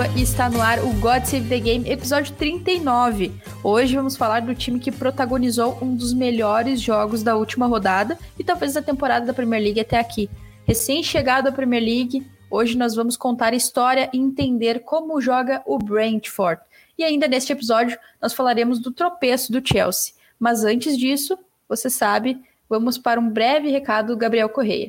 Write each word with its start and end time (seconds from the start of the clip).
Silva 0.00 0.08
e 0.16 0.22
está 0.22 0.48
no 0.48 0.62
ar 0.62 0.78
o 0.78 0.92
God 0.94 1.24
Save 1.24 1.48
the 1.48 1.58
Game, 1.58 1.90
episódio 1.90 2.34
39. 2.34 3.32
Hoje 3.62 3.96
vamos 3.96 4.16
falar 4.16 4.40
do 4.40 4.54
time 4.54 4.80
que 4.80 4.90
protagonizou 4.90 5.76
um 5.82 5.94
dos 5.94 6.14
melhores 6.14 6.80
jogos 6.80 7.22
da 7.22 7.36
última 7.36 7.66
rodada 7.66 8.18
e 8.38 8.44
talvez 8.44 8.72
da 8.72 8.80
temporada 8.80 9.26
da 9.26 9.34
Premier 9.34 9.62
League 9.62 9.80
até 9.80 9.98
aqui. 9.98 10.30
Recém-chegado 10.64 11.48
à 11.48 11.52
Premier 11.52 11.82
League, 11.82 12.26
hoje 12.50 12.78
nós 12.78 12.94
vamos 12.94 13.16
contar 13.16 13.52
a 13.52 13.56
história 13.56 14.08
e 14.12 14.18
entender 14.18 14.80
como 14.80 15.20
joga 15.20 15.62
o 15.66 15.76
Brentford. 15.76 16.62
E 16.96 17.04
ainda 17.04 17.28
neste 17.28 17.52
episódio 17.52 17.98
nós 18.22 18.32
falaremos 18.32 18.78
do 18.78 18.90
tropeço 18.90 19.52
do 19.52 19.66
Chelsea. 19.66 20.14
Mas 20.38 20.64
antes 20.64 20.96
disso, 20.96 21.38
você 21.68 21.90
sabe, 21.90 22.40
vamos 22.68 22.96
para 22.96 23.20
um 23.20 23.28
breve 23.28 23.70
recado 23.70 24.14
do 24.14 24.16
Gabriel 24.16 24.48
Correia. 24.48 24.88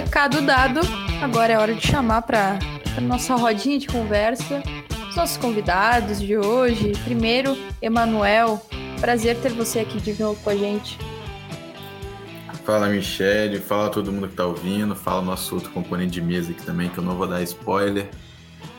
Recado 0.00 0.40
dado, 0.40 0.80
agora 1.22 1.52
é 1.52 1.58
hora 1.58 1.74
de 1.74 1.86
chamar 1.86 2.22
para 2.22 2.58
nossa 3.02 3.36
rodinha 3.36 3.78
de 3.78 3.86
conversa 3.86 4.62
os 5.10 5.14
nossos 5.14 5.36
convidados 5.36 6.18
de 6.18 6.38
hoje. 6.38 6.92
Primeiro, 7.04 7.54
Emanuel, 7.82 8.64
prazer 8.98 9.36
ter 9.36 9.52
você 9.52 9.80
aqui 9.80 10.00
de 10.00 10.18
novo 10.18 10.42
com 10.42 10.48
a 10.48 10.56
gente. 10.56 10.98
Fala, 12.64 12.88
Michele, 12.88 13.58
fala 13.60 13.90
todo 13.90 14.10
mundo 14.10 14.26
que 14.26 14.32
está 14.32 14.46
ouvindo, 14.46 14.96
fala 14.96 15.20
nosso 15.20 15.56
outro 15.56 15.70
componente 15.70 16.12
de 16.12 16.22
mesa 16.22 16.50
aqui 16.50 16.64
também, 16.64 16.88
que 16.88 16.96
eu 16.96 17.04
não 17.04 17.14
vou 17.14 17.26
dar 17.26 17.42
spoiler. 17.42 18.08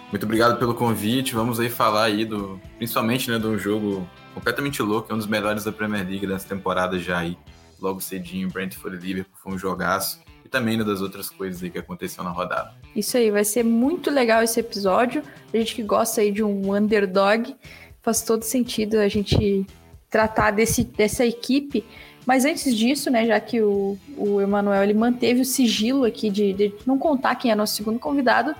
Muito 0.09 0.23
obrigado 0.23 0.57
pelo 0.57 0.73
convite. 0.73 1.35
Vamos 1.35 1.59
aí 1.59 1.69
falar 1.69 2.05
aí 2.05 2.25
do, 2.25 2.59
principalmente, 2.79 3.29
né, 3.29 3.37
de 3.37 3.45
um 3.45 3.59
jogo 3.59 4.09
completamente 4.33 4.81
louco, 4.81 5.11
é 5.11 5.13
um 5.13 5.19
dos 5.19 5.27
melhores 5.27 5.65
da 5.65 5.71
Premier 5.71 6.03
League 6.03 6.25
dessa 6.25 6.47
temporada 6.47 6.97
já 6.97 7.19
aí. 7.19 7.37
Logo 7.79 8.01
cedinho, 8.01 8.49
Brentford 8.49 8.97
e 8.97 8.99
Liverpool 8.99 9.37
foi 9.39 9.53
um 9.53 9.57
jogaço 9.57 10.19
também 10.51 10.77
né, 10.77 10.83
das 10.83 11.01
outras 11.01 11.29
coisas 11.29 11.63
aí 11.63 11.69
que 11.69 11.79
aconteceu 11.79 12.23
na 12.23 12.29
rodada. 12.29 12.73
Isso 12.95 13.15
aí, 13.17 13.31
vai 13.31 13.45
ser 13.45 13.63
muito 13.63 14.11
legal 14.11 14.43
esse 14.43 14.59
episódio. 14.59 15.23
A 15.51 15.57
gente 15.57 15.73
que 15.73 15.81
gosta 15.81 16.21
aí 16.21 16.31
de 16.31 16.43
um 16.43 16.75
underdog, 16.75 17.55
faz 18.01 18.21
todo 18.21 18.43
sentido 18.43 18.97
a 18.97 19.07
gente 19.07 19.65
tratar 20.09 20.51
desse, 20.51 20.83
dessa 20.83 21.25
equipe. 21.25 21.85
Mas 22.25 22.45
antes 22.45 22.75
disso, 22.75 23.09
né, 23.09 23.25
já 23.25 23.39
que 23.39 23.61
o, 23.61 23.97
o 24.17 24.41
Emanuel 24.41 24.83
ele 24.83 24.93
manteve 24.93 25.41
o 25.41 25.45
sigilo 25.45 26.03
aqui 26.03 26.29
de, 26.29 26.53
de 26.53 26.75
não 26.85 26.99
contar 26.99 27.35
quem 27.35 27.49
é 27.49 27.55
nosso 27.55 27.75
segundo 27.75 27.97
convidado, 27.97 28.53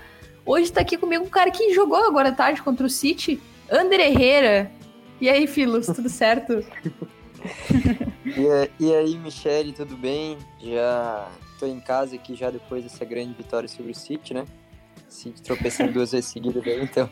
hoje 0.46 0.64
está 0.64 0.82
aqui 0.82 0.98
comigo 0.98 1.26
um 1.26 1.30
cara 1.30 1.52
que 1.52 1.74
jogou 1.74 2.04
agora 2.08 2.30
à 2.30 2.32
tarde 2.32 2.64
contra 2.64 2.88
o 2.88 2.90
City, 2.90 3.40
André 3.70 4.08
Herrera. 4.08 4.72
E 5.20 5.30
aí, 5.30 5.46
Filos, 5.46 5.86
tudo 5.88 6.10
certo? 6.10 6.66
e, 8.26 8.70
e 8.80 8.96
aí, 8.96 9.18
Michele, 9.18 9.74
tudo 9.74 9.96
bem? 9.96 10.38
Já 10.60 11.28
tô 11.62 11.68
em 11.68 11.80
casa 11.80 12.16
aqui 12.16 12.34
já 12.34 12.50
depois 12.50 12.84
dessa 12.84 13.06
grande 13.06 13.34
vitória 13.34 13.70
sobre 13.70 13.92
o 13.92 13.96
City, 13.96 14.34
né? 14.34 14.46
City 15.08 15.44
tropeçando 15.44 15.94
duas 15.94 16.12
vezes 16.12 16.26
seguidas 16.32 16.64
então 16.66 17.08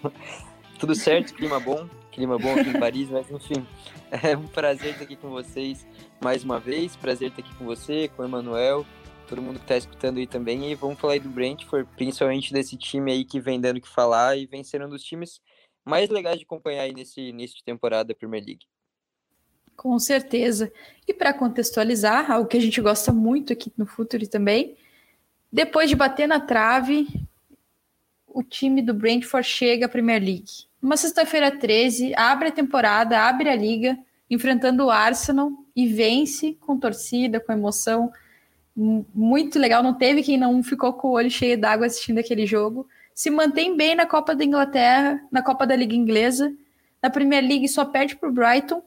tudo 0.79 0.95
certo, 0.95 1.35
clima 1.35 1.59
bom, 1.59 1.87
clima 2.11 2.39
bom 2.39 2.53
aqui 2.53 2.69
em 2.69 2.79
Paris, 2.79 3.09
mas 3.09 3.29
enfim, 3.29 3.67
é 4.09 4.35
um 4.35 4.47
prazer 4.47 4.93
estar 4.93 5.03
aqui 5.03 5.15
com 5.15 5.29
vocês 5.29 5.85
mais 6.23 6.43
uma 6.43 6.59
vez, 6.59 6.95
prazer 6.95 7.29
estar 7.29 7.41
aqui 7.41 7.53
com 7.55 7.65
você, 7.65 8.07
com 8.07 8.23
o 8.23 8.25
Emanuel, 8.25 8.85
todo 9.27 9.41
mundo 9.41 9.57
que 9.57 9.65
está 9.65 9.77
escutando 9.77 10.17
aí 10.17 10.25
também, 10.25 10.71
e 10.71 10.75
vamos 10.75 10.97
falar 10.97 11.13
aí 11.13 11.19
do 11.19 11.29
Brentford, 11.29 11.87
principalmente 11.95 12.51
desse 12.51 12.75
time 12.75 13.11
aí 13.11 13.25
que 13.25 13.39
vem 13.39 13.61
dando 13.61 13.77
o 13.77 13.81
que 13.81 13.89
falar 13.89 14.35
e 14.37 14.47
vem 14.47 14.63
sendo 14.63 14.85
um 14.85 14.89
dos 14.89 15.03
times 15.03 15.41
mais 15.85 16.09
legais 16.09 16.37
de 16.37 16.45
acompanhar 16.45 16.83
aí 16.83 16.93
nesse 16.93 17.21
início 17.21 17.57
de 17.57 17.63
temporada 17.63 18.05
da 18.05 18.15
Premier 18.15 18.43
League. 18.43 18.65
Com 19.79 19.97
certeza. 19.97 20.69
E 21.07 21.13
para 21.13 21.33
contextualizar, 21.33 22.29
algo 22.29 22.49
que 22.49 22.57
a 22.57 22.61
gente 22.61 22.81
gosta 22.81 23.13
muito 23.13 23.53
aqui 23.53 23.71
no 23.77 23.85
Futuri 23.85 24.27
também, 24.27 24.75
depois 25.49 25.89
de 25.89 25.95
bater 25.95 26.27
na 26.27 26.37
trave, 26.37 27.07
o 28.27 28.43
time 28.43 28.81
do 28.81 28.93
Brentford 28.93 29.47
chega 29.47 29.85
à 29.85 29.89
Premier 29.89 30.21
League. 30.21 30.65
Uma 30.81 30.97
sexta-feira 30.97 31.49
13, 31.49 32.13
abre 32.13 32.49
a 32.49 32.51
temporada, 32.51 33.21
abre 33.21 33.47
a 33.47 33.55
liga, 33.55 33.97
enfrentando 34.29 34.83
o 34.83 34.89
Arsenal 34.89 35.49
e 35.73 35.87
vence 35.87 36.57
com 36.59 36.77
torcida, 36.77 37.39
com 37.39 37.53
emoção. 37.53 38.11
Muito 38.75 39.57
legal, 39.57 39.81
não 39.81 39.93
teve 39.93 40.23
quem 40.23 40.37
não 40.37 40.61
ficou 40.61 40.91
com 40.91 41.07
o 41.07 41.11
olho 41.11 41.31
cheio 41.31 41.57
d'água 41.57 41.87
assistindo 41.87 42.17
aquele 42.17 42.45
jogo. 42.45 42.85
Se 43.15 43.29
mantém 43.29 43.77
bem 43.77 43.95
na 43.95 44.05
Copa 44.05 44.35
da 44.35 44.43
Inglaterra, 44.43 45.25
na 45.31 45.41
Copa 45.41 45.65
da 45.65 45.73
Liga 45.73 45.95
Inglesa. 45.95 46.53
Na 47.01 47.09
Premier 47.09 47.41
League 47.41 47.69
só 47.69 47.85
perde 47.85 48.17
para 48.17 48.27
o 48.27 48.33
Brighton 48.33 48.83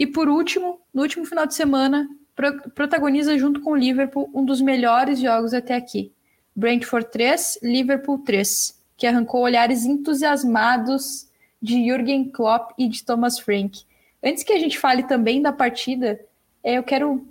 e 0.00 0.06
por 0.06 0.30
último, 0.30 0.80
no 0.94 1.02
último 1.02 1.26
final 1.26 1.44
de 1.44 1.54
semana, 1.54 2.08
pro 2.34 2.70
protagoniza 2.70 3.36
junto 3.36 3.60
com 3.60 3.72
o 3.72 3.76
Liverpool 3.76 4.30
um 4.32 4.42
dos 4.42 4.62
melhores 4.62 5.20
jogos 5.20 5.52
até 5.52 5.74
aqui. 5.74 6.10
Brentford 6.56 7.10
3, 7.10 7.58
Liverpool 7.62 8.16
3, 8.20 8.82
que 8.96 9.06
arrancou 9.06 9.42
olhares 9.42 9.84
entusiasmados 9.84 11.28
de 11.60 11.84
Jürgen 11.84 12.30
Klopp 12.30 12.70
e 12.78 12.88
de 12.88 13.04
Thomas 13.04 13.38
Frank. 13.38 13.82
Antes 14.24 14.42
que 14.42 14.54
a 14.54 14.58
gente 14.58 14.78
fale 14.78 15.02
também 15.02 15.42
da 15.42 15.52
partida, 15.52 16.18
é, 16.64 16.78
eu 16.78 16.82
quero 16.82 17.22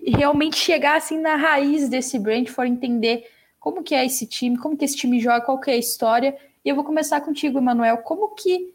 realmente 0.00 0.56
chegar 0.56 0.98
assim 0.98 1.18
na 1.18 1.34
raiz 1.34 1.88
desse 1.88 2.16
Brentford, 2.16 2.70
entender 2.70 3.28
como 3.58 3.82
que 3.82 3.96
é 3.96 4.06
esse 4.06 4.24
time, 4.24 4.56
como 4.56 4.76
que 4.76 4.84
esse 4.84 4.96
time 4.96 5.18
joga, 5.18 5.40
qual 5.40 5.58
que 5.58 5.68
é 5.68 5.74
a 5.74 5.78
história. 5.78 6.36
E 6.64 6.68
eu 6.68 6.76
vou 6.76 6.84
começar 6.84 7.20
contigo, 7.22 7.58
Emanuel. 7.58 7.98
Como 7.98 8.36
que 8.36 8.72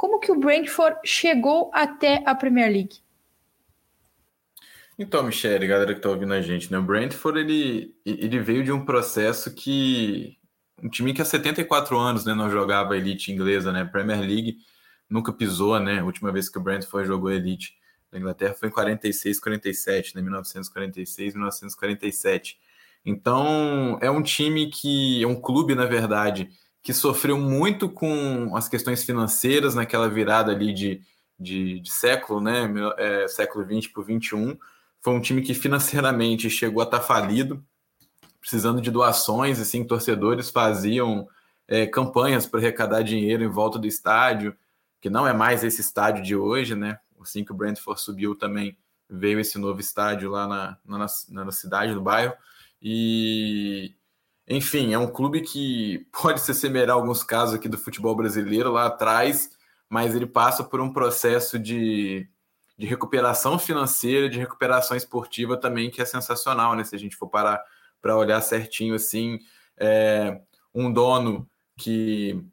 como 0.00 0.18
que 0.18 0.32
o 0.32 0.40
Brentford 0.40 0.98
chegou 1.04 1.70
até 1.74 2.22
a 2.24 2.34
Premier 2.34 2.72
League? 2.72 3.00
Então, 4.98 5.22
Michele, 5.22 5.66
galera 5.66 5.92
que 5.92 5.98
está 5.98 6.08
ouvindo 6.08 6.32
a 6.32 6.40
gente, 6.40 6.72
né? 6.72 6.78
O 6.78 6.82
Brentford 6.82 7.38
ele, 7.38 7.94
ele 8.06 8.38
veio 8.38 8.64
de 8.64 8.72
um 8.72 8.82
processo 8.82 9.54
que 9.54 10.38
um 10.82 10.88
time 10.88 11.12
que 11.12 11.20
há 11.20 11.24
74 11.26 11.98
anos 11.98 12.24
né, 12.24 12.32
não 12.32 12.48
jogava 12.48 12.96
elite 12.96 13.30
inglesa, 13.30 13.72
né? 13.72 13.84
Premier 13.84 14.20
League 14.20 14.56
nunca 15.06 15.34
pisou, 15.34 15.78
né? 15.78 16.00
A 16.00 16.04
última 16.04 16.32
vez 16.32 16.48
que 16.48 16.56
o 16.56 16.62
Brentford 16.62 17.06
jogou 17.06 17.30
elite 17.30 17.74
da 18.10 18.18
Inglaterra 18.18 18.54
foi 18.54 18.70
em 18.70 18.72
46, 18.72 19.38
47, 19.38 20.16
né? 20.16 20.22
1946, 20.22 21.34
1947. 21.34 22.58
Então, 23.04 23.98
é 24.00 24.10
um 24.10 24.22
time 24.22 24.70
que 24.70 25.22
é 25.22 25.26
um 25.26 25.38
clube, 25.38 25.74
na 25.74 25.84
verdade, 25.84 26.48
que 26.82 26.92
sofreu 26.92 27.36
muito 27.38 27.88
com 27.88 28.56
as 28.56 28.68
questões 28.68 29.04
financeiras 29.04 29.74
naquela 29.74 30.08
virada 30.08 30.52
ali 30.52 30.72
de, 30.72 31.02
de, 31.38 31.80
de 31.80 31.90
século, 31.92 32.40
né? 32.40 32.72
É, 32.96 33.28
século 33.28 33.64
20 33.64 33.90
para 33.90 34.02
21. 34.02 34.56
Foi 35.02 35.14
um 35.14 35.20
time 35.20 35.42
que 35.42 35.54
financeiramente 35.54 36.48
chegou 36.48 36.80
a 36.80 36.84
estar 36.84 37.00
tá 37.00 37.04
falido, 37.04 37.64
precisando 38.40 38.80
de 38.80 38.90
doações, 38.90 39.60
assim, 39.60 39.84
torcedores 39.84 40.50
faziam 40.50 41.28
é, 41.68 41.86
campanhas 41.86 42.46
para 42.46 42.60
arrecadar 42.60 43.02
dinheiro 43.02 43.44
em 43.44 43.48
volta 43.48 43.78
do 43.78 43.86
estádio, 43.86 44.56
que 45.00 45.10
não 45.10 45.26
é 45.26 45.32
mais 45.32 45.62
esse 45.62 45.80
estádio 45.80 46.22
de 46.22 46.34
hoje, 46.34 46.74
né? 46.74 46.98
Assim 47.20 47.44
que 47.44 47.52
o 47.52 47.54
Brentford 47.54 48.00
subiu 48.00 48.34
também 48.34 48.76
veio 49.08 49.40
esse 49.40 49.58
novo 49.58 49.80
estádio 49.80 50.30
lá 50.30 50.46
na, 50.46 50.78
na, 50.84 51.06
na 51.44 51.52
cidade, 51.52 51.94
no 51.94 52.00
bairro, 52.00 52.32
e, 52.80 53.94
enfim, 54.50 54.92
é 54.92 54.98
um 54.98 55.06
clube 55.06 55.42
que 55.42 56.04
pode 56.12 56.40
se 56.40 56.50
assemelhar 56.50 56.90
a 56.90 56.94
alguns 56.94 57.22
casos 57.22 57.54
aqui 57.54 57.68
do 57.68 57.78
futebol 57.78 58.16
brasileiro 58.16 58.72
lá 58.72 58.86
atrás, 58.86 59.50
mas 59.88 60.14
ele 60.14 60.26
passa 60.26 60.64
por 60.64 60.80
um 60.80 60.92
processo 60.92 61.56
de, 61.56 62.28
de 62.76 62.86
recuperação 62.86 63.58
financeira, 63.60 64.28
de 64.28 64.40
recuperação 64.40 64.96
esportiva 64.96 65.56
também, 65.56 65.88
que 65.88 66.02
é 66.02 66.04
sensacional, 66.04 66.74
né? 66.74 66.82
Se 66.82 66.96
a 66.96 66.98
gente 66.98 67.16
for 67.16 67.28
parar 67.28 67.62
para 68.02 68.16
olhar 68.16 68.40
certinho 68.40 68.94
assim. 68.94 69.38
É, 69.78 70.40
um 70.74 70.92
dono 70.92 71.48
que 71.76 72.44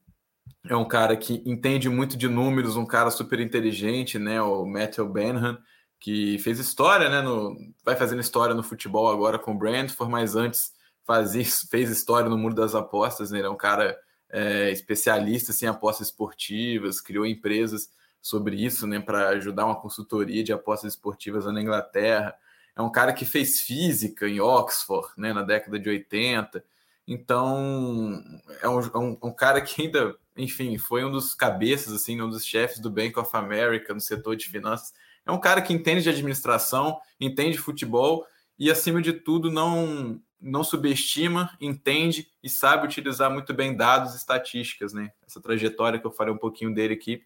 é 0.70 0.76
um 0.76 0.88
cara 0.88 1.16
que 1.18 1.42
entende 1.46 1.90
muito 1.90 2.18
de 2.18 2.28
números, 2.28 2.76
um 2.76 2.86
cara 2.86 3.10
super 3.10 3.40
inteligente, 3.40 4.20
né? 4.20 4.42
O 4.42 4.66
Matthew 4.66 5.10
Benham, 5.10 5.58
que 6.00 6.38
fez 6.40 6.60
história, 6.60 7.10
né? 7.10 7.22
No, 7.22 7.56
vai 7.84 7.96
fazendo 7.96 8.22
história 8.22 8.54
no 8.54 8.64
futebol 8.64 9.10
agora 9.10 9.40
com 9.40 9.54
o 9.54 9.58
Brentford, 9.58 10.12
mas 10.12 10.36
antes 10.36 10.77
fez 11.70 11.90
história 11.90 12.30
no 12.30 12.38
mundo 12.38 12.56
das 12.56 12.76
apostas, 12.76 13.32
né? 13.32 13.40
Ele 13.40 13.48
é 13.48 13.50
um 13.50 13.58
cara 13.58 13.98
é, 14.30 14.72
especialista 14.72 15.52
assim, 15.52 15.66
em 15.66 15.70
apostas 15.70 16.08
esportivas, 16.08 17.02
criou 17.02 17.26
empresas 17.26 17.90
sobre 18.22 18.56
isso, 18.64 18.86
né? 18.86 19.00
Para 19.00 19.30
ajudar 19.30 19.66
uma 19.66 19.80
consultoria 19.80 20.44
de 20.44 20.54
apostas 20.54 20.94
esportivas 20.94 21.46
na 21.46 21.62
Inglaterra. 21.62 22.36
É 22.76 22.82
um 22.82 22.92
cara 22.92 23.14
que 23.14 23.26
fez 23.26 23.62
física 23.62 24.28
em 24.28 24.40
Oxford, 24.40 25.10
né? 25.18 25.34
Na 25.34 25.44
década 25.44 25.80
de 25.80 25.90
80. 25.90 26.64
Então, 27.08 28.22
é 28.62 28.68
um, 28.68 28.80
é 28.80 28.98
um, 28.98 29.18
um 29.24 29.32
cara 29.32 29.62
que 29.62 29.84
ainda 29.84 30.18
enfim, 30.38 30.78
foi 30.78 31.04
um 31.04 31.12
dos 31.12 31.34
cabeças, 31.34 31.94
assim, 31.94 32.22
um 32.22 32.30
dos 32.30 32.46
chefes 32.46 32.80
do 32.80 32.92
Bank 32.92 33.18
of 33.20 33.30
America 33.34 33.94
no 33.94 34.00
setor 34.00 34.36
de 34.36 34.48
finanças. 34.48 34.94
É 35.26 35.32
um 35.32 35.40
cara 35.40 35.62
que 35.62 35.74
entende 35.74 36.04
de 36.04 36.10
administração, 36.10 37.00
entende 37.20 37.58
futebol 37.58 38.26
e, 38.58 38.70
acima 38.70 39.02
de 39.02 39.14
tudo, 39.14 39.52
não, 39.52 40.22
não 40.40 40.64
subestima, 40.64 41.56
entende 41.60 42.28
e 42.44 42.50
sabe 42.50 42.86
utilizar 42.86 43.32
muito 43.32 43.54
bem 43.54 43.76
dados 43.76 44.14
e 44.14 44.18
estatísticas, 44.18 44.94
né? 44.94 45.12
Essa 45.26 45.42
trajetória 45.42 46.00
que 46.00 46.06
eu 46.06 46.12
falei 46.12 46.34
um 46.34 46.38
pouquinho 46.38 46.74
dele 46.74 46.94
aqui, 46.94 47.24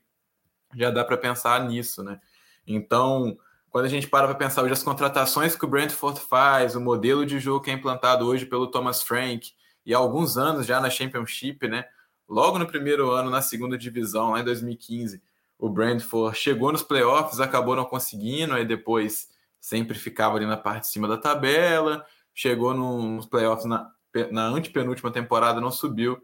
já 0.75 0.89
dá 0.89 1.03
para 1.03 1.17
pensar 1.17 1.63
nisso, 1.67 2.03
né? 2.03 2.19
Então, 2.65 3.37
quando 3.69 3.85
a 3.85 3.89
gente 3.89 4.07
para 4.07 4.27
para 4.27 4.35
pensar 4.35 4.63
hoje 4.63 4.73
as 4.73 4.83
contratações 4.83 5.55
que 5.55 5.65
o 5.65 5.67
Brentford 5.67 6.19
faz, 6.21 6.75
o 6.75 6.81
modelo 6.81 7.25
de 7.25 7.39
jogo 7.39 7.63
que 7.63 7.69
é 7.69 7.73
implantado 7.73 8.25
hoje 8.25 8.45
pelo 8.45 8.67
Thomas 8.67 9.01
Frank, 9.01 9.51
e 9.85 9.93
há 9.93 9.97
alguns 9.97 10.37
anos 10.37 10.65
já 10.65 10.79
na 10.79 10.89
Championship, 10.89 11.67
né? 11.67 11.85
logo 12.31 12.57
no 12.57 12.65
primeiro 12.65 13.11
ano 13.11 13.29
na 13.29 13.41
segunda 13.41 13.77
divisão, 13.77 14.31
lá 14.31 14.39
em 14.39 14.43
2015, 14.45 15.21
o 15.59 15.69
Brentford 15.69 16.37
chegou 16.37 16.71
nos 16.71 16.81
playoffs, 16.81 17.41
acabou 17.41 17.75
não 17.75 17.83
conseguindo, 17.83 18.53
aí 18.53 18.65
depois 18.65 19.29
sempre 19.59 19.99
ficava 19.99 20.37
ali 20.37 20.45
na 20.45 20.55
parte 20.55 20.83
de 20.83 20.87
cima 20.87 21.09
da 21.09 21.17
tabela, 21.17 22.05
chegou 22.41 22.73
nos 22.73 23.27
playoffs 23.27 23.65
na, 23.65 23.87
na 24.31 24.47
antepenúltima 24.47 25.11
temporada, 25.11 25.61
não 25.61 25.69
subiu, 25.69 26.17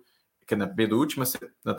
que 0.48 0.56
na 0.56 0.66
penúltima, 0.66 1.24
na, 1.64 1.76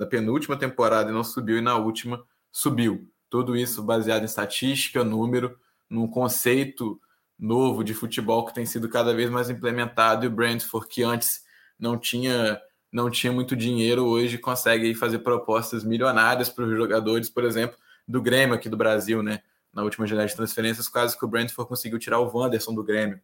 na 0.00 0.06
penúltima 0.06 0.56
temporada 0.56 1.12
não 1.12 1.22
subiu 1.22 1.58
e 1.58 1.60
na 1.60 1.76
última 1.76 2.24
subiu. 2.50 3.06
Tudo 3.28 3.54
isso 3.54 3.82
baseado 3.82 4.22
em 4.22 4.26
estatística, 4.26 5.04
número, 5.04 5.58
num 5.90 6.08
conceito 6.08 6.98
novo 7.38 7.84
de 7.84 7.92
futebol 7.92 8.46
que 8.46 8.54
tem 8.54 8.64
sido 8.64 8.88
cada 8.88 9.12
vez 9.12 9.28
mais 9.28 9.50
implementado 9.50 10.24
e 10.24 10.28
o 10.28 10.30
Brentford, 10.30 10.88
que 10.88 11.02
antes 11.02 11.42
não 11.78 11.98
tinha 11.98 12.60
não 12.90 13.10
tinha 13.10 13.32
muito 13.32 13.56
dinheiro, 13.56 14.04
hoje 14.04 14.36
consegue 14.36 14.94
fazer 14.94 15.20
propostas 15.20 15.82
milionárias 15.82 16.50
para 16.50 16.66
os 16.66 16.76
jogadores, 16.76 17.30
por 17.30 17.42
exemplo, 17.42 17.74
do 18.06 18.20
Grêmio 18.20 18.54
aqui 18.54 18.68
do 18.68 18.76
Brasil, 18.76 19.22
né? 19.22 19.40
Na 19.72 19.82
última 19.82 20.06
janela 20.06 20.28
de 20.28 20.36
transferências, 20.36 20.88
quase 20.88 21.18
que 21.18 21.24
o 21.24 21.28
Brentford 21.28 21.66
conseguiu 21.66 21.98
tirar 21.98 22.18
o 22.20 22.30
Wanderson 22.30 22.74
do 22.74 22.84
Grêmio. 22.84 23.18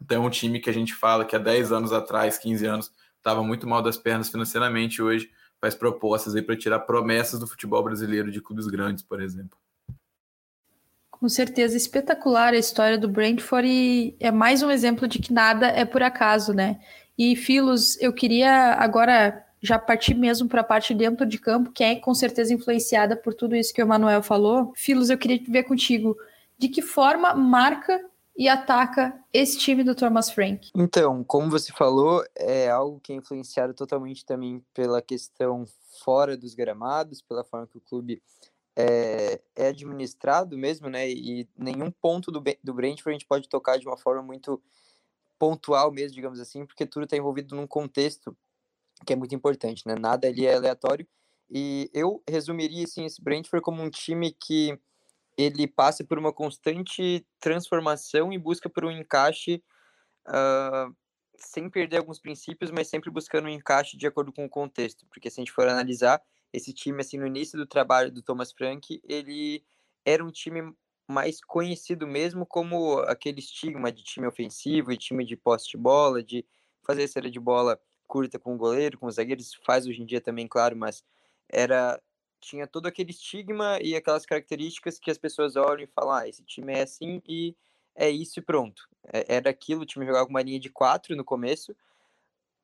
Então 0.00 0.22
é 0.22 0.26
um 0.26 0.30
time 0.30 0.60
que 0.60 0.70
a 0.70 0.72
gente 0.72 0.94
fala 0.94 1.24
que 1.24 1.34
há 1.34 1.38
10 1.38 1.72
anos 1.72 1.92
atrás, 1.92 2.38
15 2.38 2.66
anos, 2.66 2.92
estava 3.16 3.42
muito 3.42 3.66
mal 3.66 3.82
das 3.82 3.96
pernas 3.96 4.28
financeiramente, 4.28 5.02
hoje 5.02 5.30
faz 5.60 5.74
propostas 5.74 6.34
aí 6.34 6.42
para 6.42 6.56
tirar 6.56 6.80
promessas 6.80 7.40
do 7.40 7.46
futebol 7.46 7.82
brasileiro 7.82 8.30
de 8.30 8.40
clubes 8.40 8.66
grandes, 8.66 9.02
por 9.02 9.20
exemplo. 9.20 9.58
Com 11.10 11.28
certeza, 11.28 11.76
espetacular 11.76 12.52
a 12.52 12.58
história 12.58 12.98
do 12.98 13.08
Brentford 13.08 13.66
e 13.66 14.16
é 14.20 14.30
mais 14.30 14.62
um 14.62 14.70
exemplo 14.70 15.08
de 15.08 15.18
que 15.18 15.32
nada 15.32 15.66
é 15.66 15.84
por 15.84 16.02
acaso, 16.02 16.52
né? 16.52 16.78
E 17.16 17.34
Filos, 17.34 18.00
eu 18.02 18.12
queria 18.12 18.74
agora 18.74 19.42
já 19.62 19.78
partir 19.78 20.14
mesmo 20.14 20.46
para 20.46 20.60
a 20.60 20.64
parte 20.64 20.92
dentro 20.92 21.24
de 21.24 21.38
campo, 21.38 21.72
que 21.72 21.82
é 21.82 21.96
com 21.96 22.14
certeza 22.14 22.52
influenciada 22.52 23.16
por 23.16 23.32
tudo 23.32 23.56
isso 23.56 23.72
que 23.72 23.82
o 23.82 23.84
Emanuel 23.84 24.22
falou. 24.22 24.72
Filos, 24.76 25.08
eu 25.08 25.16
queria 25.16 25.40
ver 25.48 25.62
contigo 25.64 26.16
de 26.58 26.68
que 26.68 26.82
forma 26.82 27.34
marca 27.34 27.98
e 28.36 28.48
ataca 28.48 29.18
esse 29.32 29.58
time 29.58 29.82
do 29.82 29.94
Thomas 29.94 30.30
Frank. 30.30 30.70
Então, 30.74 31.24
como 31.24 31.50
você 31.50 31.72
falou, 31.72 32.24
é 32.36 32.68
algo 32.68 33.00
que 33.00 33.12
é 33.12 33.16
influenciado 33.16 33.72
totalmente 33.72 34.24
também 34.26 34.62
pela 34.74 35.00
questão 35.00 35.64
fora 36.04 36.36
dos 36.36 36.54
gramados, 36.54 37.22
pela 37.22 37.44
forma 37.44 37.66
que 37.66 37.78
o 37.78 37.80
clube 37.80 38.22
é, 38.76 39.40
é 39.56 39.68
administrado 39.68 40.58
mesmo, 40.58 40.90
né? 40.90 41.08
E 41.08 41.48
nenhum 41.56 41.90
ponto 41.90 42.30
do, 42.30 42.42
do 42.62 42.74
Brentford 42.74 43.10
a 43.10 43.12
gente 43.18 43.26
pode 43.26 43.48
tocar 43.48 43.78
de 43.78 43.86
uma 43.86 43.96
forma 43.96 44.22
muito 44.22 44.62
pontual 45.38 45.90
mesmo, 45.90 46.14
digamos 46.14 46.38
assim, 46.38 46.66
porque 46.66 46.84
tudo 46.84 47.04
está 47.04 47.16
envolvido 47.16 47.56
num 47.56 47.66
contexto 47.66 48.36
que 49.06 49.12
é 49.12 49.16
muito 49.16 49.34
importante, 49.34 49.82
né? 49.86 49.94
Nada 49.98 50.28
ali 50.28 50.46
é 50.46 50.54
aleatório. 50.54 51.06
E 51.50 51.90
eu 51.94 52.22
resumiria 52.28 52.84
assim, 52.84 53.04
esse 53.04 53.22
Brentford 53.22 53.62
como 53.62 53.82
um 53.82 53.90
time 53.90 54.32
que 54.32 54.78
ele 55.36 55.66
passa 55.66 56.04
por 56.04 56.18
uma 56.18 56.32
constante 56.32 57.26
transformação 57.38 58.32
e 58.32 58.38
busca 58.38 58.68
por 58.68 58.84
um 58.84 58.90
encaixe 58.90 59.62
uh, 60.28 60.94
sem 61.38 61.68
perder 61.68 61.98
alguns 61.98 62.18
princípios, 62.18 62.70
mas 62.70 62.88
sempre 62.88 63.10
buscando 63.10 63.46
um 63.46 63.50
encaixe 63.50 63.96
de 63.96 64.06
acordo 64.06 64.32
com 64.32 64.44
o 64.44 64.50
contexto. 64.50 65.06
Porque 65.08 65.30
se 65.30 65.40
a 65.40 65.42
gente 65.42 65.52
for 65.52 65.68
analisar 65.68 66.22
esse 66.52 66.72
time 66.72 67.00
assim 67.00 67.18
no 67.18 67.26
início 67.26 67.58
do 67.58 67.66
trabalho 67.66 68.10
do 68.10 68.22
Thomas 68.22 68.52
Frank, 68.52 69.00
ele 69.04 69.62
era 70.04 70.24
um 70.24 70.30
time 70.30 70.72
mais 71.08 71.40
conhecido 71.40 72.06
mesmo 72.06 72.46
como 72.46 72.98
aquele 73.00 73.38
estigma 73.38 73.92
de 73.92 74.02
time 74.02 74.26
ofensivo 74.26 74.90
e 74.90 74.96
time 74.96 75.24
de 75.24 75.36
posse 75.36 75.68
de 75.68 75.76
bola, 75.76 76.22
de 76.22 76.44
fazer 76.84 77.06
série 77.08 77.30
de 77.30 77.38
bola 77.38 77.78
curta 78.06 78.38
com 78.38 78.54
o 78.54 78.58
goleiro, 78.58 78.98
com 78.98 79.06
os 79.06 79.16
zagueiros, 79.16 79.54
faz 79.64 79.86
hoje 79.86 80.02
em 80.02 80.06
dia 80.06 80.20
também, 80.20 80.46
claro, 80.46 80.76
mas 80.76 81.04
era 81.48 82.00
tinha 82.46 82.66
todo 82.66 82.86
aquele 82.86 83.10
estigma 83.10 83.78
e 83.82 83.96
aquelas 83.96 84.24
características 84.24 84.98
que 85.00 85.10
as 85.10 85.18
pessoas 85.18 85.56
olham 85.56 85.82
e 85.82 85.88
falam, 85.88 86.12
ah, 86.12 86.28
esse 86.28 86.44
time 86.44 86.72
é 86.72 86.82
assim 86.82 87.20
e 87.26 87.56
é 87.94 88.08
isso 88.08 88.38
e 88.38 88.42
pronto. 88.42 88.88
É, 89.12 89.36
era 89.36 89.50
aquilo, 89.50 89.82
o 89.82 89.86
time 89.86 90.06
jogava 90.06 90.26
com 90.26 90.30
uma 90.30 90.42
linha 90.42 90.60
de 90.60 90.70
quatro 90.70 91.16
no 91.16 91.24
começo, 91.24 91.74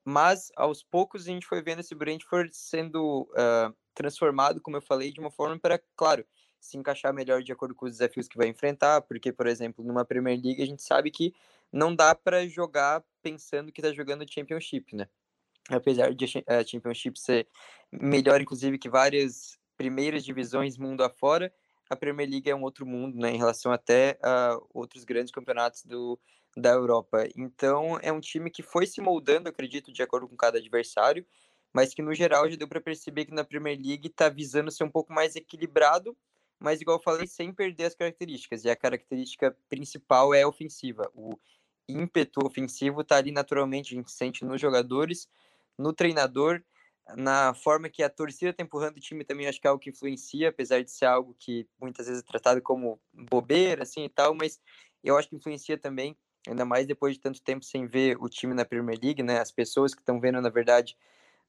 mas 0.04 0.52
aos 0.56 0.84
poucos 0.84 1.22
a 1.22 1.30
gente 1.30 1.46
foi 1.46 1.60
vendo 1.62 1.80
esse 1.80 1.94
Brentford 1.94 2.54
sendo 2.54 3.22
uh, 3.32 3.74
transformado, 3.92 4.60
como 4.60 4.76
eu 4.76 4.82
falei, 4.82 5.12
de 5.12 5.20
uma 5.20 5.30
forma 5.30 5.58
para, 5.58 5.82
claro, 5.96 6.24
se 6.60 6.78
encaixar 6.78 7.12
melhor 7.12 7.42
de 7.42 7.50
acordo 7.50 7.74
com 7.74 7.86
os 7.86 7.92
desafios 7.92 8.28
que 8.28 8.36
vai 8.36 8.46
enfrentar, 8.46 9.02
porque, 9.02 9.32
por 9.32 9.48
exemplo, 9.48 9.84
numa 9.84 10.04
Premier 10.04 10.40
League 10.40 10.62
a 10.62 10.66
gente 10.66 10.82
sabe 10.82 11.10
que 11.10 11.34
não 11.72 11.94
dá 11.94 12.14
para 12.14 12.46
jogar 12.46 13.02
pensando 13.20 13.72
que 13.72 13.80
está 13.80 13.92
jogando 13.92 14.30
Championship, 14.30 14.94
né? 14.94 15.08
Apesar 15.68 16.14
de 16.14 16.44
a 16.46 16.64
Championship 16.64 17.18
ser 17.18 17.48
melhor, 17.90 18.40
inclusive, 18.40 18.78
que 18.78 18.88
várias 18.88 19.58
primeiras 19.82 20.24
divisões 20.24 20.78
mundo 20.78 21.02
afora, 21.02 21.52
a 21.90 21.96
Premier 21.96 22.28
League 22.28 22.48
é 22.48 22.54
um 22.54 22.62
outro 22.62 22.86
mundo, 22.86 23.18
né, 23.18 23.30
em 23.30 23.36
relação 23.36 23.72
até 23.72 24.16
a 24.22 24.58
outros 24.72 25.02
grandes 25.04 25.32
campeonatos 25.32 25.84
do, 25.84 26.18
da 26.56 26.70
Europa. 26.70 27.26
Então, 27.36 27.98
é 28.00 28.12
um 28.12 28.20
time 28.20 28.48
que 28.48 28.62
foi 28.62 28.86
se 28.86 29.00
moldando, 29.00 29.48
acredito, 29.48 29.92
de 29.92 30.02
acordo 30.02 30.28
com 30.28 30.36
cada 30.36 30.58
adversário, 30.58 31.26
mas 31.72 31.92
que 31.92 32.00
no 32.00 32.14
geral 32.14 32.48
já 32.48 32.56
deu 32.56 32.68
para 32.68 32.80
perceber 32.80 33.24
que 33.24 33.34
na 33.34 33.44
Premier 33.44 33.76
League 33.76 34.06
está 34.06 34.28
visando 34.28 34.70
ser 34.70 34.84
um 34.84 34.90
pouco 34.90 35.12
mais 35.12 35.34
equilibrado 35.36 36.16
mas 36.62 36.80
igual 36.80 36.98
eu 36.98 37.02
falei, 37.02 37.26
sem 37.26 37.52
perder 37.52 37.86
as 37.86 37.94
características. 37.94 38.64
E 38.64 38.70
a 38.70 38.76
característica 38.76 39.56
principal 39.68 40.32
é 40.32 40.42
a 40.42 40.48
ofensiva. 40.48 41.10
O 41.12 41.36
ímpeto 41.88 42.46
ofensivo 42.46 43.00
está 43.00 43.16
ali 43.16 43.32
naturalmente, 43.32 43.92
a 43.92 43.96
gente 43.96 44.12
sente 44.12 44.44
nos 44.44 44.60
jogadores, 44.60 45.28
no 45.76 45.92
treinador, 45.92 46.62
na 47.16 47.52
forma 47.54 47.88
que 47.88 48.02
a 48.02 48.08
torcida 48.08 48.50
está 48.50 48.62
empurrando 48.62 48.96
o 48.96 49.00
time 49.00 49.24
também, 49.24 49.46
acho 49.46 49.60
que 49.60 49.66
é 49.66 49.70
algo 49.70 49.80
que 49.80 49.90
influencia, 49.90 50.48
apesar 50.48 50.82
de 50.82 50.90
ser 50.90 51.06
algo 51.06 51.34
que 51.38 51.66
muitas 51.80 52.06
vezes 52.06 52.22
é 52.22 52.26
tratado 52.26 52.62
como 52.62 53.00
bobeira, 53.12 53.82
assim 53.82 54.04
e 54.04 54.08
tal, 54.08 54.34
mas 54.34 54.60
eu 55.02 55.18
acho 55.18 55.28
que 55.28 55.36
influencia 55.36 55.76
também, 55.76 56.16
ainda 56.46 56.64
mais 56.64 56.86
depois 56.86 57.14
de 57.14 57.20
tanto 57.20 57.42
tempo 57.42 57.64
sem 57.64 57.86
ver 57.86 58.16
o 58.20 58.28
time 58.28 58.54
na 58.54 58.64
Premier 58.64 58.98
League, 59.02 59.22
né? 59.22 59.40
As 59.40 59.50
pessoas 59.50 59.94
que 59.94 60.00
estão 60.00 60.20
vendo, 60.20 60.40
na 60.40 60.48
verdade, 60.48 60.96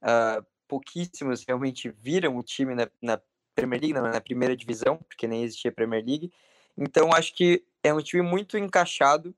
uh, 0.01 0.45
pouquíssimos 0.67 1.43
realmente 1.45 1.89
viram 1.89 2.37
o 2.37 2.43
time 2.43 2.73
na, 2.75 2.89
na 3.01 3.21
Premier 3.55 3.79
League, 3.79 3.93
não, 3.93 4.01
na 4.03 4.21
primeira 4.21 4.55
divisão, 4.55 4.97
porque 4.97 5.27
nem 5.27 5.43
existia 5.43 5.71
Premier 5.71 6.03
League. 6.03 6.31
Então 6.77 7.13
acho 7.13 7.35
que 7.35 7.63
é 7.83 7.93
um 7.93 8.01
time 8.01 8.23
muito 8.23 8.57
encaixado 8.57 9.35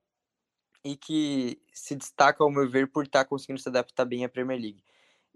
e 0.84 0.96
que 0.96 1.60
se 1.74 1.96
destaca, 1.96 2.44
ao 2.44 2.50
meu 2.50 2.70
ver, 2.70 2.88
por 2.88 3.04
estar 3.04 3.24
tá 3.24 3.30
conseguindo 3.30 3.60
se 3.60 3.68
adaptar 3.68 4.06
bem 4.06 4.24
à 4.24 4.30
Premier 4.30 4.60
League. 4.60 4.84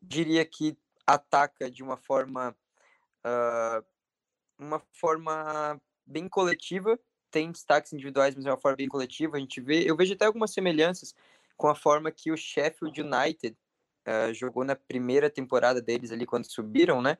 Diria 0.01 0.45
que 0.45 0.77
ataca 1.05 1.69
de 1.69 1.83
uma 1.83 1.97
forma 1.97 2.55
uh, 3.25 3.85
uma 4.57 4.81
forma 4.91 5.81
bem 6.05 6.27
coletiva, 6.27 6.99
tem 7.31 7.51
destaques 7.51 7.93
individuais, 7.93 8.35
mas 8.35 8.45
é 8.45 8.51
uma 8.51 8.57
forma 8.57 8.77
bem 8.77 8.87
coletiva. 8.87 9.37
A 9.37 9.39
gente 9.39 9.61
vê, 9.61 9.89
eu 9.89 9.95
vejo 9.95 10.13
até 10.13 10.25
algumas 10.25 10.51
semelhanças 10.51 11.15
com 11.55 11.67
a 11.67 11.75
forma 11.75 12.11
que 12.11 12.31
o 12.31 12.37
Sheffield 12.37 13.01
United 13.01 13.55
uh, 14.07 14.33
jogou 14.33 14.63
na 14.63 14.75
primeira 14.75 15.29
temporada 15.29 15.81
deles 15.81 16.11
ali 16.11 16.25
quando 16.25 16.45
subiram, 16.45 17.01
né? 17.01 17.17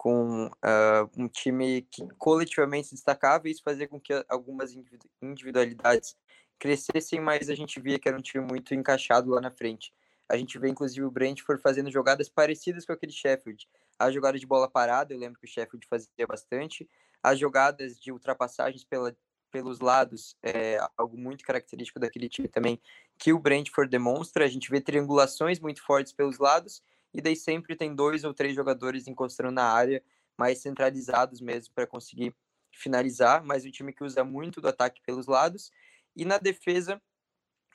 com 0.00 0.46
uh, 0.46 1.10
um 1.14 1.28
time 1.28 1.82
que 1.82 2.08
coletivamente 2.16 2.88
se 2.88 2.94
destacava 2.94 3.46
e 3.46 3.50
isso 3.52 3.62
fazia 3.62 3.86
com 3.86 4.00
que 4.00 4.14
algumas 4.30 4.74
individualidades 5.20 6.16
crescessem, 6.58 7.20
mas 7.20 7.50
a 7.50 7.54
gente 7.54 7.78
via 7.78 7.98
que 7.98 8.08
era 8.08 8.16
um 8.16 8.22
time 8.22 8.42
muito 8.42 8.74
encaixado 8.74 9.30
lá 9.30 9.42
na 9.42 9.50
frente. 9.50 9.92
A 10.30 10.36
gente 10.36 10.56
vê, 10.60 10.68
inclusive, 10.68 11.04
o 11.04 11.10
Brentford 11.10 11.60
fazendo 11.60 11.90
jogadas 11.90 12.28
parecidas 12.28 12.86
com 12.86 12.92
aquele 12.92 13.10
Sheffield. 13.10 13.68
A 13.98 14.12
jogada 14.12 14.38
de 14.38 14.46
bola 14.46 14.70
parada, 14.70 15.12
eu 15.12 15.18
lembro 15.18 15.40
que 15.40 15.44
o 15.44 15.50
Sheffield 15.50 15.84
fazia 15.88 16.24
bastante. 16.24 16.88
As 17.20 17.36
jogadas 17.36 17.98
de 17.98 18.12
ultrapassagens 18.12 18.84
pela, 18.84 19.14
pelos 19.50 19.80
lados, 19.80 20.36
é 20.40 20.78
algo 20.96 21.18
muito 21.18 21.44
característico 21.44 21.98
daquele 21.98 22.28
time 22.28 22.46
também, 22.46 22.80
que 23.18 23.32
o 23.32 23.40
Brentford 23.40 23.90
demonstra. 23.90 24.44
A 24.44 24.48
gente 24.48 24.70
vê 24.70 24.80
triangulações 24.80 25.58
muito 25.58 25.82
fortes 25.82 26.12
pelos 26.12 26.38
lados, 26.38 26.80
e 27.12 27.20
daí 27.20 27.34
sempre 27.34 27.74
tem 27.74 27.92
dois 27.92 28.22
ou 28.22 28.32
três 28.32 28.54
jogadores 28.54 29.08
encostando 29.08 29.50
na 29.50 29.64
área, 29.64 30.00
mais 30.38 30.58
centralizados 30.58 31.40
mesmo, 31.40 31.74
para 31.74 31.88
conseguir 31.88 32.32
finalizar. 32.72 33.44
Mas 33.44 33.64
um 33.64 33.70
time 33.72 33.92
que 33.92 34.04
usa 34.04 34.22
muito 34.22 34.60
do 34.60 34.68
ataque 34.68 35.02
pelos 35.04 35.26
lados. 35.26 35.72
E 36.14 36.24
na 36.24 36.38
defesa, 36.38 37.02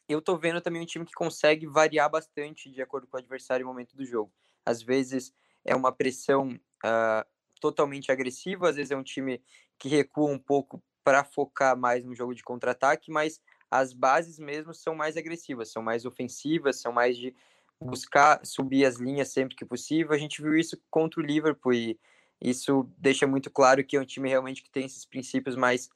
eu 0.07 0.21
tô 0.21 0.37
vendo 0.37 0.61
também 0.61 0.81
um 0.81 0.85
time 0.85 1.05
que 1.05 1.13
consegue 1.13 1.65
variar 1.65 2.09
bastante 2.09 2.69
de 2.69 2.81
acordo 2.81 3.07
com 3.07 3.17
o 3.17 3.19
adversário 3.19 3.63
e 3.63 3.65
o 3.65 3.67
momento 3.67 3.95
do 3.95 4.05
jogo. 4.05 4.31
Às 4.65 4.81
vezes 4.81 5.33
é 5.63 5.75
uma 5.75 5.91
pressão 5.91 6.49
uh, 6.85 7.25
totalmente 7.59 8.11
agressiva, 8.11 8.69
às 8.69 8.75
vezes 8.75 8.91
é 8.91 8.95
um 8.95 9.03
time 9.03 9.41
que 9.79 9.89
recua 9.89 10.29
um 10.29 10.39
pouco 10.39 10.81
para 11.03 11.23
focar 11.23 11.77
mais 11.77 12.03
no 12.03 12.15
jogo 12.15 12.33
de 12.33 12.43
contra-ataque, 12.43 13.11
mas 13.11 13.39
as 13.69 13.93
bases 13.93 14.39
mesmo 14.39 14.73
são 14.73 14.95
mais 14.95 15.17
agressivas, 15.17 15.71
são 15.71 15.81
mais 15.81 16.05
ofensivas, 16.05 16.81
são 16.81 16.91
mais 16.91 17.17
de 17.17 17.35
buscar 17.79 18.43
subir 18.45 18.85
as 18.85 18.95
linhas 18.95 19.29
sempre 19.29 19.55
que 19.55 19.65
possível. 19.65 20.13
A 20.13 20.17
gente 20.17 20.41
viu 20.41 20.55
isso 20.55 20.81
contra 20.89 21.19
o 21.19 21.23
Liverpool 21.23 21.73
e 21.73 21.99
isso 22.41 22.89
deixa 22.97 23.27
muito 23.27 23.49
claro 23.49 23.83
que 23.83 23.97
é 23.97 24.01
um 24.01 24.05
time 24.05 24.29
realmente 24.29 24.63
que 24.63 24.69
tem 24.69 24.85
esses 24.85 25.05
princípios 25.05 25.55
mais 25.55 25.89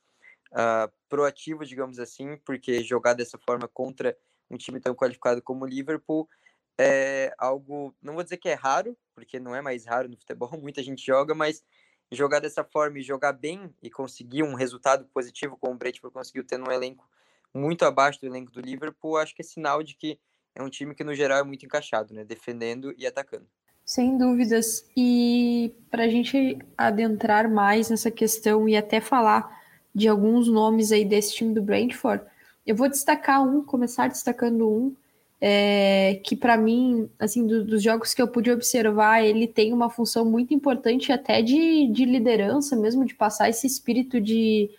uh, 0.52 0.92
proativo, 1.08 1.66
digamos 1.66 2.00
assim, 2.00 2.38
porque 2.38 2.84
jogar 2.84 3.14
dessa 3.14 3.38
forma 3.38 3.68
contra 3.68 4.16
um 4.50 4.58
time 4.58 4.80
tão 4.80 4.96
qualificado 4.96 5.42
como 5.42 5.64
o 5.64 5.68
Liverpool 5.68 6.28
é 6.78 7.34
algo, 7.38 7.94
não 8.02 8.14
vou 8.14 8.24
dizer 8.24 8.38
que 8.38 8.48
é 8.48 8.54
raro, 8.54 8.98
porque 9.14 9.40
não 9.40 9.54
é 9.54 9.62
mais 9.62 9.86
raro 9.86 10.08
no 10.08 10.18
futebol, 10.18 10.50
muita 10.62 10.82
gente 10.82 11.06
joga, 11.06 11.36
mas 11.36 11.64
jogar 12.12 12.40
dessa 12.40 12.64
forma 12.64 13.00
e 13.00 13.04
jogar 13.04 13.34
bem 13.34 13.74
e 13.84 13.90
conseguir 13.90 14.44
um 14.44 14.56
resultado 14.56 15.06
positivo, 15.14 15.58
como 15.58 15.74
o 15.74 15.78
Brentford 15.78 16.14
conseguiu 16.14 16.44
ter 16.44 16.58
num 16.58 16.72
elenco 16.72 17.08
muito 17.54 17.84
abaixo 17.84 18.20
do 18.22 18.28
elenco 18.28 18.52
do 18.52 18.62
Liverpool, 18.62 19.18
acho 19.18 19.36
que 19.36 19.42
é 19.42 19.46
sinal 19.46 19.84
de 19.84 19.96
que 19.96 20.20
é 20.56 20.64
um 20.64 20.70
time 20.70 20.96
que 20.96 21.04
no 21.04 21.14
geral 21.14 21.40
é 21.40 21.44
muito 21.44 21.66
encaixado, 21.66 22.14
né, 22.14 22.24
defendendo 22.24 22.94
e 22.98 23.06
atacando. 23.06 23.48
Sem 23.86 24.18
dúvidas. 24.18 24.88
E 24.96 25.74
para 25.90 26.04
a 26.04 26.10
gente 26.10 26.60
adentrar 26.78 27.50
mais 27.50 27.90
nessa 27.90 28.12
questão 28.12 28.70
e 28.70 28.78
até 28.78 29.02
falar 29.02 29.59
de 30.00 30.08
alguns 30.08 30.48
nomes 30.48 30.92
aí 30.92 31.04
desse 31.04 31.36
time 31.36 31.54
do 31.54 31.62
Brentford. 31.62 32.24
Eu 32.66 32.76
vou 32.76 32.90
destacar 32.90 33.44
um, 33.46 33.62
começar 33.62 34.08
destacando 34.08 34.70
um, 34.70 34.96
é, 35.42 36.22
que 36.24 36.36
para 36.36 36.56
mim, 36.56 37.10
assim, 37.20 37.46
do, 37.46 37.66
dos 37.66 37.84
jogos 37.84 38.14
que 38.14 38.22
eu 38.22 38.28
pude 38.28 38.50
observar, 38.50 39.22
ele 39.22 39.46
tem 39.46 39.74
uma 39.74 39.90
função 39.90 40.24
muito 40.24 40.54
importante 40.54 41.12
até 41.12 41.42
de, 41.42 41.88
de 41.88 42.06
liderança 42.06 42.76
mesmo, 42.76 43.06
de 43.06 43.14
passar 43.14 43.50
esse 43.50 43.68
espírito 43.68 44.22
de, 44.22 44.70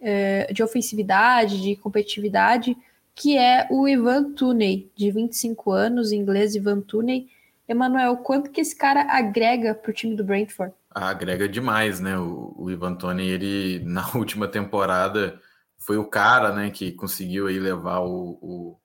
é, 0.00 0.50
de 0.52 0.62
ofensividade, 0.62 1.60
de 1.60 1.76
competitividade, 1.76 2.76
que 3.14 3.36
é 3.36 3.66
o 3.70 3.86
Ivan 3.86 4.32
Tuney, 4.32 4.90
de 4.96 5.10
25 5.10 5.72
anos, 5.72 6.10
inglês 6.10 6.54
Ivan 6.54 6.80
Tuney. 6.80 7.28
Emanuel, 7.68 8.16
quanto 8.18 8.50
que 8.50 8.60
esse 8.60 8.74
cara 8.74 9.02
agrega 9.10 9.74
para 9.74 9.90
o 9.90 9.94
time 9.94 10.14
do 10.14 10.24
Brentford? 10.24 10.74
Agrega 10.94 11.48
demais, 11.48 11.98
né? 11.98 12.16
O, 12.18 12.54
o 12.56 12.70
Ivan 12.70 12.94
Toni, 12.94 13.26
ele 13.26 13.80
na 13.84 14.08
última 14.14 14.46
temporada 14.46 15.40
foi 15.78 15.98
o 15.98 16.06
cara, 16.06 16.50
né, 16.54 16.70
que 16.70 16.92
conseguiu 16.92 17.46
aí 17.46 17.58
levar 17.58 17.98
o, 17.98 18.38
o, 18.40 18.78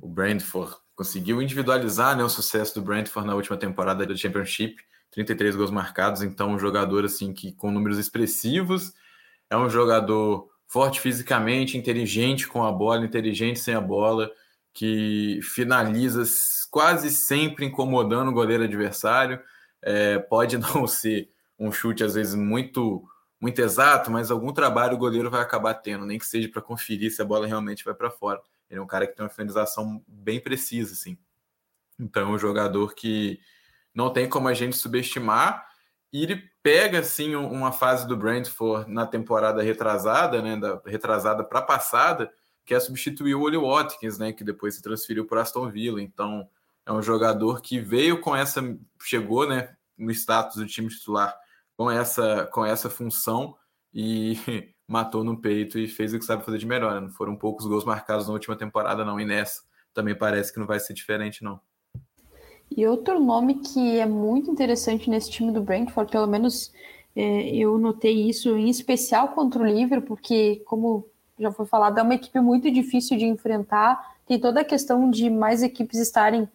o 0.00 0.08
Brentford, 0.08 0.74
conseguiu 0.96 1.42
individualizar, 1.42 2.16
né, 2.16 2.24
o 2.24 2.30
sucesso 2.30 2.74
do 2.76 2.82
Brentford 2.82 3.26
na 3.26 3.34
última 3.34 3.58
temporada 3.58 4.06
do 4.06 4.16
Championship, 4.16 4.76
33 5.10 5.54
gols 5.54 5.70
marcados, 5.70 6.22
então 6.22 6.52
um 6.52 6.58
jogador 6.58 7.04
assim 7.04 7.34
que 7.34 7.52
com 7.52 7.70
números 7.70 7.98
expressivos, 7.98 8.94
é 9.50 9.56
um 9.56 9.68
jogador 9.68 10.48
forte 10.66 10.98
fisicamente, 10.98 11.76
inteligente 11.76 12.48
com 12.48 12.64
a 12.64 12.72
bola, 12.72 13.04
inteligente 13.04 13.60
sem 13.60 13.74
a 13.74 13.80
bola, 13.80 14.30
que 14.72 15.40
finaliza 15.42 16.24
quase 16.70 17.10
sempre 17.10 17.66
incomodando 17.66 18.28
o 18.28 18.34
goleiro 18.34 18.64
adversário 18.64 19.40
é, 19.84 20.18
pode 20.18 20.56
não 20.58 20.86
ser 20.86 21.30
um 21.58 21.70
chute, 21.70 22.02
às 22.02 22.14
vezes, 22.14 22.34
muito 22.34 23.06
muito 23.40 23.58
exato, 23.58 24.10
mas 24.10 24.30
algum 24.30 24.54
trabalho 24.54 24.94
o 24.94 24.98
goleiro 24.98 25.30
vai 25.30 25.42
acabar 25.42 25.74
tendo, 25.74 26.06
nem 26.06 26.18
que 26.18 26.24
seja 26.24 26.48
para 26.48 26.62
conferir 26.62 27.10
se 27.10 27.20
a 27.20 27.26
bola 27.26 27.46
realmente 27.46 27.84
vai 27.84 27.92
para 27.92 28.10
fora. 28.10 28.40
Ele 28.70 28.80
é 28.80 28.82
um 28.82 28.86
cara 28.86 29.06
que 29.06 29.14
tem 29.14 29.22
uma 29.22 29.30
finalização 29.30 30.02
bem 30.08 30.40
precisa, 30.40 30.94
assim. 30.94 31.18
Então, 32.00 32.22
é 32.22 32.34
um 32.34 32.38
jogador 32.38 32.94
que 32.94 33.38
não 33.94 34.10
tem 34.10 34.28
como 34.28 34.48
a 34.48 34.54
gente 34.54 34.76
subestimar. 34.76 35.68
E 36.12 36.22
ele 36.22 36.42
pega, 36.62 37.00
assim, 37.00 37.34
uma 37.34 37.70
fase 37.70 38.06
do 38.06 38.16
Brentford 38.16 38.90
na 38.90 39.06
temporada 39.06 39.62
retrasada, 39.62 40.40
né, 40.40 40.56
da 40.56 40.80
retrasada 40.86 41.44
para 41.44 41.60
passada, 41.60 42.32
que 42.64 42.72
é 42.72 42.80
substituir 42.80 43.34
o 43.34 43.42
Oli 43.42 43.58
Watkins, 43.58 44.16
né, 44.16 44.32
que 44.32 44.42
depois 44.42 44.74
se 44.74 44.82
transferiu 44.82 45.26
para 45.26 45.42
Aston 45.42 45.68
Villa. 45.70 46.00
Então, 46.00 46.48
é 46.86 46.92
um 46.92 47.02
jogador 47.02 47.60
que 47.60 47.78
veio 47.78 48.20
com 48.20 48.34
essa, 48.34 48.62
chegou, 49.02 49.46
né, 49.46 49.73
no 49.96 50.10
status 50.10 50.56
do 50.56 50.66
time 50.66 50.88
titular 50.88 51.34
com 51.76 51.90
essa, 51.90 52.46
com 52.52 52.64
essa 52.64 52.88
função 52.88 53.56
e 53.92 54.36
matou 54.86 55.24
no 55.24 55.40
peito 55.40 55.78
e 55.78 55.88
fez 55.88 56.12
o 56.12 56.18
que 56.18 56.24
sabe 56.24 56.44
fazer 56.44 56.58
de 56.58 56.66
melhor. 56.66 56.94
Né? 56.94 57.00
Não 57.00 57.10
foram 57.10 57.36
poucos 57.36 57.66
gols 57.66 57.84
marcados 57.84 58.26
na 58.26 58.32
última 58.32 58.56
temporada, 58.56 59.04
não, 59.04 59.18
e 59.18 59.24
nessa 59.24 59.62
também 59.94 60.14
parece 60.14 60.52
que 60.52 60.58
não 60.58 60.66
vai 60.66 60.80
ser 60.80 60.92
diferente, 60.92 61.44
não. 61.44 61.60
E 62.76 62.86
outro 62.86 63.20
nome 63.20 63.60
que 63.60 63.98
é 63.98 64.06
muito 64.06 64.50
interessante 64.50 65.08
nesse 65.08 65.30
time 65.30 65.52
do 65.52 65.62
Brentford, 65.62 66.10
pelo 66.10 66.26
menos 66.26 66.72
é, 67.14 67.54
eu 67.54 67.78
notei 67.78 68.28
isso 68.28 68.56
em 68.56 68.68
especial 68.68 69.28
contra 69.28 69.62
o 69.62 69.66
Liverpool, 69.66 70.16
porque, 70.16 70.62
como 70.66 71.06
já 71.38 71.52
foi 71.52 71.66
falado, 71.66 71.98
é 71.98 72.02
uma 72.02 72.14
equipe 72.14 72.40
muito 72.40 72.70
difícil 72.70 73.16
de 73.16 73.24
enfrentar. 73.24 74.16
Tem 74.26 74.38
toda 74.38 74.60
a 74.60 74.64
questão 74.64 75.08
de 75.08 75.30
mais 75.30 75.62
equipes 75.62 76.00
estarem 76.00 76.48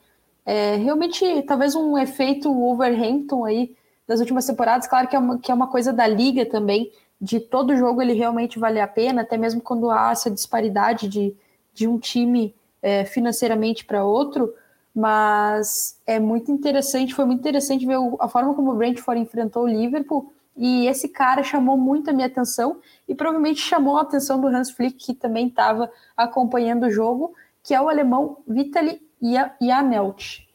é, 0.52 0.78
realmente, 0.78 1.44
talvez 1.44 1.76
um 1.76 1.96
efeito 1.96 2.52
Wolverhampton 2.52 3.46
aí 3.46 3.76
das 4.08 4.20
últimas 4.20 4.48
temporadas, 4.48 4.88
claro 4.88 5.08
que 5.08 5.16
é, 5.16 5.20
uma, 5.20 5.38
que 5.38 5.52
é 5.52 5.54
uma 5.54 5.68
coisa 5.68 5.94
da 5.94 6.08
liga 6.08 6.44
também, 6.44 6.92
de 7.22 7.40
todo 7.40 7.78
jogo 7.78 8.02
ele 8.02 8.14
realmente 8.14 8.58
vale 8.58 8.82
a 8.82 8.88
pena, 8.88 9.22
até 9.22 9.38
mesmo 9.38 9.62
quando 9.62 9.92
há 9.92 10.10
essa 10.10 10.32
disparidade 10.32 11.08
de, 11.08 11.36
de 11.72 11.88
um 11.88 12.00
time 12.00 12.56
é, 12.82 13.06
financeiramente 13.06 13.86
para 13.86 14.04
outro, 14.04 14.52
mas 14.96 16.00
é 16.08 16.20
muito 16.20 16.52
interessante, 16.52 17.14
foi 17.14 17.26
muito 17.26 17.42
interessante 17.42 17.86
ver 17.86 17.98
a 18.20 18.28
forma 18.28 18.56
como 18.56 18.72
o 18.72 18.76
Brentford 18.76 19.22
enfrentou 19.22 19.66
o 19.66 19.68
Liverpool, 19.68 20.34
e 20.58 20.88
esse 20.88 21.10
cara 21.10 21.44
chamou 21.44 21.78
muito 21.78 22.10
a 22.10 22.14
minha 22.14 22.26
atenção, 22.26 22.78
e 23.08 23.14
provavelmente 23.14 23.62
chamou 23.62 23.98
a 23.98 24.02
atenção 24.02 24.42
do 24.42 24.48
Hans 24.48 24.72
Flick, 24.72 24.96
que 24.96 25.14
também 25.14 25.46
estava 25.46 25.92
acompanhando 26.18 26.88
o 26.88 26.90
jogo, 26.90 27.36
que 27.62 27.76
é 27.76 27.80
o 27.80 27.88
alemão 27.88 28.38
Vitaly 28.48 29.00
Janelt. 29.22 30.48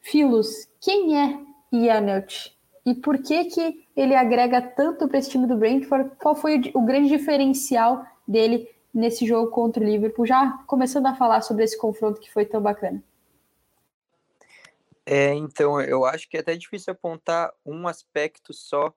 Filos, 0.00 0.68
quem 0.80 1.18
é 1.18 1.40
Janelt? 1.72 2.56
E 2.84 2.94
por 2.94 3.18
que 3.18 3.46
que 3.46 3.86
ele 3.96 4.14
agrega 4.14 4.62
tanto 4.62 5.08
para 5.08 5.18
esse 5.18 5.30
time 5.30 5.46
do 5.46 5.56
Brentford? 5.56 6.12
Qual 6.18 6.36
foi 6.36 6.58
o, 6.74 6.78
o 6.78 6.84
grande 6.84 7.08
diferencial 7.08 8.06
dele 8.26 8.70
nesse 8.94 9.26
jogo 9.26 9.50
contra 9.50 9.82
o 9.82 9.86
Liverpool? 9.86 10.24
Já 10.24 10.52
começando 10.66 11.06
a 11.06 11.14
falar 11.14 11.40
sobre 11.40 11.64
esse 11.64 11.76
confronto 11.76 12.20
que 12.20 12.32
foi 12.32 12.44
tão 12.44 12.62
bacana. 12.62 13.02
É, 15.04 15.34
então, 15.34 15.80
eu 15.80 16.04
acho 16.04 16.28
que 16.28 16.36
é 16.36 16.40
até 16.40 16.56
difícil 16.56 16.92
apontar 16.92 17.52
um 17.64 17.86
aspecto 17.86 18.52
só 18.52 18.92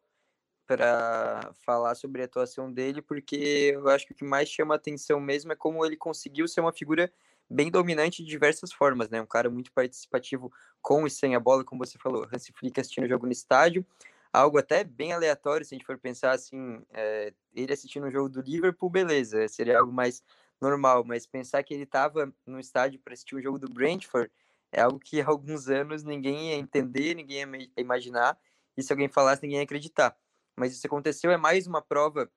para 0.65 1.51
falar 1.65 1.95
sobre 1.95 2.21
a 2.21 2.25
atuação 2.25 2.71
dele, 2.71 3.01
porque 3.01 3.71
eu 3.73 3.87
acho 3.89 4.05
que 4.05 4.13
o 4.13 4.15
que 4.15 4.23
mais 4.23 4.47
chama 4.47 4.75
atenção 4.75 5.19
mesmo 5.19 5.51
é 5.51 5.55
como 5.55 5.83
ele 5.83 5.97
conseguiu 5.97 6.47
ser 6.47 6.61
uma 6.61 6.71
figura 6.71 7.11
bem 7.49 7.71
dominante 7.71 8.23
de 8.23 8.29
diversas 8.29 8.71
formas, 8.71 9.09
né? 9.09 9.21
Um 9.21 9.25
cara 9.25 9.49
muito 9.49 9.71
participativo 9.71 10.51
com 10.81 11.07
e 11.07 11.09
sem 11.09 11.35
a 11.35 11.39
bola, 11.39 11.63
como 11.63 11.83
você 11.83 11.97
falou. 11.97 12.27
Hansi 12.31 12.53
Flick 12.53 12.79
assistindo 12.79 13.05
o 13.05 13.09
jogo 13.09 13.25
no 13.25 13.31
estádio, 13.31 13.85
algo 14.31 14.57
até 14.57 14.83
bem 14.83 15.11
aleatório, 15.13 15.65
se 15.65 15.73
a 15.73 15.77
gente 15.77 15.85
for 15.85 15.97
pensar 15.97 16.31
assim, 16.31 16.81
é, 16.93 17.33
ele 17.53 17.73
assistindo 17.73 18.05
o 18.05 18.11
jogo 18.11 18.29
do 18.29 18.41
Liverpool, 18.41 18.89
beleza, 18.89 19.47
seria 19.47 19.79
algo 19.79 19.91
mais 19.91 20.23
normal, 20.61 21.03
mas 21.03 21.25
pensar 21.25 21.63
que 21.63 21.73
ele 21.73 21.83
estava 21.83 22.31
no 22.45 22.59
estádio 22.59 22.99
para 22.99 23.13
assistir 23.13 23.35
o 23.35 23.41
jogo 23.41 23.57
do 23.57 23.69
Brentford 23.69 24.29
é 24.71 24.81
algo 24.81 24.99
que 24.99 25.19
há 25.21 25.27
alguns 25.27 25.67
anos 25.67 26.03
ninguém 26.03 26.49
ia 26.49 26.55
entender, 26.55 27.15
ninguém 27.15 27.39
ia 27.39 27.69
imaginar, 27.77 28.37
e 28.77 28.83
se 28.83 28.93
alguém 28.93 29.09
falasse, 29.09 29.41
ninguém 29.41 29.57
ia 29.57 29.63
acreditar. 29.63 30.15
Mas 30.55 30.73
isso 30.73 30.85
aconteceu, 30.85 31.31
é 31.31 31.37
mais 31.37 31.65
uma 31.65 31.81
prova 31.81 32.29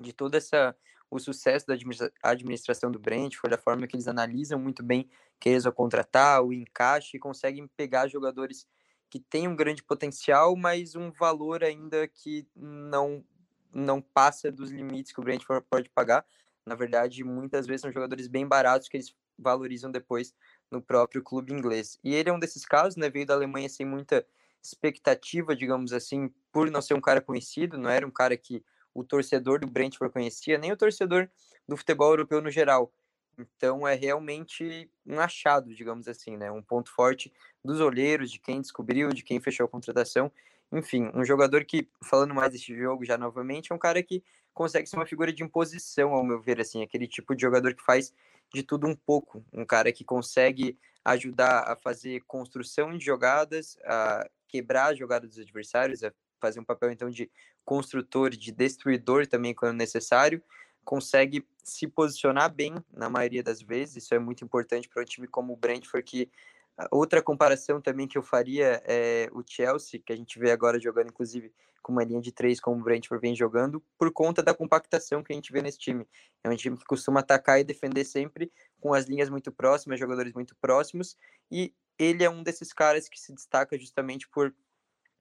de 0.00 0.12
toda 0.12 0.38
essa 0.38 0.74
o 1.10 1.18
sucesso 1.18 1.66
da 1.66 1.74
administração 2.22 2.90
do 2.90 2.98
Brentford, 2.98 3.54
a 3.54 3.58
forma 3.58 3.86
que 3.86 3.96
eles 3.96 4.08
analisam 4.08 4.58
muito 4.58 4.82
bem 4.82 5.08
quem 5.40 5.52
eles 5.52 5.64
vão 5.64 5.72
contratar, 5.72 6.42
o 6.42 6.52
encaixe, 6.52 7.16
e 7.16 7.20
conseguem 7.20 7.66
pegar 7.76 8.08
jogadores 8.08 8.66
que 9.08 9.18
têm 9.18 9.48
um 9.48 9.56
grande 9.56 9.82
potencial, 9.82 10.54
mas 10.54 10.94
um 10.94 11.10
valor 11.10 11.64
ainda 11.64 12.06
que 12.06 12.46
não, 12.54 13.24
não 13.72 14.02
passa 14.02 14.52
dos 14.52 14.70
limites 14.70 15.12
que 15.12 15.20
o 15.20 15.22
Brentford 15.22 15.64
pode 15.70 15.88
pagar. 15.88 16.26
Na 16.66 16.74
verdade, 16.74 17.24
muitas 17.24 17.66
vezes 17.66 17.82
são 17.82 17.92
jogadores 17.92 18.28
bem 18.28 18.46
baratos 18.46 18.88
que 18.88 18.96
eles 18.98 19.14
valorizam 19.38 19.90
depois 19.90 20.34
no 20.70 20.82
próprio 20.82 21.22
clube 21.22 21.52
inglês. 21.52 21.98
E 22.04 22.14
ele 22.14 22.28
é 22.28 22.32
um 22.32 22.38
desses 22.38 22.66
casos, 22.66 22.96
né? 22.96 23.08
Veio 23.08 23.24
da 23.24 23.34
Alemanha 23.34 23.68
sem 23.68 23.86
muita 23.86 24.26
expectativa, 24.62 25.56
digamos 25.56 25.92
assim, 25.92 26.30
por 26.52 26.70
não 26.70 26.82
ser 26.82 26.94
um 26.94 27.00
cara 27.00 27.20
conhecido, 27.20 27.78
não 27.78 27.88
era 27.88 28.06
um 28.06 28.10
cara 28.10 28.36
que 28.36 28.62
o 28.98 29.04
torcedor 29.04 29.60
do 29.60 29.66
Brentford 29.66 30.12
conhecia, 30.12 30.58
nem 30.58 30.72
o 30.72 30.76
torcedor 30.76 31.28
do 31.66 31.76
futebol 31.76 32.10
europeu 32.10 32.40
no 32.42 32.50
geral. 32.50 32.92
Então 33.38 33.86
é 33.86 33.94
realmente 33.94 34.90
um 35.06 35.20
achado, 35.20 35.74
digamos 35.74 36.08
assim, 36.08 36.36
né? 36.36 36.50
Um 36.50 36.62
ponto 36.62 36.90
forte 36.90 37.32
dos 37.64 37.80
olheiros, 37.80 38.30
de 38.32 38.40
quem 38.40 38.60
descobriu, 38.60 39.10
de 39.10 39.22
quem 39.22 39.40
fechou 39.40 39.66
a 39.66 39.68
contratação. 39.68 40.32
Enfim, 40.72 41.10
um 41.14 41.24
jogador 41.24 41.64
que, 41.64 41.88
falando 42.04 42.34
mais 42.34 42.52
deste 42.52 42.76
jogo 42.76 43.04
já 43.04 43.16
novamente, 43.16 43.72
é 43.72 43.74
um 43.74 43.78
cara 43.78 44.02
que 44.02 44.22
consegue 44.52 44.88
ser 44.88 44.96
uma 44.96 45.06
figura 45.06 45.32
de 45.32 45.42
imposição, 45.42 46.12
ao 46.12 46.24
meu 46.24 46.40
ver, 46.40 46.60
assim, 46.60 46.82
aquele 46.82 47.06
tipo 47.06 47.34
de 47.34 47.42
jogador 47.42 47.74
que 47.74 47.82
faz 47.82 48.12
de 48.52 48.62
tudo 48.62 48.86
um 48.86 48.94
pouco, 48.94 49.44
um 49.52 49.64
cara 49.64 49.92
que 49.92 50.04
consegue 50.04 50.76
ajudar 51.04 51.70
a 51.70 51.76
fazer 51.76 52.22
construção 52.26 52.96
de 52.98 53.04
jogadas, 53.04 53.78
a 53.84 54.28
quebrar 54.48 54.86
a 54.86 54.94
jogada 54.94 55.26
dos 55.26 55.38
adversários, 55.38 56.02
a 56.02 56.12
fazer 56.40 56.60
um 56.60 56.64
papel 56.64 56.90
então 56.90 57.10
de 57.10 57.30
construtor, 57.64 58.30
de 58.30 58.52
destruidor 58.52 59.26
também 59.26 59.54
quando 59.54 59.76
necessário, 59.76 60.42
consegue 60.84 61.46
se 61.62 61.86
posicionar 61.86 62.52
bem 62.52 62.74
na 62.92 63.10
maioria 63.10 63.42
das 63.42 63.60
vezes, 63.60 64.04
isso 64.04 64.14
é 64.14 64.18
muito 64.18 64.44
importante 64.44 64.88
para 64.88 65.02
um 65.02 65.04
time 65.04 65.28
como 65.28 65.52
o 65.52 65.56
Brentford, 65.56 66.02
que 66.02 66.30
outra 66.90 67.20
comparação 67.20 67.80
também 67.80 68.06
que 68.06 68.16
eu 68.16 68.22
faria 68.22 68.82
é 68.86 69.28
o 69.32 69.42
Chelsea, 69.46 70.00
que 70.04 70.12
a 70.12 70.16
gente 70.16 70.38
vê 70.38 70.50
agora 70.50 70.80
jogando 70.80 71.08
inclusive 71.08 71.52
com 71.82 71.92
uma 71.92 72.04
linha 72.04 72.20
de 72.20 72.32
três, 72.32 72.60
como 72.60 72.80
o 72.80 72.84
Brentford 72.84 73.20
vem 73.20 73.34
jogando, 73.34 73.82
por 73.96 74.12
conta 74.12 74.42
da 74.42 74.52
compactação 74.52 75.22
que 75.22 75.32
a 75.32 75.34
gente 75.34 75.52
vê 75.52 75.62
nesse 75.62 75.78
time. 75.78 76.06
É 76.44 76.48
um 76.50 76.56
time 76.56 76.76
que 76.76 76.84
costuma 76.84 77.20
atacar 77.20 77.60
e 77.60 77.64
defender 77.64 78.04
sempre 78.04 78.52
com 78.80 78.92
as 78.92 79.06
linhas 79.06 79.30
muito 79.30 79.50
próximas, 79.50 79.98
jogadores 79.98 80.32
muito 80.32 80.54
próximos, 80.56 81.16
e 81.50 81.72
ele 81.98 82.22
é 82.22 82.30
um 82.30 82.42
desses 82.42 82.72
caras 82.72 83.08
que 83.08 83.18
se 83.18 83.32
destaca 83.32 83.78
justamente 83.78 84.28
por 84.28 84.54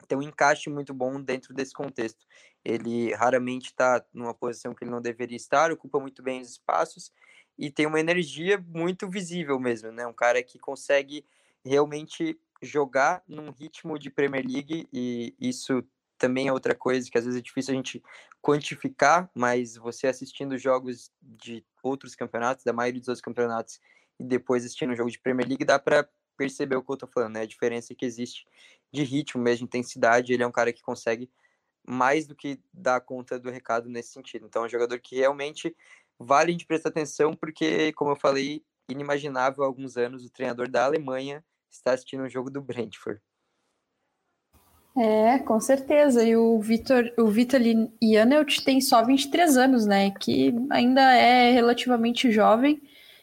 ter 0.08 0.16
um 0.16 0.22
encaixe 0.22 0.70
muito 0.70 0.94
bom 0.94 1.22
dentro 1.22 1.54
desse 1.54 1.74
contexto. 1.74 2.26
Ele 2.64 3.14
raramente 3.14 3.68
está 3.68 4.04
numa 4.14 4.34
posição 4.34 4.74
que 4.74 4.84
ele 4.84 4.92
não 4.92 5.02
deveria 5.02 5.38
estar, 5.38 5.72
ocupa 5.72 6.00
muito 6.00 6.22
bem 6.22 6.42
os 6.42 6.52
espaços 6.52 7.12
e 7.58 7.72
tem 7.72 7.86
uma 7.86 8.00
energia 8.00 8.64
muito 8.68 9.10
visível 9.10 9.60
mesmo, 9.60 9.92
né? 9.92 10.06
Um 10.06 10.14
cara 10.14 10.44
que 10.44 10.60
consegue 10.60 11.26
realmente 11.66 12.40
jogar 12.62 13.24
num 13.28 13.52
ritmo 13.52 13.98
de 13.98 14.10
Premier 14.10 14.46
League 14.46 14.88
e 14.92 15.36
isso 15.40 15.84
também 16.18 16.48
é 16.48 16.54
outra 16.54 16.74
coisa 16.74 17.10
que 17.10 17.18
às 17.18 17.26
vezes 17.26 17.40
é 17.40 17.44
difícil 17.44 17.74
a 17.74 17.78
gente 17.78 18.04
quantificar, 18.42 19.30
mas 19.36 19.76
você 19.76 20.08
assistindo 20.08 20.58
jogos 20.58 21.12
de 21.22 21.64
outros 21.84 22.16
campeonatos, 22.16 22.64
da 22.64 22.74
maioria 22.74 23.00
dos 23.00 23.08
outros 23.08 23.22
campeonatos, 23.22 23.80
e 24.20 24.24
depois 24.24 24.66
assistindo 24.66 24.94
um 24.94 24.96
jogo 24.96 25.12
de 25.12 25.20
Premier 25.20 25.48
League, 25.48 25.64
dá 25.64 25.78
para 25.78 26.10
perceber 26.36 26.76
o 26.76 26.84
que 26.84 26.92
eu 26.92 26.98
tô 26.98 27.08
falando, 27.08 27.34
né? 27.34 27.42
A 27.42 27.48
diferença 27.48 27.94
que 27.94 28.06
existe 28.06 28.46
de 28.92 29.04
ritmo 29.04 29.42
mesmo, 29.42 29.60
de 29.60 29.64
intensidade. 29.66 30.34
Ele 30.34 30.44
é 30.44 30.48
um 30.48 30.52
cara 30.52 30.74
que 30.74 30.82
consegue 30.82 31.30
mais 31.88 32.28
do 32.28 32.36
que 32.36 32.60
dar 32.74 33.00
conta 33.02 33.40
do 33.40 33.50
recado 33.50 33.90
nesse 33.90 34.10
sentido. 34.10 34.46
Então, 34.46 34.64
é 34.64 34.66
um 34.66 34.70
jogador 34.70 35.00
que 35.00 35.16
realmente 35.16 35.76
vale 36.20 36.56
de 36.56 36.66
prestar 36.66 36.90
atenção, 36.90 37.34
porque, 37.34 37.94
como 37.94 38.12
eu 38.12 38.16
falei, 38.16 38.64
inimaginável 38.90 39.64
há 39.64 39.68
alguns 39.68 39.98
anos 39.98 40.26
o 40.26 40.30
treinador 40.30 40.70
da 40.70 40.86
Alemanha 40.86 41.44
está 41.70 41.94
assistindo 41.94 42.24
um 42.24 42.30
jogo 42.30 42.50
do 42.50 42.62
Brentford. 42.62 43.22
É, 44.98 45.38
com 45.40 45.60
certeza. 45.60 46.24
E 46.24 46.36
o 46.36 46.60
Vitor, 46.60 47.14
o 47.20 47.28
Vitaly 47.28 47.92
Janelt 48.02 48.64
tem 48.64 48.82
só 48.82 49.06
23 49.06 49.56
anos, 49.56 49.86
né? 49.86 50.10
Que 50.12 50.54
ainda 50.72 51.02
é 51.14 51.52
relativamente 51.52 52.32
jovem. 52.32 52.82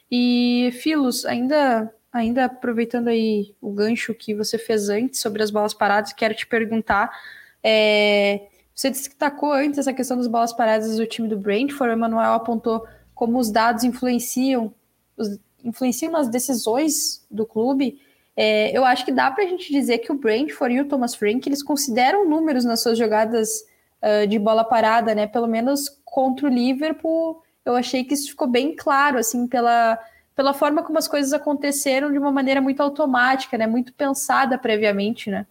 E 0.08 0.70
Filos, 0.80 1.26
ainda 1.26 1.92
ainda 2.14 2.44
aproveitando 2.44 3.08
aí 3.08 3.56
o 3.60 3.72
gancho 3.72 4.14
que 4.14 4.32
você 4.32 4.56
fez 4.56 4.88
antes 4.88 5.20
sobre 5.20 5.42
as 5.42 5.50
bolas 5.50 5.74
paradas, 5.74 6.12
quero 6.12 6.32
te 6.32 6.46
perguntar. 6.46 7.10
É, 7.60 8.46
você 8.72 8.88
destacou 8.88 9.52
antes 9.52 9.80
essa 9.80 9.92
questão 9.92 10.16
das 10.16 10.28
bolas 10.28 10.52
paradas 10.52 10.96
do 10.96 11.06
time 11.06 11.26
do 11.26 11.36
Brentford, 11.36 11.90
o 11.90 11.96
Emanuel 11.96 12.34
apontou 12.34 12.86
como 13.16 13.36
os 13.38 13.50
dados 13.50 13.82
influenciam, 13.82 14.72
os, 15.16 15.40
influenciam 15.64 16.12
nas 16.12 16.28
decisões 16.28 17.26
do 17.28 17.44
clube. 17.44 18.00
É, 18.36 18.76
eu 18.76 18.84
acho 18.84 19.04
que 19.04 19.12
dá 19.12 19.28
para 19.30 19.42
a 19.42 19.46
gente 19.48 19.72
dizer 19.72 19.98
que 19.98 20.12
o 20.12 20.18
Brentford 20.18 20.76
e 20.76 20.80
o 20.80 20.88
Thomas 20.88 21.16
Frank 21.16 21.48
eles 21.48 21.64
consideram 21.64 22.28
números 22.28 22.64
nas 22.64 22.80
suas 22.80 22.96
jogadas 22.96 23.64
uh, 24.02 24.26
de 24.26 24.38
bola 24.38 24.62
parada, 24.62 25.14
né? 25.16 25.26
Pelo 25.26 25.48
menos 25.48 26.00
contra 26.04 26.46
o 26.46 26.50
Liverpool, 26.50 27.42
eu 27.64 27.74
achei 27.74 28.04
que 28.04 28.14
isso 28.14 28.30
ficou 28.30 28.46
bem 28.46 28.76
claro, 28.76 29.18
assim, 29.18 29.48
pela, 29.48 29.98
pela 30.34 30.52
forma 30.52 30.82
como 30.82 30.98
as 30.98 31.06
coisas 31.06 31.32
aconteceram 31.32 32.10
de 32.10 32.18
uma 32.18 32.32
maneira 32.32 32.60
muito 32.60 32.82
automática, 32.82 33.56
né? 33.56 33.66
Muito 33.66 33.92
pensada 33.92 34.58
previamente, 34.58 35.30
né? 35.30 35.46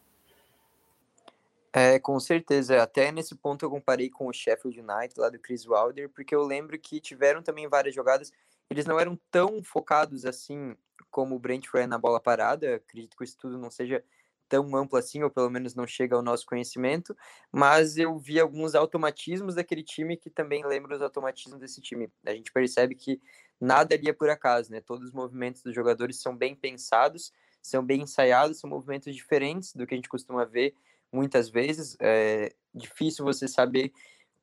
É, 1.72 1.98
com 1.98 2.20
certeza. 2.20 2.84
Até 2.84 3.12
nesse 3.12 3.34
ponto 3.36 3.66
eu 3.66 3.70
comparei 3.70 4.10
com 4.10 4.28
o 4.28 4.34
Sheffield 4.34 4.80
United 4.80 5.20
lá 5.20 5.30
do 5.30 5.40
Chris 5.40 5.66
Wilder, 5.66 6.10
porque 6.10 6.36
eu 6.36 6.44
lembro 6.44 6.78
que 6.78 7.00
tiveram 7.00 7.42
também 7.42 7.68
várias 7.68 7.96
jogadas. 7.96 8.32
Eles 8.70 8.86
não 8.86 9.00
eram 9.00 9.20
tão 9.32 9.64
focados 9.64 10.26
assim 10.26 10.76
como 11.10 11.36
o 11.36 11.40
Brentford 11.40 11.86
é 11.86 11.88
na 11.88 11.98
bola 11.98 12.20
parada. 12.20 12.76
Acredito 12.76 13.18
que 13.18 13.24
o 13.24 13.26
estudo 13.26 13.58
não 13.58 13.72
seja 13.72 14.04
tão 14.48 14.76
amplo 14.76 15.00
assim, 15.00 15.24
ou 15.24 15.32
pelo 15.32 15.50
menos 15.50 15.74
não 15.74 15.88
chega 15.88 16.16
ao 16.16 16.22
nosso 16.22 16.46
conhecimento, 16.46 17.18
mas 17.52 17.98
eu 17.98 18.16
vi 18.20 18.40
alguns 18.40 18.76
automatismos 18.76 19.56
daquele 19.56 19.82
time 19.82 20.16
que 20.16 20.30
também 20.30 20.64
lembram 20.64 20.96
os 20.96 21.02
automatismos 21.02 21.60
desse 21.60 21.82
time. 21.82 22.08
A 22.24 22.36
gente 22.36 22.52
percebe 22.52 22.94
que 22.94 23.20
nada 23.64 23.96
ali 23.96 24.10
é 24.10 24.14
por 24.14 24.30
acaso, 24.30 24.70
né? 24.70 24.82
Todos 24.82 25.08
os 25.08 25.14
movimentos 25.14 25.64
dos 25.64 25.74
jogadores 25.74 26.20
são 26.20 26.36
bem 26.36 26.54
pensados, 26.54 27.32
são 27.62 27.84
bem 27.84 28.02
ensaiados, 28.02 28.60
são 28.60 28.70
movimentos 28.70 29.16
diferentes 29.16 29.74
do 29.74 29.88
que 29.88 29.94
a 29.94 29.98
gente 29.98 30.10
costuma 30.10 30.44
ver 30.44 30.76
muitas 31.12 31.50
vezes. 31.50 31.96
É 32.00 32.54
difícil 32.74 33.24
você 33.24 33.48
saber 33.48 33.94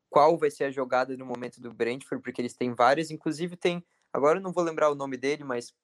qual 0.08 0.38
vai 0.38 0.50
ser 0.50 0.64
a 0.64 0.70
jogada 0.70 1.16
no 1.16 1.26
momento 1.26 1.60
do 1.60 1.72
Brentford, 1.72 2.22
porque 2.22 2.40
eles 2.40 2.54
têm 2.54 2.74
várias, 2.74 3.10
inclusive 3.10 3.56
tem, 3.56 3.84
agora 4.12 4.40
não 4.40 4.52
vou 4.52 4.64
lembrar 4.64 4.90
o 4.90 4.94
nome 4.94 5.18
dele, 5.18 5.44
mas 5.44 5.74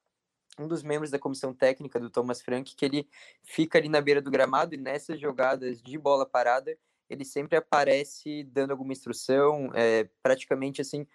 um 0.58 0.66
dos 0.66 0.82
membros 0.82 1.10
da 1.10 1.18
comissão 1.18 1.52
técnica 1.52 2.00
do 2.00 2.08
Thomas 2.08 2.40
Frank, 2.40 2.74
que 2.74 2.84
ele 2.84 3.06
fica 3.44 3.76
ali 3.78 3.90
na 3.90 4.00
beira 4.00 4.22
do 4.22 4.30
gramado 4.30 4.74
e 4.74 4.78
nessas 4.78 5.20
jogadas 5.20 5.82
de 5.82 5.98
bola 5.98 6.24
parada, 6.24 6.76
ele 7.08 7.24
sempre 7.24 7.56
aparece 7.56 8.42
dando 8.44 8.70
alguma 8.70 8.92
instrução, 8.92 9.70
é, 9.74 10.08
praticamente 10.22 10.80
assim, 10.80 11.06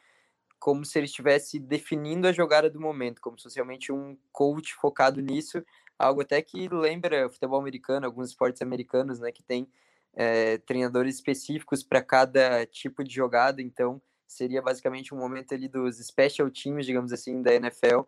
como 0.61 0.85
se 0.85 0.99
ele 0.99 1.07
estivesse 1.07 1.59
definindo 1.59 2.27
a 2.27 2.31
jogada 2.31 2.69
do 2.69 2.79
momento, 2.79 3.19
como 3.19 3.35
se 3.35 3.43
fosse 3.45 3.55
realmente 3.55 3.91
um 3.91 4.15
coach 4.31 4.75
focado 4.75 5.19
nisso, 5.19 5.65
algo 5.97 6.21
até 6.21 6.39
que 6.39 6.69
lembra 6.69 7.31
futebol 7.31 7.59
americano, 7.59 8.05
alguns 8.05 8.29
esportes 8.29 8.61
americanos, 8.61 9.19
né, 9.19 9.31
que 9.31 9.41
tem 9.41 9.67
é, 10.13 10.59
treinadores 10.59 11.15
específicos 11.15 11.81
para 11.81 11.99
cada 11.99 12.63
tipo 12.67 13.03
de 13.03 13.11
jogada, 13.11 13.59
então 13.59 13.99
seria 14.27 14.61
basicamente 14.61 15.15
um 15.15 15.17
momento 15.17 15.51
ali 15.55 15.67
dos 15.67 15.97
special 15.97 16.51
teams, 16.51 16.85
digamos 16.85 17.11
assim, 17.11 17.41
da 17.41 17.55
NFL, 17.55 18.01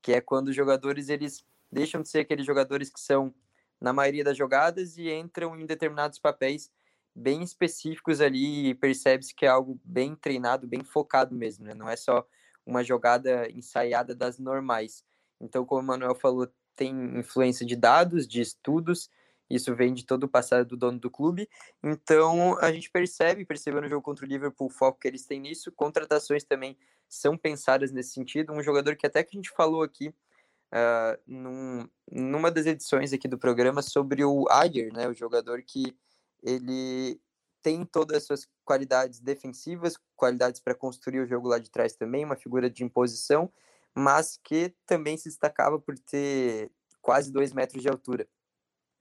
que 0.00 0.14
é 0.14 0.20
quando 0.22 0.48
os 0.48 0.56
jogadores 0.56 1.10
eles 1.10 1.44
deixam 1.70 2.00
de 2.00 2.08
ser 2.08 2.20
aqueles 2.20 2.46
jogadores 2.46 2.88
que 2.88 3.00
são 3.00 3.34
na 3.78 3.92
maioria 3.92 4.24
das 4.24 4.36
jogadas 4.36 4.96
e 4.96 5.12
entram 5.12 5.60
em 5.60 5.66
determinados 5.66 6.18
papéis 6.18 6.70
bem 7.18 7.42
específicos 7.42 8.20
ali 8.20 8.68
e 8.68 8.74
percebe-se 8.74 9.34
que 9.34 9.44
é 9.44 9.48
algo 9.48 9.80
bem 9.84 10.14
treinado, 10.14 10.66
bem 10.66 10.84
focado 10.84 11.34
mesmo, 11.34 11.64
né? 11.64 11.74
Não 11.74 11.88
é 11.88 11.96
só 11.96 12.26
uma 12.64 12.84
jogada 12.84 13.50
ensaiada 13.50 14.14
das 14.14 14.38
normais. 14.38 15.04
Então, 15.40 15.64
como 15.64 15.80
o 15.80 15.84
Manuel 15.84 16.14
falou, 16.14 16.48
tem 16.76 17.18
influência 17.18 17.66
de 17.66 17.74
dados, 17.74 18.26
de 18.26 18.40
estudos, 18.40 19.10
isso 19.50 19.74
vem 19.74 19.94
de 19.94 20.04
todo 20.04 20.24
o 20.24 20.28
passado 20.28 20.66
do 20.66 20.76
dono 20.76 20.98
do 20.98 21.10
clube. 21.10 21.48
Então, 21.82 22.58
a 22.60 22.70
gente 22.70 22.90
percebe, 22.90 23.44
percebeu 23.44 23.80
no 23.80 23.88
jogo 23.88 24.02
contra 24.02 24.24
o 24.24 24.28
Liverpool 24.28 24.68
o 24.68 24.70
foco 24.70 25.00
que 25.00 25.08
eles 25.08 25.24
têm 25.24 25.40
nisso. 25.40 25.72
Contratações 25.72 26.44
também 26.44 26.76
são 27.08 27.36
pensadas 27.36 27.90
nesse 27.90 28.12
sentido. 28.12 28.52
Um 28.52 28.62
jogador 28.62 28.94
que 28.94 29.06
até 29.06 29.24
que 29.24 29.36
a 29.36 29.38
gente 29.38 29.50
falou 29.50 29.82
aqui 29.82 30.08
uh, 30.08 31.18
num, 31.26 31.88
numa 32.12 32.50
das 32.50 32.66
edições 32.66 33.12
aqui 33.12 33.26
do 33.26 33.38
programa 33.38 33.80
sobre 33.80 34.22
o 34.22 34.46
Ayer, 34.50 34.92
né? 34.92 35.08
O 35.08 35.14
jogador 35.14 35.62
que 35.62 35.96
ele 36.42 37.20
tem 37.62 37.84
todas 37.84 38.18
as 38.18 38.24
suas 38.24 38.48
qualidades 38.64 39.20
defensivas, 39.20 39.96
qualidades 40.16 40.60
para 40.60 40.74
construir 40.74 41.20
o 41.20 41.26
jogo 41.26 41.48
lá 41.48 41.58
de 41.58 41.70
trás 41.70 41.94
também, 41.94 42.24
uma 42.24 42.36
figura 42.36 42.70
de 42.70 42.84
imposição, 42.84 43.52
mas 43.94 44.38
que 44.42 44.74
também 44.86 45.16
se 45.16 45.28
destacava 45.28 45.78
por 45.78 45.98
ter 45.98 46.70
quase 47.00 47.32
dois 47.32 47.52
metros 47.52 47.82
de 47.82 47.88
altura. 47.88 48.28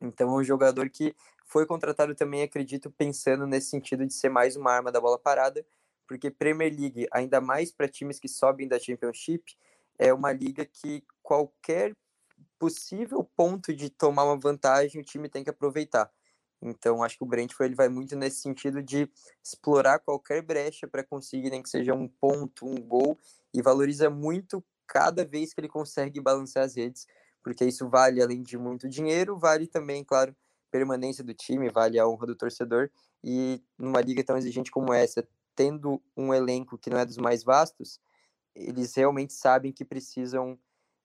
Então 0.02 0.30
é 0.30 0.42
um 0.42 0.44
jogador 0.44 0.90
que 0.90 1.16
foi 1.46 1.66
contratado 1.66 2.14
também, 2.14 2.44
acredito, 2.44 2.92
pensando 2.92 3.48
nesse 3.48 3.70
sentido 3.70 4.06
de 4.06 4.14
ser 4.14 4.30
mais 4.30 4.56
uma 4.56 4.72
arma 4.72 4.92
da 4.92 5.00
bola 5.00 5.18
parada, 5.18 5.66
porque 6.08 6.30
Premier 6.30 6.74
League, 6.74 7.08
ainda 7.12 7.42
mais 7.42 7.72
para 7.72 7.88
times 7.88 8.20
que 8.20 8.28
sobem 8.28 8.68
da 8.68 8.80
Championship, 8.80 9.58
é 9.98 10.14
uma 10.14 10.32
liga 10.32 10.66
que 10.66 11.04
qualquer 11.22 11.96
possível 12.60 13.24
ponto 13.36 13.74
de 13.74 13.90
tomar 13.90 14.24
uma 14.24 14.38
vantagem 14.38 15.02
o 15.02 15.04
time 15.04 15.30
tem 15.30 15.44
que 15.44 15.50
aproveitar. 15.50 16.12
Então, 16.62 17.04
acho 17.04 17.18
que 17.18 17.24
o 17.24 17.28
Brentford 17.28 17.70
ele 17.70 17.76
vai 17.76 17.90
muito 17.90 18.16
nesse 18.16 18.42
sentido 18.42 18.82
de 18.82 19.10
explorar 19.44 20.00
qualquer 20.00 20.42
brecha 20.42 20.88
para 20.88 21.04
conseguir, 21.04 21.50
nem 21.50 21.62
que 21.62 21.70
seja 21.70 21.94
um 21.94 22.08
ponto, 22.08 22.66
um 22.66 22.76
gol, 22.82 23.18
e 23.54 23.62
valoriza 23.62 24.10
muito 24.10 24.64
cada 24.88 25.24
vez 25.26 25.54
que 25.54 25.60
ele 25.62 25.68
consegue 25.68 26.20
balancear 26.20 26.66
as 26.66 26.76
redes, 26.76 27.06
porque 27.44 27.66
isso 27.66 27.88
vale, 27.90 28.22
além 28.22 28.42
de 28.42 28.58
muito 28.58 28.90
dinheiro, 28.90 29.38
vale 29.38 29.68
também, 29.68 30.04
claro, 30.04 30.36
permanência 30.72 31.24
do 31.24 31.34
time, 31.34 31.70
vale 31.70 32.00
a 32.00 32.08
honra 32.08 32.28
do 32.28 32.36
torcedor. 32.36 32.90
E 33.24 33.62
numa 33.78 34.02
liga 34.02 34.24
tão 34.24 34.38
exigente 34.38 34.72
como 34.72 34.94
essa, 34.94 35.28
tendo 35.56 36.02
um 36.16 36.34
elenco 36.34 36.78
que 36.78 36.90
não 36.90 36.98
é 37.00 37.06
dos 37.06 37.18
mais 37.18 37.44
vastos, 37.44 38.00
eles 38.56 38.96
realmente 38.96 39.34
sabem 39.34 39.72
que 39.72 39.86
precisam 39.86 40.58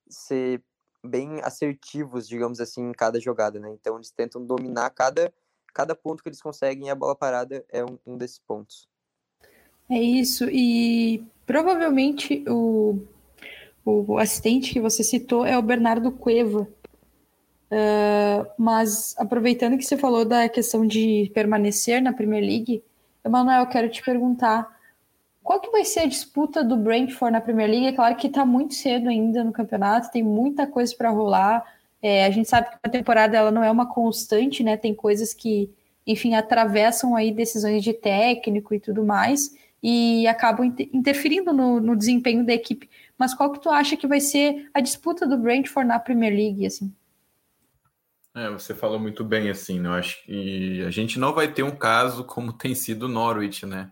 ser 0.09 0.63
bem 1.05 1.41
assertivos, 1.41 2.27
digamos 2.27 2.59
assim, 2.59 2.81
em 2.89 2.91
cada 2.93 3.19
jogada, 3.19 3.59
né? 3.59 3.71
Então 3.71 3.95
eles 3.97 4.11
tentam 4.11 4.45
dominar 4.45 4.89
cada, 4.91 5.33
cada 5.73 5.95
ponto 5.95 6.21
que 6.21 6.29
eles 6.29 6.41
conseguem 6.41 6.89
a 6.89 6.95
bola 6.95 7.15
parada 7.15 7.63
é 7.69 7.83
um, 7.83 7.97
um 8.05 8.17
desses 8.17 8.39
pontos. 8.39 8.87
É 9.89 10.01
isso, 10.01 10.45
e 10.49 11.23
provavelmente 11.45 12.43
o, 12.47 12.99
o 13.85 14.17
assistente 14.17 14.71
que 14.71 14.79
você 14.79 15.03
citou 15.03 15.45
é 15.45 15.57
o 15.57 15.61
Bernardo 15.61 16.11
Cueva. 16.11 16.67
Uh, 17.71 18.45
mas 18.57 19.15
aproveitando 19.17 19.77
que 19.77 19.83
você 19.83 19.97
falou 19.97 20.23
da 20.23 20.47
questão 20.47 20.85
de 20.85 21.31
permanecer 21.33 22.01
na 22.01 22.13
Premier 22.13 22.43
League, 22.43 22.83
Emanuel, 23.25 23.65
quero 23.67 23.89
te 23.89 24.03
perguntar 24.03 24.73
qual 25.43 25.59
que 25.59 25.69
vai 25.71 25.83
ser 25.83 26.01
a 26.01 26.05
disputa 26.05 26.63
do 26.63 26.77
Brentford 26.77 27.33
na 27.33 27.41
Premier 27.41 27.69
League? 27.69 27.87
É 27.87 27.91
claro 27.91 28.15
que 28.15 28.27
está 28.27 28.45
muito 28.45 28.73
cedo 28.73 29.09
ainda 29.09 29.43
no 29.43 29.51
campeonato, 29.51 30.09
tem 30.09 30.23
muita 30.23 30.65
coisa 30.65 30.95
para 30.95 31.09
rolar. 31.09 31.63
É, 32.03 32.25
a 32.25 32.29
gente 32.29 32.49
sabe 32.49 32.69
que 32.69 32.75
a 32.83 32.89
temporada 32.89 33.37
ela 33.37 33.49
não 33.49 33.63
é 33.63 33.71
uma 33.71 33.87
constante, 33.87 34.61
né? 34.61 34.75
Tem 34.75 34.93
coisas 34.93 35.33
que, 35.33 35.73
enfim, 36.05 36.35
atravessam 36.35 37.15
aí 37.15 37.31
decisões 37.31 37.81
de 37.81 37.93
técnico 37.93 38.75
e 38.75 38.79
tudo 38.79 39.05
mais 39.05 39.55
e 39.81 40.27
acabam 40.27 40.65
inter 40.65 40.89
interferindo 40.91 41.53
no, 41.53 41.79
no, 41.79 41.95
desempenho 41.95 42.45
da 42.45 42.53
equipe. 42.53 42.89
Mas 43.17 43.33
qual 43.33 43.53
que 43.53 43.61
tu 43.61 43.69
acha 43.69 43.95
que 43.95 44.05
vai 44.05 44.19
ser 44.19 44.69
a 44.73 44.81
disputa 44.81 45.25
do 45.25 45.37
Brentford 45.37 45.87
na 45.87 45.97
Premier 45.97 46.33
League, 46.33 46.65
assim? 46.65 46.93
É, 48.35 48.49
você 48.49 48.75
falou 48.75 48.99
muito 48.99 49.23
bem, 49.23 49.49
assim, 49.49 49.79
né? 49.79 49.87
eu 49.87 49.93
acho 49.93 50.25
que 50.25 50.83
a 50.85 50.89
gente 50.89 51.17
não 51.17 51.33
vai 51.33 51.53
ter 51.53 51.63
um 51.63 51.75
caso 51.75 52.25
como 52.25 52.51
tem 52.57 52.75
sido 52.75 53.03
o 53.03 53.09
Norwich, 53.09 53.65
né? 53.65 53.89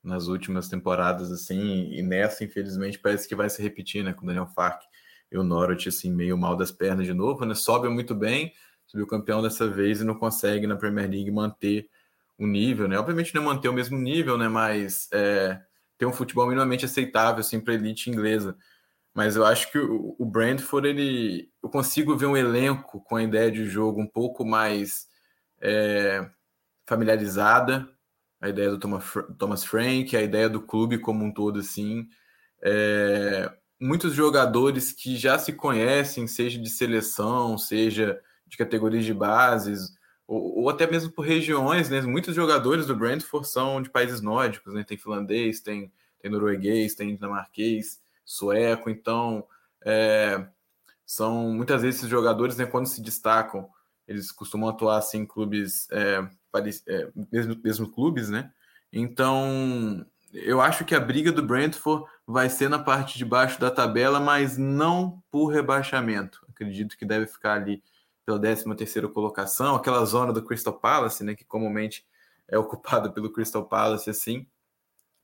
nas 0.00 0.28
últimas 0.28 0.68
temporadas, 0.68 1.30
assim, 1.32 1.92
e 1.92 2.02
nessa, 2.02 2.44
infelizmente, 2.44 2.98
parece 3.00 3.28
que 3.28 3.34
vai 3.34 3.50
se 3.50 3.60
repetir, 3.60 4.04
né, 4.04 4.12
com 4.12 4.22
o 4.22 4.26
Daniel 4.26 4.46
Fark 4.46 4.82
e 5.30 5.38
o 5.38 5.44
Norwich, 5.44 5.88
assim, 5.88 6.12
meio 6.12 6.36
mal 6.36 6.56
das 6.56 6.70
pernas 6.72 7.06
de 7.06 7.14
novo, 7.14 7.44
né, 7.44 7.54
sobe 7.54 7.88
muito 7.88 8.14
bem, 8.14 8.52
subiu 8.86 9.06
campeão 9.06 9.42
dessa 9.42 9.68
vez 9.68 10.00
e 10.00 10.04
não 10.04 10.14
consegue 10.14 10.66
na 10.66 10.76
Premier 10.76 11.08
League 11.08 11.30
manter 11.30 11.88
o 12.38 12.46
nível, 12.46 12.88
né, 12.88 12.98
obviamente 12.98 13.34
não 13.34 13.42
manter 13.42 13.68
o 13.68 13.72
mesmo 13.72 13.98
nível, 13.98 14.38
né, 14.38 14.48
mas 14.48 15.08
é, 15.12 15.60
ter 15.98 16.06
um 16.06 16.12
futebol 16.12 16.46
minimamente 16.46 16.84
aceitável, 16.84 17.40
assim, 17.40 17.60
para 17.60 17.74
elite 17.74 18.10
inglesa, 18.10 18.56
mas 19.14 19.36
eu 19.36 19.44
acho 19.44 19.70
que 19.72 19.78
o, 19.78 20.14
o 20.18 20.24
Brentford, 20.24 20.88
ele, 20.88 21.50
eu 21.62 21.68
consigo 21.68 22.16
ver 22.16 22.26
um 22.26 22.36
elenco 22.36 23.00
com 23.00 23.16
a 23.16 23.22
ideia 23.22 23.50
de 23.50 23.66
jogo 23.66 24.00
um 24.00 24.06
pouco 24.06 24.44
mais 24.44 25.08
é, 25.60 26.28
familiarizada, 26.86 27.88
a 28.40 28.48
ideia 28.48 28.70
do 28.70 28.78
Thomas 29.36 29.64
Frank, 29.64 30.16
a 30.16 30.22
ideia 30.22 30.48
do 30.48 30.62
clube 30.62 30.98
como 30.98 31.24
um 31.24 31.32
todo, 31.32 31.58
assim. 31.58 32.08
É, 32.62 33.52
muitos 33.80 34.14
jogadores 34.14 34.92
que 34.92 35.16
já 35.16 35.38
se 35.38 35.52
conhecem, 35.52 36.26
seja 36.26 36.58
de 36.58 36.68
seleção, 36.68 37.56
seja 37.56 38.20
de 38.46 38.56
categorias 38.56 39.04
de 39.04 39.14
bases, 39.14 39.96
ou, 40.26 40.60
ou, 40.60 40.68
até 40.68 40.86
mesmo 40.86 41.10
por 41.10 41.22
regiões, 41.22 41.88
né? 41.88 42.00
Muitos 42.02 42.34
jogadores 42.34 42.86
do 42.86 42.96
Brentford 42.96 43.48
são 43.48 43.80
de 43.80 43.90
países 43.90 44.20
nórdicos, 44.20 44.74
né? 44.74 44.84
Tem 44.84 44.98
finlandês, 44.98 45.60
tem, 45.60 45.92
tem 46.20 46.30
norueguês, 46.30 46.94
tem 46.94 47.14
dinamarquês, 47.14 48.00
sueco, 48.24 48.90
então 48.90 49.46
é, 49.84 50.46
são 51.06 51.52
muitas 51.52 51.82
vezes 51.82 52.00
esses 52.00 52.10
jogadores, 52.10 52.56
né, 52.58 52.66
quando 52.66 52.86
se 52.86 53.00
destacam, 53.00 53.68
eles 54.06 54.30
costumam 54.30 54.68
atuar 54.68 54.98
assim 54.98 55.20
em 55.20 55.26
clubes 55.26 55.88
é, 55.90 56.26
é, 56.86 57.08
mesmo, 57.32 57.58
mesmo 57.62 57.90
clubes, 57.90 58.28
né? 58.28 58.50
Então, 58.92 60.04
eu 60.32 60.60
acho 60.60 60.84
que 60.84 60.94
a 60.94 61.00
briga 61.00 61.30
do 61.32 61.42
Brentford 61.42 62.04
vai 62.30 62.50
ser 62.50 62.68
na 62.68 62.78
parte 62.78 63.16
de 63.16 63.24
baixo 63.24 63.58
da 63.58 63.70
tabela, 63.70 64.20
mas 64.20 64.58
não 64.58 65.22
por 65.30 65.46
rebaixamento. 65.46 66.44
Acredito 66.50 66.94
que 66.98 67.06
deve 67.06 67.26
ficar 67.26 67.54
ali 67.54 67.82
pela 68.26 68.38
13 68.38 68.76
terceira 68.76 69.08
colocação, 69.08 69.74
aquela 69.74 70.04
zona 70.04 70.30
do 70.30 70.44
Crystal 70.44 70.74
Palace, 70.74 71.24
né, 71.24 71.34
que 71.34 71.46
comumente 71.46 72.06
é 72.46 72.58
ocupada 72.58 73.10
pelo 73.10 73.32
Crystal 73.32 73.64
Palace, 73.64 74.10
assim. 74.10 74.46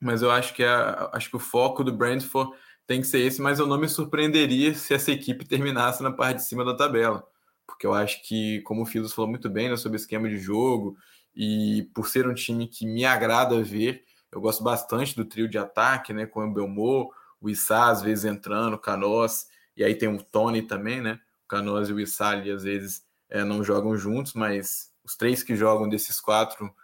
Mas 0.01 0.23
eu 0.23 0.31
acho 0.31 0.55
que, 0.55 0.65
a, 0.65 1.11
acho 1.13 1.29
que 1.29 1.37
o 1.37 1.41
foco 1.41 1.85
do 1.85 1.93
Brentford 1.93 2.57
tem 2.87 3.03
que 3.03 3.07
ser 3.07 3.19
esse, 3.21 3.43
mas 3.43 3.59
eu 3.59 3.67
não 3.67 3.77
me 3.79 3.89
surpreenderia 3.89 4.73
se 4.75 4.95
essa 4.95 5.13
equipe 5.13 5.45
terminasse 5.45 6.03
na 6.03 6.11
parte 6.11 6.39
de 6.39 6.45
cima 6.45 6.65
da 6.65 6.75
tabela. 6.75 7.23
Porque 7.67 7.87
eu 7.87 7.93
acho 7.93 8.27
que, 8.27 8.63
como 8.63 8.81
o 8.81 8.87
Filos 8.87 9.13
falou 9.13 9.31
muito 9.31 9.51
bem 9.51 9.69
né, 9.69 9.77
sobre 9.77 9.97
esquema 9.97 10.27
de 10.27 10.39
jogo, 10.39 10.97
e 11.37 11.87
por 11.95 12.09
ser 12.09 12.27
um 12.27 12.33
time 12.33 12.67
que 12.67 12.87
me 12.87 13.05
agrada 13.05 13.63
ver, 13.63 14.05
eu 14.35 14.41
gosto 14.41 14.65
bastante 14.65 15.15
do 15.15 15.25
trio 15.25 15.49
de 15.49 15.57
ataque, 15.57 16.13
né? 16.13 16.27
Com 16.27 16.45
o 16.45 16.53
Belmor, 16.53 17.15
o 17.41 17.49
Issa 17.49 17.91
às 17.91 18.03
vezes 18.03 18.25
entrando, 18.25 18.75
o 18.75 18.79
Canoas, 18.79 19.47
e 19.77 19.85
aí 19.85 19.95
tem 19.95 20.09
o 20.09 20.23
Tony 20.23 20.63
também, 20.63 21.01
né? 21.01 21.21
O 21.45 21.49
Canoas 21.49 21.89
e 21.89 21.93
o 21.93 22.01
Issa 22.01 22.27
ali 22.27 22.51
às 22.51 22.65
vezes 22.65 23.05
é, 23.31 23.45
não 23.45 23.63
jogam 23.63 23.97
juntos, 23.97 24.35
mas 24.35 24.91
os 25.05 25.17
três 25.17 25.43
que 25.43 25.55
jogam 25.55 25.89
desses 25.89 26.21
quatro 26.21 26.75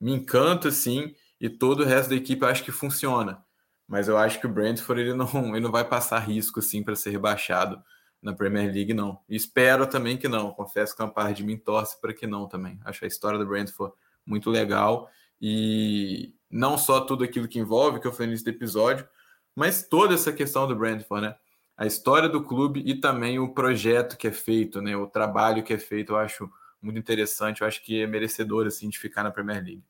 me 0.00 0.12
encantam, 0.12 0.68
assim, 0.68 1.14
e 1.40 1.48
todo 1.48 1.80
o 1.80 1.86
resto 1.86 2.10
da 2.10 2.16
equipe 2.16 2.42
eu 2.42 2.48
acho 2.48 2.64
que 2.64 2.72
funciona. 2.72 3.44
Mas 3.86 4.08
eu 4.08 4.18
acho 4.18 4.40
que 4.40 4.46
o 4.46 4.52
Brentford 4.52 5.00
ele 5.00 5.14
não, 5.14 5.28
ele 5.54 5.60
não 5.60 5.70
vai 5.70 5.84
passar 5.84 6.18
risco 6.18 6.58
assim 6.58 6.82
para 6.82 6.96
ser 6.96 7.10
rebaixado 7.10 7.80
na 8.20 8.34
Premier 8.34 8.72
League, 8.72 8.92
não. 8.92 9.20
E 9.28 9.36
espero 9.36 9.86
também 9.86 10.16
que 10.16 10.26
não. 10.26 10.50
Confesso 10.50 10.96
que 10.96 11.02
uma 11.02 11.12
parte 11.12 11.36
de 11.36 11.44
mim 11.44 11.56
torce 11.56 12.00
para 12.00 12.12
que 12.12 12.26
não 12.26 12.48
também. 12.48 12.80
Acho 12.84 13.04
a 13.04 13.08
história 13.08 13.38
do 13.38 13.46
Brentford 13.46 13.94
muito 14.26 14.50
legal 14.50 15.08
e 15.40 16.34
não 16.50 16.78
só 16.78 17.00
tudo 17.00 17.24
aquilo 17.24 17.48
que 17.48 17.58
envolve, 17.58 18.00
que 18.00 18.06
eu 18.06 18.12
falei 18.12 18.30
nesse 18.30 18.48
episódio, 18.48 19.06
mas 19.54 19.82
toda 19.82 20.14
essa 20.14 20.32
questão 20.32 20.66
do 20.66 20.76
Brentford, 20.76 21.26
né? 21.26 21.34
A 21.76 21.86
história 21.86 22.28
do 22.28 22.42
clube 22.42 22.82
e 22.86 22.94
também 22.94 23.38
o 23.38 23.52
projeto 23.52 24.16
que 24.16 24.28
é 24.28 24.32
feito, 24.32 24.80
né? 24.80 24.96
O 24.96 25.06
trabalho 25.06 25.62
que 25.62 25.74
é 25.74 25.78
feito, 25.78 26.12
eu 26.12 26.16
acho 26.16 26.50
muito 26.80 26.98
interessante. 26.98 27.60
Eu 27.60 27.66
acho 27.66 27.82
que 27.82 28.02
é 28.02 28.06
merecedor 28.06 28.66
assim 28.66 28.88
de 28.88 28.98
ficar 28.98 29.22
na 29.22 29.30
Premier 29.30 29.62
League. 29.62 29.82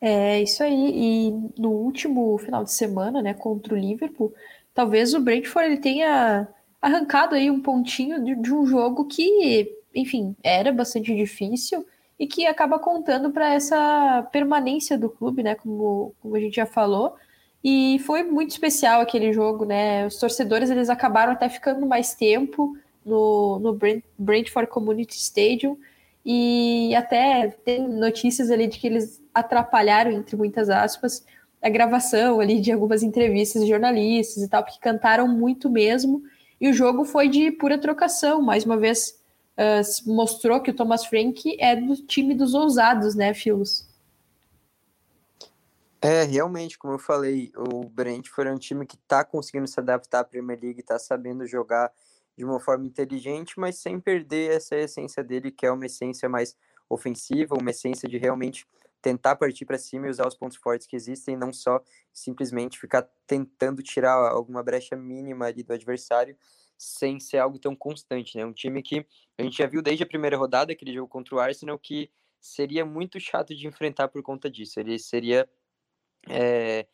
É 0.00 0.42
isso 0.42 0.62
aí. 0.62 0.92
E 0.94 1.30
no 1.58 1.70
último 1.70 2.36
final 2.38 2.62
de 2.62 2.72
semana, 2.72 3.22
né, 3.22 3.34
contra 3.34 3.74
o 3.74 3.78
Liverpool, 3.78 4.34
talvez 4.74 5.14
o 5.14 5.20
Brentford 5.20 5.66
ele 5.66 5.80
tenha 5.80 6.46
arrancado 6.80 7.34
aí 7.34 7.50
um 7.50 7.60
pontinho 7.60 8.22
de, 8.22 8.34
de 8.34 8.52
um 8.52 8.66
jogo 8.66 9.06
que, 9.06 9.74
enfim, 9.94 10.36
era 10.42 10.70
bastante 10.72 11.14
difícil 11.16 11.86
e 12.18 12.26
que 12.26 12.46
acaba 12.46 12.78
contando 12.78 13.30
para 13.30 13.54
essa 13.54 14.26
permanência 14.32 14.96
do 14.98 15.08
clube, 15.08 15.42
né? 15.42 15.54
Como, 15.54 16.14
como 16.20 16.36
a 16.36 16.40
gente 16.40 16.56
já 16.56 16.66
falou. 16.66 17.16
E 17.62 17.98
foi 18.00 18.22
muito 18.22 18.50
especial 18.50 19.00
aquele 19.00 19.32
jogo, 19.32 19.64
né? 19.64 20.06
Os 20.06 20.16
torcedores 20.16 20.70
eles 20.70 20.88
acabaram 20.90 21.32
até 21.32 21.48
ficando 21.48 21.86
mais 21.86 22.14
tempo 22.14 22.76
no, 23.04 23.58
no 23.58 23.78
Brentford 24.18 24.70
Community 24.70 25.16
Stadium 25.16 25.78
e 26.24 26.94
até 26.94 27.48
tem 27.64 27.86
notícias 27.86 28.50
ali 28.50 28.66
de 28.66 28.78
que 28.78 28.86
eles 28.86 29.22
atrapalharam, 29.32 30.10
entre 30.10 30.36
muitas 30.36 30.70
aspas, 30.70 31.24
a 31.60 31.68
gravação 31.68 32.40
ali 32.40 32.60
de 32.60 32.72
algumas 32.72 33.02
entrevistas 33.02 33.62
de 33.62 33.68
jornalistas 33.68 34.42
e 34.42 34.48
tal, 34.48 34.62
porque 34.62 34.78
cantaram 34.80 35.26
muito 35.26 35.68
mesmo 35.68 36.22
e 36.60 36.68
o 36.68 36.72
jogo 36.72 37.04
foi 37.04 37.28
de 37.28 37.50
pura 37.50 37.78
trocação. 37.78 38.40
Mais 38.40 38.64
uma 38.64 38.76
vez, 38.76 39.18
uh, 39.58 40.12
mostrou 40.12 40.60
que 40.60 40.70
o 40.70 40.74
Thomas 40.74 41.04
Frank 41.06 41.56
é 41.60 41.76
do 41.76 41.96
time 41.96 42.34
dos 42.34 42.54
ousados, 42.54 43.14
né, 43.14 43.32
Filos? 43.34 43.88
É, 46.00 46.22
realmente, 46.22 46.76
como 46.76 46.94
eu 46.94 46.98
falei, 46.98 47.50
o 47.56 47.88
Brentford 47.88 48.50
é 48.50 48.52
um 48.52 48.58
time 48.58 48.84
que 48.84 48.96
está 48.96 49.24
conseguindo 49.24 49.66
se 49.66 49.80
adaptar 49.80 50.20
à 50.20 50.24
Premier 50.24 50.60
League, 50.60 50.80
está 50.80 50.98
sabendo 50.98 51.46
jogar 51.46 51.90
de 52.36 52.44
uma 52.44 52.60
forma 52.60 52.86
inteligente, 52.86 53.58
mas 53.58 53.78
sem 53.78 53.98
perder 53.98 54.50
essa 54.50 54.76
essência 54.76 55.24
dele, 55.24 55.50
que 55.50 55.64
é 55.64 55.70
uma 55.70 55.86
essência 55.86 56.28
mais 56.28 56.54
ofensiva, 56.90 57.56
uma 57.58 57.70
essência 57.70 58.06
de 58.06 58.18
realmente 58.18 58.66
tentar 59.00 59.36
partir 59.36 59.64
para 59.64 59.78
cima 59.78 60.06
e 60.06 60.10
usar 60.10 60.26
os 60.26 60.34
pontos 60.34 60.56
fortes 60.56 60.86
que 60.86 60.96
existem, 60.96 61.36
não 61.36 61.52
só 61.52 61.82
simplesmente 62.12 62.78
ficar 62.78 63.08
tentando 63.26 63.82
tirar 63.82 64.14
alguma 64.14 64.62
brecha 64.62 64.96
mínima 64.96 65.46
ali 65.46 65.62
do 65.62 65.72
adversário, 65.72 66.36
sem 66.84 67.18
ser 67.18 67.38
algo 67.38 67.58
tão 67.58 67.74
constante, 67.74 68.36
né? 68.36 68.44
Um 68.44 68.52
time 68.52 68.82
que 68.82 69.06
a 69.38 69.42
gente 69.42 69.56
já 69.56 69.66
viu 69.66 69.82
desde 69.82 70.02
a 70.02 70.06
primeira 70.06 70.36
rodada, 70.36 70.72
aquele 70.72 70.92
jogo 70.92 71.08
contra 71.08 71.34
o 71.34 71.38
Arsenal, 71.40 71.78
que 71.78 72.10
seria 72.40 72.84
muito 72.84 73.18
chato 73.18 73.54
de 73.54 73.66
enfrentar 73.66 74.08
por 74.08 74.22
conta 74.22 74.50
disso. 74.50 74.78
Ele 74.78 74.98
seria 74.98 75.48
é, 76.28 76.86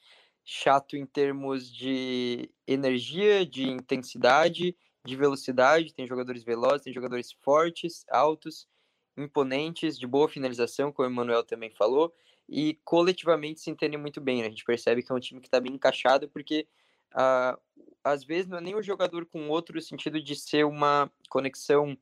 chato 0.45 0.97
em 0.97 1.05
termos 1.05 1.71
de 1.73 2.51
energia, 2.67 3.45
de 3.45 3.69
intensidade, 3.69 4.77
de 5.05 5.17
velocidade. 5.17 5.93
Tem 5.93 6.07
jogadores 6.07 6.45
velozes, 6.45 6.83
tem 6.83 6.93
jogadores 6.93 7.33
fortes, 7.33 8.05
altos, 8.09 8.69
imponentes, 9.17 9.99
de 9.99 10.07
boa 10.07 10.29
finalização, 10.29 10.93
como 10.93 11.09
o 11.09 11.11
Emanuel 11.11 11.43
também 11.43 11.71
falou, 11.71 12.15
e 12.49 12.79
coletivamente 12.85 13.61
se 13.61 13.71
entendem 13.71 13.99
muito 13.99 14.21
bem. 14.21 14.41
Né? 14.41 14.47
A 14.47 14.51
gente 14.51 14.65
percebe 14.65 15.03
que 15.03 15.11
é 15.11 15.15
um 15.15 15.21
time 15.21 15.41
que 15.41 15.49
está 15.49 15.61
bem 15.61 15.73
encaixado, 15.73 16.29
porque 16.29 16.67
uh, 17.15 17.61
às 18.03 18.25
vezes 18.25 18.47
não 18.49 18.59
é 18.59 18.61
nem 18.61 18.75
o 18.75 18.83
jogador 18.83 19.27
com 19.27 19.49
o 19.49 19.51
outro 19.51 19.81
sentido 19.81 20.23
de 20.23 20.35
ser 20.35 20.65
uma 20.65 21.11
conexão 21.29 21.97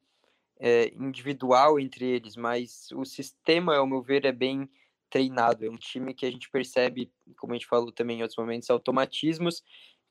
é, 0.59 0.93
individual 0.95 1.79
entre 1.79 2.05
eles, 2.05 2.37
mas 2.37 2.91
o 2.93 3.05
sistema, 3.05 3.77
ao 3.77 3.87
meu 3.87 4.03
ver, 4.03 4.25
é 4.25 4.33
bem 4.33 4.69
treinado. 5.11 5.65
É 5.65 5.71
um 5.71 5.77
time 5.77 6.13
que 6.15 6.27
a 6.27 6.31
gente 6.31 6.51
percebe, 6.51 7.11
como 7.37 7.53
a 7.53 7.57
gente 7.57 7.67
falou 7.67 7.93
também 7.93 8.19
em 8.19 8.23
outros 8.23 8.39
momentos, 8.39 8.69
automatismos 8.71 9.63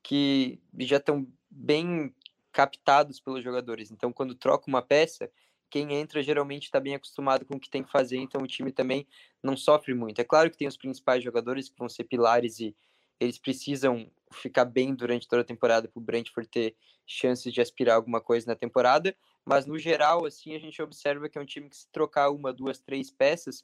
que 0.02 0.60
já 0.80 0.98
estão 0.98 1.28
bem 1.50 2.14
captados 2.52 3.20
pelos 3.20 3.44
jogadores. 3.44 3.92
Então, 3.92 4.12
quando 4.12 4.34
troca 4.34 4.66
uma 4.68 4.82
peça, 4.82 5.30
quem 5.70 5.94
entra 5.94 6.24
geralmente 6.24 6.64
está 6.64 6.80
bem 6.80 6.96
acostumado 6.96 7.46
com 7.46 7.56
o 7.56 7.60
que 7.60 7.70
tem 7.70 7.84
que 7.84 7.92
fazer, 7.92 8.18
então 8.18 8.42
o 8.42 8.48
time 8.48 8.72
também 8.72 9.06
não 9.44 9.58
sofre 9.58 9.94
muito. 9.94 10.20
É 10.20 10.24
claro 10.24 10.50
que 10.50 10.58
tem 10.58 10.68
os 10.68 10.78
principais 10.78 11.24
jogadores 11.24 11.70
que 11.70 11.78
vão 11.78 11.90
ser 11.90 12.06
pilares 12.06 12.60
e 12.60 12.76
eles 13.20 13.38
precisam 13.38 14.10
ficar 14.32 14.66
bem 14.66 14.94
durante 14.94 15.28
toda 15.28 15.42
a 15.42 15.46
temporada 15.46 15.88
para 15.88 16.00
o 16.00 16.04
Brentford 16.04 16.50
ter 16.50 16.76
chances 17.06 17.54
de 17.54 17.62
aspirar 17.62 17.96
alguma 17.96 18.20
coisa 18.20 18.48
na 18.48 18.56
temporada, 18.56 19.16
mas 19.46 19.66
no 19.66 19.78
geral, 19.80 20.26
assim, 20.26 20.56
a 20.56 20.60
gente 20.60 20.82
observa 20.82 21.30
que 21.30 21.38
é 21.38 21.42
um 21.42 21.46
time 21.46 21.70
que 21.70 21.78
se 21.78 21.90
trocar 21.90 22.30
uma, 22.30 22.52
duas, 22.52 22.80
três 22.80 23.10
peças, 23.10 23.64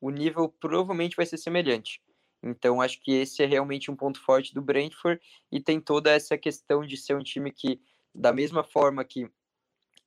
o 0.00 0.10
nível 0.10 0.48
provavelmente 0.48 1.16
vai 1.16 1.26
ser 1.26 1.36
semelhante. 1.36 2.02
Então, 2.42 2.80
acho 2.80 3.00
que 3.00 3.12
esse 3.12 3.42
é 3.42 3.46
realmente 3.46 3.90
um 3.90 3.96
ponto 3.96 4.20
forte 4.20 4.54
do 4.54 4.62
Brentford 4.62 5.20
e 5.52 5.60
tem 5.60 5.80
toda 5.80 6.10
essa 6.10 6.38
questão 6.38 6.84
de 6.84 6.96
ser 6.96 7.14
um 7.14 7.22
time 7.22 7.52
que, 7.52 7.80
da 8.14 8.32
mesma 8.32 8.64
forma 8.64 9.04
que 9.04 9.30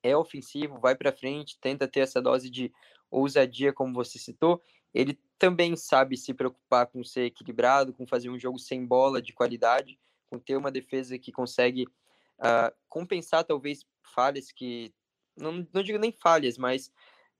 é 0.02 0.16
ofensivo, 0.16 0.78
vai 0.78 0.94
para 0.94 1.12
frente, 1.12 1.58
tenta 1.60 1.88
ter 1.88 2.00
essa 2.00 2.20
dose 2.20 2.50
de 2.50 2.72
ousadia, 3.10 3.72
como 3.72 3.94
você 3.94 4.18
citou, 4.18 4.60
ele 4.94 5.18
também 5.38 5.76
sabe 5.76 6.16
se 6.16 6.32
preocupar 6.32 6.86
com 6.86 7.02
ser 7.02 7.26
equilibrado, 7.26 7.92
com 7.92 8.06
fazer 8.06 8.30
um 8.30 8.38
jogo 8.38 8.58
sem 8.58 8.86
bola 8.86 9.20
de 9.20 9.32
qualidade, 9.32 9.98
com 10.26 10.38
ter 10.38 10.56
uma 10.56 10.70
defesa 10.70 11.18
que 11.18 11.32
consegue 11.32 11.86
uh, 12.38 12.74
compensar 12.88 13.44
talvez 13.44 13.84
falhas 14.02 14.52
que 14.52 14.94
não, 15.36 15.66
não 15.72 15.82
digo 15.82 15.98
nem 15.98 16.12
falhas, 16.12 16.56
mas 16.56 16.92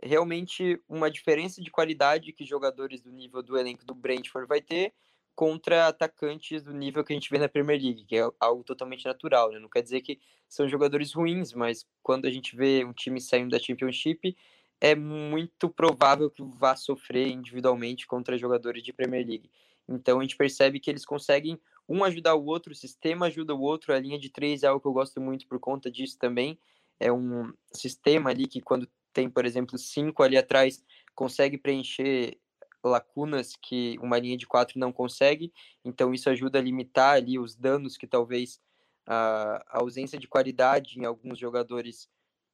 realmente 0.02 0.82
uma 0.88 1.10
diferença 1.10 1.62
de 1.62 1.70
qualidade 1.70 2.32
que 2.32 2.44
jogadores 2.44 3.00
do 3.00 3.12
nível 3.12 3.42
do 3.42 3.56
elenco 3.56 3.84
do 3.84 3.94
Brentford 3.94 4.48
vai 4.48 4.60
ter 4.60 4.92
contra 5.34 5.88
atacantes 5.88 6.62
do 6.62 6.72
nível 6.72 7.02
que 7.04 7.12
a 7.12 7.16
gente 7.16 7.30
vê 7.30 7.38
na 7.38 7.48
Premier 7.48 7.80
League, 7.80 8.04
que 8.04 8.16
é 8.16 8.28
algo 8.38 8.62
totalmente 8.62 9.04
natural, 9.04 9.50
né? 9.50 9.58
Não 9.58 9.68
quer 9.68 9.82
dizer 9.82 10.00
que 10.00 10.20
são 10.48 10.68
jogadores 10.68 11.12
ruins, 11.12 11.52
mas 11.52 11.84
quando 12.02 12.26
a 12.26 12.30
gente 12.30 12.54
vê 12.54 12.84
um 12.84 12.92
time 12.92 13.20
saindo 13.20 13.50
da 13.50 13.58
Championship, 13.58 14.36
é 14.84 14.94
muito 14.94 15.66
provável 15.70 16.30
que 16.30 16.42
vá 16.42 16.76
sofrer 16.76 17.28
individualmente 17.28 18.06
contra 18.06 18.36
jogadores 18.36 18.82
de 18.82 18.92
Premier 18.92 19.26
League. 19.26 19.50
Então 19.88 20.18
a 20.18 20.22
gente 20.22 20.36
percebe 20.36 20.78
que 20.78 20.90
eles 20.90 21.06
conseguem 21.06 21.58
um 21.88 22.04
ajudar 22.04 22.34
o 22.34 22.44
outro, 22.44 22.70
o 22.70 22.76
sistema 22.76 23.26
ajuda 23.26 23.54
o 23.54 23.62
outro, 23.62 23.94
a 23.94 23.98
linha 23.98 24.18
de 24.18 24.28
três 24.28 24.62
é 24.62 24.66
algo 24.66 24.82
que 24.82 24.86
eu 24.86 24.92
gosto 24.92 25.22
muito 25.22 25.46
por 25.46 25.58
conta 25.58 25.90
disso 25.90 26.18
também. 26.18 26.58
É 27.00 27.10
um 27.10 27.50
sistema 27.72 28.28
ali 28.28 28.46
que 28.46 28.60
quando 28.60 28.86
tem, 29.10 29.30
por 29.30 29.46
exemplo, 29.46 29.78
cinco 29.78 30.22
ali 30.22 30.36
atrás, 30.36 30.84
consegue 31.14 31.56
preencher 31.56 32.38
lacunas 32.84 33.56
que 33.56 33.96
uma 34.02 34.18
linha 34.18 34.36
de 34.36 34.46
quatro 34.46 34.78
não 34.78 34.92
consegue, 34.92 35.50
então 35.82 36.12
isso 36.12 36.28
ajuda 36.28 36.58
a 36.58 36.62
limitar 36.62 37.14
ali 37.14 37.38
os 37.38 37.56
danos 37.56 37.96
que 37.96 38.06
talvez 38.06 38.60
a, 39.06 39.64
ausência 39.78 40.18
de 40.18 40.28
qualidade 40.28 41.00
em 41.00 41.06
alguns 41.06 41.38
jogadores 41.38 42.06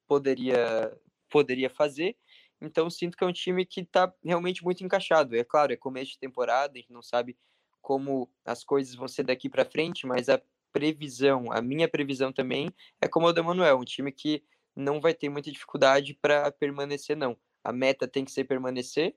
poderia 0.06 0.96
poderia 1.30 1.70
fazer. 1.70 2.16
Então 2.60 2.90
sinto 2.90 3.16
que 3.16 3.24
é 3.24 3.26
um 3.26 3.32
time 3.32 3.64
que 3.64 3.80
está 3.80 4.12
realmente 4.22 4.62
muito 4.62 4.84
encaixado. 4.84 5.36
É 5.36 5.44
claro, 5.44 5.72
é 5.72 5.76
começo 5.76 6.12
de 6.12 6.18
temporada, 6.18 6.74
a 6.74 6.76
gente 6.78 6.92
não 6.92 7.02
sabe 7.02 7.36
como 7.80 8.30
as 8.44 8.62
coisas 8.62 8.94
vão 8.94 9.08
ser 9.08 9.22
daqui 9.22 9.48
para 9.48 9.64
frente, 9.64 10.06
mas 10.06 10.28
a 10.28 10.40
previsão, 10.72 11.50
a 11.50 11.60
minha 11.60 11.88
previsão 11.88 12.32
também 12.32 12.72
é 13.00 13.08
como 13.08 13.26
o 13.26 13.32
do 13.32 13.42
Manuel, 13.42 13.78
um 13.78 13.84
time 13.84 14.12
que 14.12 14.44
não 14.76 15.00
vai 15.00 15.14
ter 15.14 15.28
muita 15.28 15.50
dificuldade 15.50 16.14
para 16.14 16.50
permanecer, 16.52 17.16
não. 17.16 17.36
A 17.64 17.72
meta 17.72 18.06
tem 18.06 18.24
que 18.24 18.30
ser 18.30 18.44
permanecer 18.44 19.16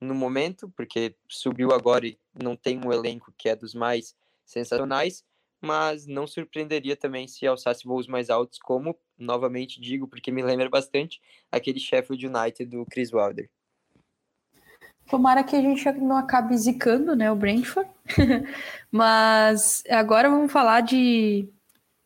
no 0.00 0.14
momento, 0.14 0.70
porque 0.76 1.14
subiu 1.28 1.72
agora 1.72 2.06
e 2.06 2.18
não 2.42 2.56
tem 2.56 2.78
um 2.84 2.92
elenco 2.92 3.32
que 3.36 3.48
é 3.48 3.56
dos 3.56 3.74
mais 3.74 4.14
sensacionais, 4.44 5.24
mas 5.60 6.06
não 6.06 6.26
surpreenderia 6.26 6.96
também 6.96 7.28
se 7.28 7.46
alçasse 7.46 7.84
voos 7.84 8.06
mais 8.06 8.30
altos, 8.30 8.58
como, 8.58 8.96
novamente 9.18 9.80
digo, 9.80 10.08
porque 10.08 10.30
me 10.30 10.42
lembra 10.42 10.68
bastante 10.68 11.20
aquele 11.50 11.78
Sheffield 11.78 12.26
United 12.26 12.64
do 12.64 12.84
Chris 12.86 13.12
Wilder. 13.12 13.48
Tomara 15.08 15.42
que 15.42 15.56
a 15.56 15.60
gente 15.60 15.84
não 15.92 16.16
acabe 16.16 16.56
zicando, 16.56 17.16
né, 17.16 17.30
o 17.30 17.36
Brentford. 17.36 17.90
mas 18.90 19.82
agora 19.88 20.30
vamos 20.30 20.52
falar 20.52 20.82
de 20.82 21.48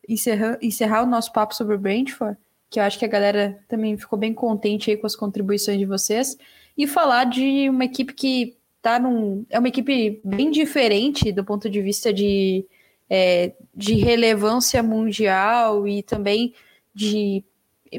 encerrar, 0.09 0.57
encerrar 0.61 1.03
o 1.03 1.07
nosso 1.07 1.31
papo 1.31 1.53
sobre 1.53 1.75
o 1.75 1.79
Brentford 1.79 2.37
que 2.75 2.79
eu 2.79 2.83
acho 2.83 2.99
que 2.99 3.05
a 3.05 3.09
galera 3.09 3.57
também 3.69 3.97
ficou 3.97 4.19
bem 4.19 4.33
contente 4.33 4.91
aí 4.91 4.97
com 4.97 5.07
as 5.07 5.15
contribuições 5.15 5.79
de 5.79 5.85
vocês, 5.85 6.37
e 6.77 6.85
falar 6.85 7.23
de 7.23 7.69
uma 7.69 7.85
equipe 7.85 8.13
que 8.13 8.57
tá 8.81 8.99
num. 8.99 9.45
É 9.49 9.57
uma 9.57 9.69
equipe 9.69 10.19
bem 10.23 10.51
diferente 10.51 11.31
do 11.31 11.43
ponto 11.43 11.69
de 11.69 11.81
vista 11.81 12.11
de, 12.11 12.65
é, 13.09 13.53
de 13.73 13.95
relevância 13.95 14.81
mundial 14.81 15.87
e 15.87 16.01
também 16.01 16.53
de 16.93 17.43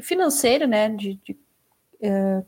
financeiro, 0.01 0.67
né? 0.67 0.89
De, 0.89 1.19
de 1.23 1.37
é, 2.01 2.43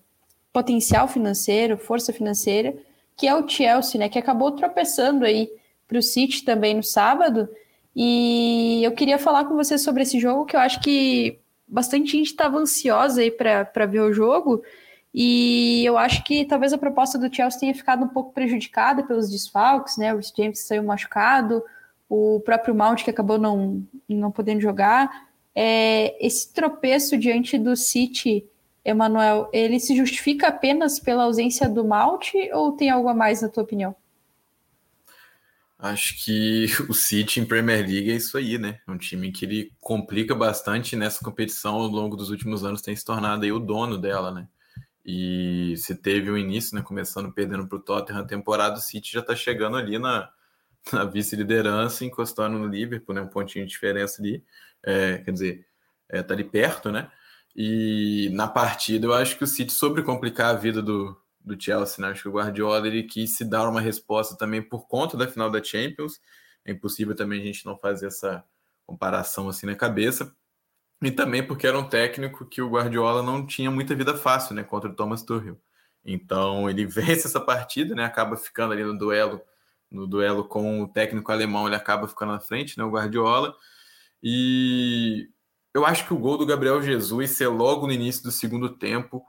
potencial 0.51 1.07
financeiro, 1.07 1.77
força 1.77 2.11
financeira, 2.11 2.75
que 3.15 3.27
é 3.27 3.35
o 3.35 3.47
Chelsea, 3.47 3.99
né? 3.99 4.09
Que 4.09 4.19
acabou 4.19 4.51
tropeçando 4.51 5.25
aí 5.25 5.49
para 5.87 5.97
o 5.97 6.03
City 6.03 6.43
também 6.43 6.75
no 6.75 6.83
sábado. 6.83 7.49
E 7.95 8.83
eu 8.83 8.91
queria 8.91 9.17
falar 9.17 9.45
com 9.45 9.55
você 9.55 9.77
sobre 9.77 10.03
esse 10.03 10.19
jogo, 10.19 10.45
que 10.45 10.55
eu 10.55 10.59
acho 10.59 10.79
que 10.81 11.39
bastante 11.67 12.11
gente 12.11 12.27
estava 12.27 12.57
ansiosa 12.57 13.21
aí 13.21 13.31
para 13.31 13.85
ver 13.85 14.01
o 14.01 14.13
jogo. 14.13 14.63
E 15.13 15.83
eu 15.85 15.97
acho 15.97 16.23
que 16.23 16.45
talvez 16.45 16.71
a 16.71 16.77
proposta 16.77 17.17
do 17.17 17.33
Chelsea 17.33 17.59
tenha 17.59 17.73
ficado 17.73 18.03
um 18.03 18.07
pouco 18.07 18.31
prejudicada 18.31 19.03
pelos 19.03 19.29
desfalques, 19.29 19.97
né? 19.97 20.13
O 20.13 20.19
James 20.21 20.59
saiu 20.59 20.83
machucado, 20.83 21.63
o 22.09 22.41
próprio 22.43 22.73
Mount 22.73 23.03
que 23.03 23.11
acabou 23.11 23.37
não, 23.37 23.87
não 24.09 24.31
podendo 24.31 24.59
jogar. 24.59 25.29
É, 25.55 26.25
esse 26.25 26.51
tropeço 26.51 27.15
diante 27.15 27.57
do 27.57 27.75
City, 27.75 28.45
Emanuel, 28.83 29.47
ele 29.53 29.79
se 29.79 29.95
justifica 29.95 30.47
apenas 30.47 30.99
pela 30.99 31.23
ausência 31.23 31.69
do 31.69 31.85
Mount 31.85 32.31
ou 32.53 32.71
tem 32.71 32.89
algo 32.89 33.07
a 33.07 33.13
mais 33.13 33.41
na 33.41 33.49
tua 33.49 33.63
opinião? 33.63 33.95
Acho 35.77 36.23
que 36.23 36.65
o 36.89 36.93
City 36.93 37.39
em 37.39 37.45
Premier 37.45 37.85
League 37.87 38.11
é 38.11 38.15
isso 38.15 38.37
aí, 38.37 38.57
né? 38.57 38.79
É 38.87 38.91
um 38.91 38.97
time 38.97 39.31
que 39.31 39.45
ele 39.45 39.71
complica 39.79 40.33
bastante 40.33 40.95
nessa 40.95 41.23
competição 41.23 41.75
ao 41.75 41.87
longo 41.87 42.17
dos 42.17 42.31
últimos 42.31 42.65
anos, 42.65 42.81
tem 42.81 42.95
se 42.95 43.05
tornado 43.05 43.43
aí 43.45 43.51
o 43.51 43.59
dono 43.59 43.97
dela, 43.97 44.31
né? 44.31 44.47
E 45.05 45.75
se 45.77 45.95
teve 45.95 46.29
o 46.29 46.33
um 46.33 46.37
início, 46.37 46.75
né? 46.75 46.81
Começando 46.81 47.31
perdendo 47.31 47.67
para 47.67 47.77
o 47.77 47.81
Tottenham 47.81 48.21
a 48.21 48.25
temporada, 48.25 48.77
o 48.77 48.81
City 48.81 49.13
já 49.13 49.21
está 49.21 49.35
chegando 49.35 49.77
ali 49.77 49.97
na, 49.97 50.29
na 50.95 51.05
vice-liderança, 51.05 52.05
encostando 52.05 52.57
no 52.57 52.67
Liverpool, 52.67 53.15
né? 53.15 53.21
Um 53.21 53.27
pontinho 53.27 53.65
de 53.65 53.71
diferença 53.71 54.21
ali. 54.21 54.43
É, 54.83 55.17
quer 55.19 55.31
dizer, 55.31 55.67
é, 56.09 56.23
tá 56.23 56.33
ali 56.33 56.43
perto, 56.43 56.91
né? 56.91 57.11
E 57.55 58.29
na 58.33 58.47
partida 58.47 59.07
eu 59.07 59.13
acho 59.13 59.37
que 59.37 59.43
o 59.43 59.47
City 59.47 59.71
sobre 59.71 60.03
complicar 60.03 60.55
a 60.55 60.57
vida 60.57 60.81
do, 60.81 61.17
do 61.39 61.61
Chelsea, 61.61 62.01
né? 62.03 62.11
Acho 62.11 62.23
que 62.23 62.29
o 62.29 62.33
Guardiola 62.33 62.87
ele 62.87 63.03
quis 63.03 63.35
se 63.35 63.45
dar 63.45 63.67
uma 63.67 63.81
resposta 63.81 64.37
também 64.37 64.61
por 64.61 64.87
conta 64.87 65.17
da 65.17 65.27
final 65.27 65.49
da 65.49 65.63
Champions. 65.63 66.19
É 66.65 66.71
impossível 66.71 67.15
também 67.15 67.41
a 67.41 67.45
gente 67.45 67.65
não 67.65 67.77
fazer 67.77 68.07
essa 68.07 68.43
comparação 68.85 69.49
assim 69.49 69.65
na 69.65 69.75
cabeça. 69.75 70.33
E 71.01 71.11
também 71.11 71.45
porque 71.45 71.65
era 71.65 71.79
um 71.79 71.87
técnico 71.87 72.45
que 72.45 72.61
o 72.61 72.69
Guardiola 72.69 73.23
não 73.23 73.45
tinha 73.45 73.71
muita 73.71 73.95
vida 73.95 74.15
fácil, 74.17 74.53
né, 74.55 74.63
contra 74.63 74.89
o 74.89 74.95
Thomas 74.95 75.23
Tuchel. 75.23 75.57
Então 76.03 76.69
ele 76.69 76.85
vence 76.87 77.27
essa 77.27 77.39
partida, 77.39 77.95
né, 77.95 78.03
acaba 78.03 78.35
ficando 78.35 78.73
ali 78.73 78.83
no 78.83 78.97
duelo, 78.97 79.41
no 79.91 80.07
duelo 80.07 80.43
com 80.43 80.81
o 80.81 80.87
técnico 80.87 81.31
alemão, 81.31 81.67
ele 81.67 81.75
acaba 81.75 82.07
ficando 82.07 82.33
na 82.33 82.39
frente, 82.39 82.77
né, 82.77 82.83
o 82.83 82.91
Guardiola. 82.91 83.55
E 84.21 85.29
eu 85.73 85.85
acho 85.85 86.05
que 86.05 86.13
o 86.13 86.17
gol 86.17 86.37
do 86.37 86.45
Gabriel 86.45 86.81
Jesus 86.81 87.31
ser 87.31 87.47
logo 87.47 87.87
no 87.87 87.93
início 87.93 88.23
do 88.23 88.31
segundo 88.31 88.69
tempo 88.69 89.23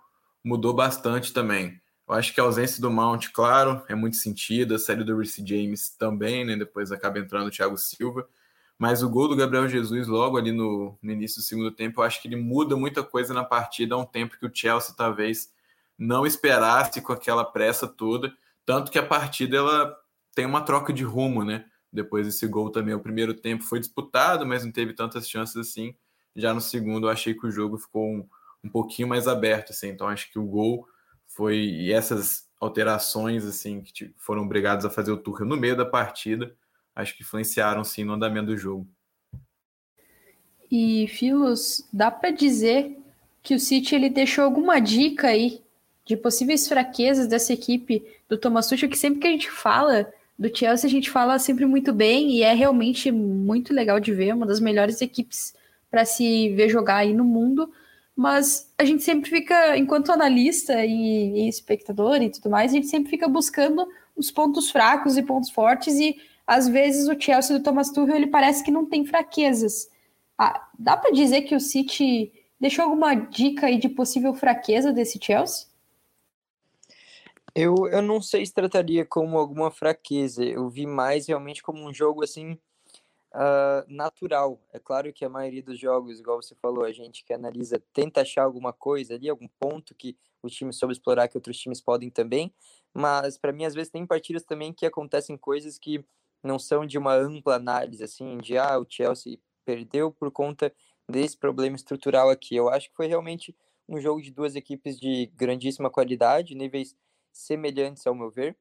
mudou 0.45 0.73
bastante 0.73 1.33
também. 1.33 1.81
Eu 2.09 2.15
acho 2.15 2.35
que 2.35 2.41
a 2.41 2.45
ausência 2.45 2.83
do 2.83 2.91
Mount, 2.91 3.29
claro, 3.33 3.85
é 3.89 3.95
muito 3.95 4.17
sentido. 4.17 4.75
A 4.75 4.79
série 4.79 5.05
do 5.05 5.17
Reece 5.17 5.47
James 5.47 5.91
também, 5.91 6.45
né? 6.45 6.57
Depois 6.57 6.91
acaba 6.91 7.21
entrando 7.21 7.47
o 7.47 7.51
Thiago 7.53 7.77
Silva. 7.77 8.29
Mas 8.77 9.03
o 9.03 9.09
gol 9.09 9.29
do 9.29 9.37
Gabriel 9.37 9.69
Jesus 9.69 10.09
logo 10.09 10.37
ali 10.37 10.51
no, 10.51 10.99
no 11.01 11.13
início 11.13 11.41
do 11.41 11.45
segundo 11.45 11.71
tempo, 11.71 12.01
eu 12.01 12.05
acho 12.05 12.21
que 12.21 12.27
ele 12.27 12.35
muda 12.35 12.75
muita 12.75 13.05
coisa 13.05 13.33
na 13.33 13.45
partida. 13.45 13.95
Há 13.95 13.99
um 13.99 14.05
tempo 14.05 14.37
que 14.39 14.47
o 14.47 14.51
Chelsea 14.53 14.95
talvez 14.97 15.53
não 15.97 16.27
esperasse 16.27 17.01
com 17.01 17.13
aquela 17.13 17.45
pressa 17.45 17.87
toda. 17.87 18.33
Tanto 18.67 18.91
que 18.91 18.99
a 18.99 19.07
partida 19.07 19.59
ela 19.59 19.97
tem 20.35 20.47
uma 20.47 20.63
troca 20.63 20.93
de 20.93 21.05
rumo, 21.05 21.45
né? 21.45 21.65
Depois 21.93 22.27
desse 22.27 22.47
gol 22.47 22.71
também. 22.71 22.95
O 22.95 23.01
primeiro 23.01 23.35
tempo 23.35 23.65
foi 23.65 23.81
disputado, 23.81 24.47
mas 24.47 24.65
não 24.65 24.73
teve 24.73 24.93
tantas 24.93 25.29
chances 25.29 25.57
assim. 25.57 25.95
Já 26.37 26.55
no 26.55 26.61
segundo, 26.61 27.07
eu 27.07 27.11
achei 27.11 27.35
que 27.35 27.47
o 27.47 27.51
jogo 27.51 27.77
ficou 27.79 28.07
um, 28.07 28.29
um 28.63 28.69
pouquinho 28.69 29.09
mais 29.09 29.27
aberto, 29.27 29.71
assim. 29.71 29.89
Então, 29.89 30.09
acho 30.09 30.31
que 30.31 30.39
o 30.39 30.45
gol 30.45 30.87
foi 31.27 31.57
e 31.57 31.93
essas 31.93 32.49
alterações 32.61 33.45
assim 33.47 33.81
que 33.81 34.13
foram 34.19 34.43
obrigados 34.43 34.85
a 34.85 34.91
fazer 34.91 35.11
o 35.11 35.17
Tuchel 35.17 35.47
no 35.47 35.57
meio 35.57 35.77
da 35.77 35.87
partida, 35.87 36.55
acho 36.95 37.17
que 37.17 37.23
influenciaram 37.23 37.83
sim 37.83 38.05
no 38.05 38.13
andamento 38.13 38.49
do 38.49 38.57
jogo. 38.57 38.87
E 40.71 41.09
Filos, 41.09 41.89
dá 41.93 42.11
para 42.11 42.31
dizer 42.31 42.97
que 43.43 43.55
o 43.55 43.61
City 43.61 43.95
ele 43.95 44.11
deixou 44.11 44.45
alguma 44.45 44.79
dica 44.79 45.29
aí 45.29 45.63
de 46.05 46.17
possíveis 46.17 46.69
fraquezas 46.69 47.27
dessa 47.27 47.53
equipe 47.53 48.05
do 48.29 48.37
Thomas 48.37 48.69
Tuchel, 48.69 48.91
que 48.91 48.99
sempre 48.99 49.21
que 49.21 49.27
a 49.27 49.31
gente 49.31 49.51
fala 49.51 50.13
do 50.41 50.57
Chelsea, 50.57 50.89
a 50.89 50.91
gente 50.91 51.11
fala 51.11 51.39
sempre 51.39 51.67
muito 51.67 51.93
bem 51.93 52.31
e 52.31 52.43
é 52.43 52.55
realmente 52.55 53.13
muito 53.13 53.75
legal 53.75 54.01
de 54.01 54.11
ver, 54.11 54.35
uma 54.35 54.47
das 54.47 54.59
melhores 54.59 55.03
equipes 55.03 55.53
para 55.91 56.07
se 56.07 56.49
ver 56.55 56.71
jogar 56.71 56.97
aí 56.97 57.13
no 57.13 57.25
mundo. 57.27 57.71
Mas 58.17 58.73
a 58.79 58.85
gente 58.87 59.03
sempre 59.03 59.29
fica, 59.29 59.77
enquanto 59.77 60.11
analista 60.11 60.83
e, 60.83 61.45
e 61.45 61.49
espectador 61.49 62.23
e 62.23 62.31
tudo 62.31 62.49
mais, 62.49 62.73
a 62.73 62.75
gente 62.75 62.87
sempre 62.87 63.11
fica 63.11 63.29
buscando 63.29 63.87
os 64.17 64.31
pontos 64.31 64.71
fracos 64.71 65.19
e 65.19 65.23
pontos 65.23 65.51
fortes 65.51 65.99
e 65.99 66.17
às 66.47 66.67
vezes 66.67 67.07
o 67.07 67.21
Chelsea 67.21 67.59
do 67.59 67.63
Thomas 67.63 67.91
Tuchel 67.91 68.17
ele 68.17 68.27
parece 68.27 68.65
que 68.65 68.71
não 68.71 68.87
tem 68.87 69.05
fraquezas. 69.05 69.91
Ah, 70.39 70.69
dá 70.79 70.97
para 70.97 71.11
dizer 71.11 71.43
que 71.43 71.55
o 71.55 71.61
City 71.61 72.33
deixou 72.59 72.85
alguma 72.87 73.15
dica 73.15 73.67
aí 73.67 73.79
de 73.79 73.91
possível 73.91 74.33
fraqueza 74.33 74.91
desse 74.91 75.19
Chelsea? 75.23 75.67
Eu, 77.55 77.89
eu 77.89 78.03
não 78.03 78.21
sei 78.21 78.45
se 78.45 78.53
trataria 78.53 79.05
como 79.05 79.39
alguma 79.39 79.71
fraqueza. 79.71 80.45
Eu 80.45 80.69
vi 80.69 80.87
mais 80.87 81.27
realmente 81.27 81.63
como 81.63 81.87
um 81.87 81.93
jogo 81.93 82.23
assim 82.23 82.59
uh, 83.35 83.85
natural. 83.89 84.61
É 84.73 84.79
claro 84.79 85.13
que 85.13 85.25
a 85.25 85.29
maioria 85.29 85.63
dos 85.63 85.79
jogos, 85.79 86.21
igual 86.21 86.41
você 86.41 86.55
falou, 86.55 86.85
a 86.85 86.93
gente 86.93 87.25
que 87.25 87.33
analisa 87.33 87.83
tenta 87.93 88.21
achar 88.21 88.45
alguma 88.45 88.73
coisa 88.73 89.15
ali, 89.15 89.29
algum 89.29 89.49
ponto 89.59 89.95
que 89.95 90.17
o 90.43 90.49
time 90.49 90.73
soube 90.73 90.93
explorar 90.93 91.29
que 91.29 91.37
outros 91.37 91.59
times 91.59 91.81
podem 91.81 92.11
também. 92.11 92.53
Mas 92.93 93.39
para 93.39 93.53
mim 93.53 93.65
às 93.65 93.75
vezes 93.75 93.91
tem 93.91 94.07
partidas 94.07 94.45
também 94.45 94.73
que 94.73 94.87
acontecem 94.87 95.37
coisas 95.37 95.79
que 95.79 96.05
não 96.43 96.59
são 96.59 96.87
de 96.87 96.99
uma 96.99 97.15
ampla 97.15 97.57
análise 97.57 98.03
assim, 98.03 98.39
de 98.39 98.57
ah, 98.57 98.79
o 98.79 98.87
Chelsea 98.89 99.39
perdeu 99.65 100.11
por 100.11 100.31
conta 100.31 100.73
desse 101.09 101.37
problema 101.37 101.77
estrutural 101.77 102.31
aqui. 102.31 102.57
Eu 102.57 102.69
acho 102.69 102.89
que 102.89 102.97
foi 102.97 103.07
realmente 103.07 103.55
um 103.89 104.01
jogo 104.01 104.23
de 104.23 104.31
duas 104.31 104.55
equipes 104.55 104.99
de 104.99 105.27
grandíssima 105.35 105.91
qualidade, 105.91 106.55
níveis 106.55 106.97
semelhantes, 107.41 108.07
ao 108.07 108.15
meu 108.15 108.31
ver. 108.31 108.57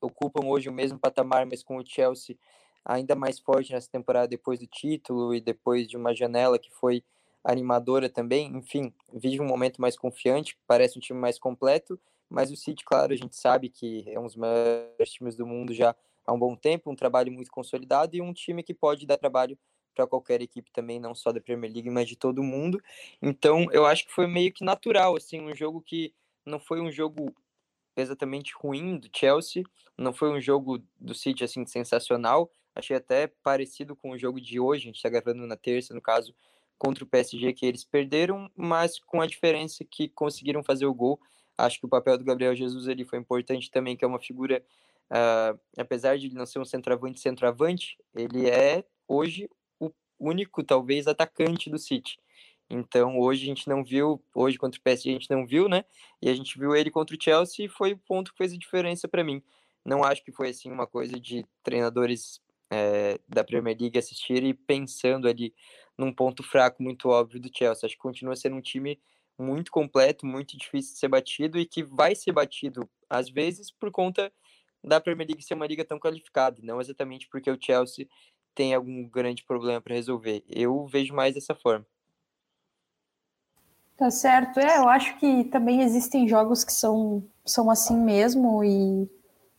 Ocupam 0.00 0.46
hoje 0.46 0.68
o 0.68 0.72
mesmo 0.72 0.98
patamar, 0.98 1.46
mas 1.46 1.62
com 1.62 1.76
o 1.76 1.86
Chelsea 1.86 2.36
ainda 2.84 3.14
mais 3.14 3.38
forte 3.38 3.72
nessa 3.72 3.88
temporada 3.88 4.28
depois 4.28 4.58
do 4.58 4.66
título 4.66 5.34
e 5.34 5.40
depois 5.40 5.88
de 5.88 5.96
uma 5.96 6.14
janela 6.14 6.58
que 6.58 6.70
foi 6.70 7.04
animadora 7.44 8.08
também. 8.08 8.56
Enfim, 8.56 8.92
vive 9.12 9.40
um 9.40 9.46
momento 9.46 9.80
mais 9.80 9.96
confiante, 9.96 10.58
parece 10.66 10.98
um 10.98 11.00
time 11.00 11.18
mais 11.18 11.38
completo, 11.38 11.98
mas 12.28 12.50
o 12.50 12.56
City, 12.56 12.84
claro, 12.84 13.12
a 13.12 13.16
gente 13.16 13.36
sabe 13.36 13.68
que 13.68 14.04
é 14.08 14.18
um 14.18 14.24
dos 14.24 14.36
maiores 14.36 15.10
times 15.10 15.36
do 15.36 15.46
mundo 15.46 15.72
já 15.72 15.94
há 16.26 16.32
um 16.32 16.38
bom 16.38 16.54
tempo, 16.56 16.90
um 16.90 16.96
trabalho 16.96 17.32
muito 17.32 17.50
consolidado 17.50 18.16
e 18.16 18.20
um 18.20 18.32
time 18.32 18.62
que 18.62 18.74
pode 18.74 19.06
dar 19.06 19.16
trabalho 19.16 19.58
para 19.94 20.06
qualquer 20.06 20.40
equipe 20.40 20.70
também, 20.72 20.98
não 20.98 21.14
só 21.14 21.32
da 21.32 21.40
Premier 21.40 21.70
League, 21.70 21.90
mas 21.90 22.08
de 22.08 22.16
todo 22.16 22.42
mundo. 22.42 22.82
Então, 23.20 23.66
eu 23.72 23.84
acho 23.84 24.06
que 24.06 24.12
foi 24.12 24.26
meio 24.26 24.52
que 24.52 24.64
natural, 24.64 25.16
assim, 25.16 25.40
um 25.40 25.54
jogo 25.54 25.82
que 25.82 26.14
não 26.46 26.58
foi 26.58 26.80
um 26.80 26.90
jogo 26.90 27.34
exatamente 27.96 28.52
ruim 28.54 28.98
do 28.98 29.08
Chelsea, 29.14 29.64
não 29.96 30.12
foi 30.12 30.30
um 30.30 30.40
jogo 30.40 30.82
do 30.98 31.14
City 31.14 31.44
assim 31.44 31.64
sensacional. 31.66 32.50
Achei 32.74 32.96
até 32.96 33.26
parecido 33.42 33.94
com 33.94 34.10
o 34.10 34.18
jogo 34.18 34.40
de 34.40 34.58
hoje, 34.58 34.84
a 34.84 34.86
gente 34.86 34.96
está 34.96 35.08
gravando 35.08 35.46
na 35.46 35.56
terça, 35.56 35.92
no 35.94 36.00
caso, 36.00 36.34
contra 36.78 37.04
o 37.04 37.06
PSG, 37.06 37.52
que 37.52 37.66
eles 37.66 37.84
perderam, 37.84 38.50
mas 38.56 38.98
com 38.98 39.20
a 39.20 39.26
diferença 39.26 39.84
que 39.84 40.08
conseguiram 40.08 40.64
fazer 40.64 40.86
o 40.86 40.94
gol. 40.94 41.20
Acho 41.56 41.78
que 41.78 41.86
o 41.86 41.88
papel 41.88 42.18
do 42.18 42.24
Gabriel 42.24 42.56
Jesus 42.56 42.88
ele 42.88 43.04
foi 43.04 43.18
importante 43.18 43.70
também, 43.70 43.96
que 43.96 44.04
é 44.04 44.08
uma 44.08 44.18
figura, 44.18 44.64
uh, 45.10 45.58
apesar 45.76 46.18
de 46.18 46.26
ele 46.26 46.34
não 46.34 46.46
ser 46.46 46.58
um 46.58 46.64
centroavante 46.64 47.20
centroavante, 47.20 47.98
ele 48.14 48.48
é 48.48 48.84
hoje 49.06 49.48
o 49.78 49.92
único, 50.18 50.64
talvez, 50.64 51.06
atacante 51.06 51.68
do 51.68 51.78
City. 51.78 52.18
Então 52.74 53.18
hoje 53.18 53.42
a 53.42 53.46
gente 53.46 53.68
não 53.68 53.84
viu, 53.84 54.24
hoje 54.34 54.56
contra 54.56 54.80
o 54.80 54.82
PSG 54.82 55.10
a 55.10 55.12
gente 55.12 55.30
não 55.30 55.46
viu, 55.46 55.68
né? 55.68 55.84
E 56.22 56.30
a 56.30 56.34
gente 56.34 56.58
viu 56.58 56.74
ele 56.74 56.90
contra 56.90 57.14
o 57.14 57.22
Chelsea 57.22 57.66
e 57.66 57.68
foi 57.68 57.92
o 57.92 57.98
ponto 57.98 58.32
que 58.32 58.38
fez 58.38 58.54
a 58.54 58.56
diferença 58.56 59.06
para 59.06 59.22
mim. 59.22 59.42
Não 59.84 60.02
acho 60.02 60.24
que 60.24 60.32
foi 60.32 60.48
assim 60.48 60.70
uma 60.70 60.86
coisa 60.86 61.20
de 61.20 61.44
treinadores 61.62 62.40
é, 62.70 63.20
da 63.28 63.44
Premier 63.44 63.76
League 63.78 63.98
assistirem 63.98 64.54
pensando 64.54 65.28
ali 65.28 65.54
num 65.98 66.10
ponto 66.10 66.42
fraco 66.42 66.82
muito 66.82 67.10
óbvio 67.10 67.38
do 67.38 67.50
Chelsea. 67.54 67.86
Acho 67.86 67.94
que 67.94 68.00
continua 68.00 68.34
sendo 68.34 68.56
um 68.56 68.62
time 68.62 68.98
muito 69.38 69.70
completo, 69.70 70.24
muito 70.24 70.56
difícil 70.56 70.94
de 70.94 70.98
ser 70.98 71.08
batido 71.08 71.58
e 71.58 71.66
que 71.66 71.82
vai 71.82 72.14
ser 72.14 72.32
batido 72.32 72.88
às 73.10 73.28
vezes 73.28 73.70
por 73.70 73.90
conta 73.90 74.32
da 74.82 74.98
Premier 74.98 75.28
League 75.28 75.44
ser 75.44 75.54
uma 75.54 75.66
liga 75.66 75.84
tão 75.84 75.98
qualificada, 75.98 76.58
não 76.62 76.80
exatamente 76.80 77.28
porque 77.28 77.50
o 77.50 77.58
Chelsea 77.60 78.08
tem 78.54 78.72
algum 78.72 79.06
grande 79.08 79.44
problema 79.44 79.80
para 79.80 79.94
resolver. 79.94 80.42
Eu 80.48 80.86
vejo 80.86 81.14
mais 81.14 81.34
dessa 81.34 81.54
forma. 81.54 81.86
Tá 84.02 84.10
certo. 84.10 84.58
É, 84.58 84.78
eu 84.78 84.88
acho 84.88 85.16
que 85.16 85.44
também 85.44 85.80
existem 85.80 86.26
jogos 86.26 86.64
que 86.64 86.72
são, 86.72 87.22
são 87.46 87.70
assim 87.70 87.96
mesmo 87.96 88.64
e, 88.64 89.08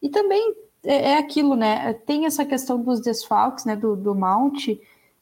e 0.01 0.10
também 0.10 0.53
é, 0.84 1.12
é 1.12 1.17
aquilo, 1.17 1.56
né? 1.56 1.93
Tem 1.93 2.25
essa 2.25 2.43
questão 2.43 2.77
dos 2.77 2.99
desfalques, 2.99 3.63
né, 3.63 3.73
do, 3.73 3.95
do 3.95 4.13
Mount 4.13 4.67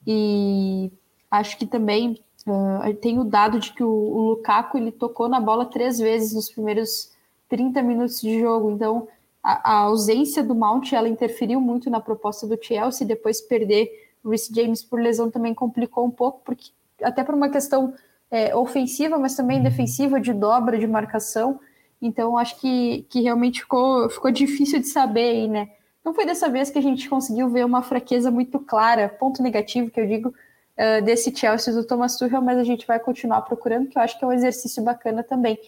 e 0.08 0.92
acho 1.30 1.56
que 1.60 1.68
também 1.68 2.20
uh, 2.48 2.96
tem 2.96 3.20
o 3.20 3.24
dado 3.24 3.60
de 3.60 3.72
que 3.74 3.84
o, 3.84 3.92
o, 3.92 4.30
Lukaku 4.30 4.80
ele 4.80 4.92
tocou 4.92 5.30
na 5.30 5.40
bola 5.40 5.68
três 5.68 6.00
vezes 6.00 6.34
nos 6.34 6.50
primeiros 6.50 7.12
30 7.48 7.84
minutos 7.84 8.22
de 8.22 8.40
jogo, 8.40 8.72
então 8.72 9.08
a, 9.44 9.72
a 9.72 9.78
ausência 9.82 10.44
do 10.44 10.56
Mount 10.56 10.94
ela 10.94 11.08
interferiu 11.08 11.62
muito 11.62 11.92
na 11.92 12.02
proposta 12.02 12.48
do 12.48 12.58
Chelsea, 12.60 13.06
depois 13.06 13.40
perder 13.40 14.16
o 14.24 14.32
Rhys 14.32 14.50
James 14.52 14.82
por 14.82 15.00
lesão 15.00 15.30
também 15.30 15.54
complicou 15.54 16.08
um 16.08 16.12
pouco, 16.12 16.42
porque 16.44 16.72
até 17.04 17.24
por 17.24 17.36
uma 17.36 17.50
questão 17.50 17.94
é, 18.32 18.56
ofensiva, 18.56 19.20
mas 19.20 19.36
também 19.36 19.62
defensiva, 19.62 20.20
de 20.20 20.34
dobra, 20.34 20.80
de 20.80 20.88
marcação. 20.88 21.60
Então, 22.02 22.38
acho 22.38 22.60
que, 22.60 23.06
que 23.10 23.22
realmente 23.22 23.62
ficou, 23.62 24.10
ficou 24.10 24.32
difícil 24.32 24.80
de 24.80 24.88
saber 24.88 25.30
aí, 25.30 25.48
né? 25.48 25.70
Não 26.04 26.16
foi 26.16 26.26
dessa 26.26 26.50
vez 26.50 26.72
que 26.72 26.80
a 26.80 26.82
gente 26.82 27.08
conseguiu 27.08 27.50
ver 27.50 27.64
uma 27.66 27.84
fraqueza 27.84 28.32
muito 28.32 28.58
clara, 28.60 29.10
ponto 29.10 29.44
negativo 29.44 29.92
que 29.92 30.00
eu 30.00 30.08
digo, 30.08 30.30
uh, 30.30 31.04
desse 31.04 31.36
Chelsea 31.36 31.74
do 31.74 31.86
Thomas 31.86 32.18
Tuchel, 32.18 32.42
mas 32.42 32.58
a 32.58 32.64
gente 32.64 32.88
vai 32.88 33.00
continuar 33.00 33.42
procurando, 33.42 33.88
que 33.88 33.98
eu 33.98 34.02
acho 34.02 34.18
que 34.18 34.26
é 34.26 34.28
um 34.28 34.34
exercício 34.34 34.82
bacana 34.82 35.22
também. 35.22 35.60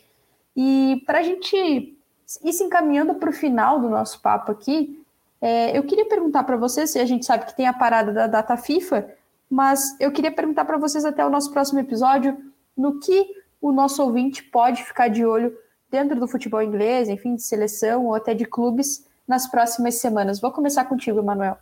E 0.56 1.04
para 1.06 1.20
a 1.20 1.24
gente 1.24 1.56
ir 1.56 2.54
se 2.54 2.64
encaminhando 2.64 3.14
para 3.16 3.30
o 3.30 3.34
final 3.34 3.80
do 3.80 3.90
nosso 3.90 4.20
papo 4.22 4.52
aqui, 4.52 5.00
é, 5.40 5.78
eu 5.78 5.84
queria 5.84 6.06
perguntar 6.06 6.44
para 6.44 6.56
vocês, 6.56 6.90
se 6.90 6.98
a 6.98 7.06
gente 7.06 7.26
sabe 7.26 7.46
que 7.46 7.56
tem 7.56 7.68
a 7.68 7.74
parada 7.74 8.12
da 8.12 8.26
data 8.26 8.58
FIFA, 8.58 9.08
mas 9.50 9.96
eu 10.00 10.12
queria 10.12 10.32
perguntar 10.32 10.66
para 10.66 10.78
vocês 10.78 11.06
até 11.06 11.24
o 11.24 11.30
nosso 11.30 11.52
próximo 11.52 11.80
episódio 11.80 12.53
no 12.76 13.00
que 13.00 13.26
o 13.62 13.72
nosso 13.72 14.04
ouvinte 14.04 14.44
pode 14.44 14.84
ficar 14.84 15.08
de 15.08 15.26
olho 15.26 15.58
dentro 15.90 16.20
do 16.20 16.28
futebol 16.28 16.62
inglês, 16.62 17.08
enfim, 17.08 17.36
de 17.36 17.44
seleção 17.44 18.06
ou 18.06 18.16
até 18.16 18.34
de 18.34 18.46
clubes 18.46 19.08
nas 19.28 19.50
próximas 19.50 19.96
semanas. 19.96 20.42
Vou 20.42 20.52
começar 20.52 20.86
contigo, 20.86 21.20
Emanuel. 21.20 21.58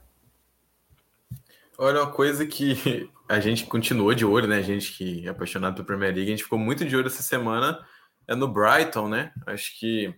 Olha, 1.77 2.03
uma 2.03 2.11
coisa 2.11 2.45
que 2.45 3.09
a 3.27 3.39
gente 3.39 3.65
continuou 3.65 4.13
de 4.13 4.25
olho, 4.25 4.47
né? 4.47 4.57
A 4.57 4.61
gente 4.61 4.93
que 4.95 5.25
é 5.27 5.29
apaixonado 5.29 5.75
pela 5.75 5.85
Premier 5.85 6.13
League, 6.13 6.29
a 6.29 6.35
gente 6.35 6.43
ficou 6.43 6.59
muito 6.59 6.85
de 6.85 6.95
olho 6.95 7.07
essa 7.07 7.23
semana 7.23 7.79
é 8.27 8.35
no 8.35 8.47
Brighton, 8.47 9.09
né? 9.09 9.31
Acho 9.45 9.77
que 9.79 10.13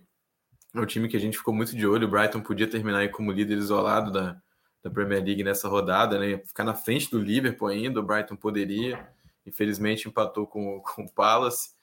é 0.74 0.80
o 0.80 0.86
time 0.86 1.08
que 1.08 1.16
a 1.16 1.20
gente 1.20 1.36
ficou 1.36 1.54
muito 1.54 1.76
de 1.76 1.86
olho. 1.86 2.06
O 2.06 2.10
Brighton 2.10 2.40
podia 2.40 2.68
terminar 2.68 2.98
aí 2.98 3.08
como 3.08 3.32
líder 3.32 3.58
isolado 3.58 4.12
da, 4.12 4.36
da 4.82 4.90
Premier 4.90 5.24
League 5.24 5.42
nessa 5.42 5.68
rodada, 5.68 6.18
né? 6.18 6.38
Ficar 6.46 6.64
na 6.64 6.74
frente 6.74 7.10
do 7.10 7.18
Liverpool 7.18 7.68
ainda, 7.68 8.00
o 8.00 8.02
Brighton 8.02 8.36
poderia. 8.36 9.08
Infelizmente 9.46 10.08
empatou 10.08 10.46
com, 10.46 10.80
com 10.84 11.02
o 11.02 11.10
Palace. 11.10 11.74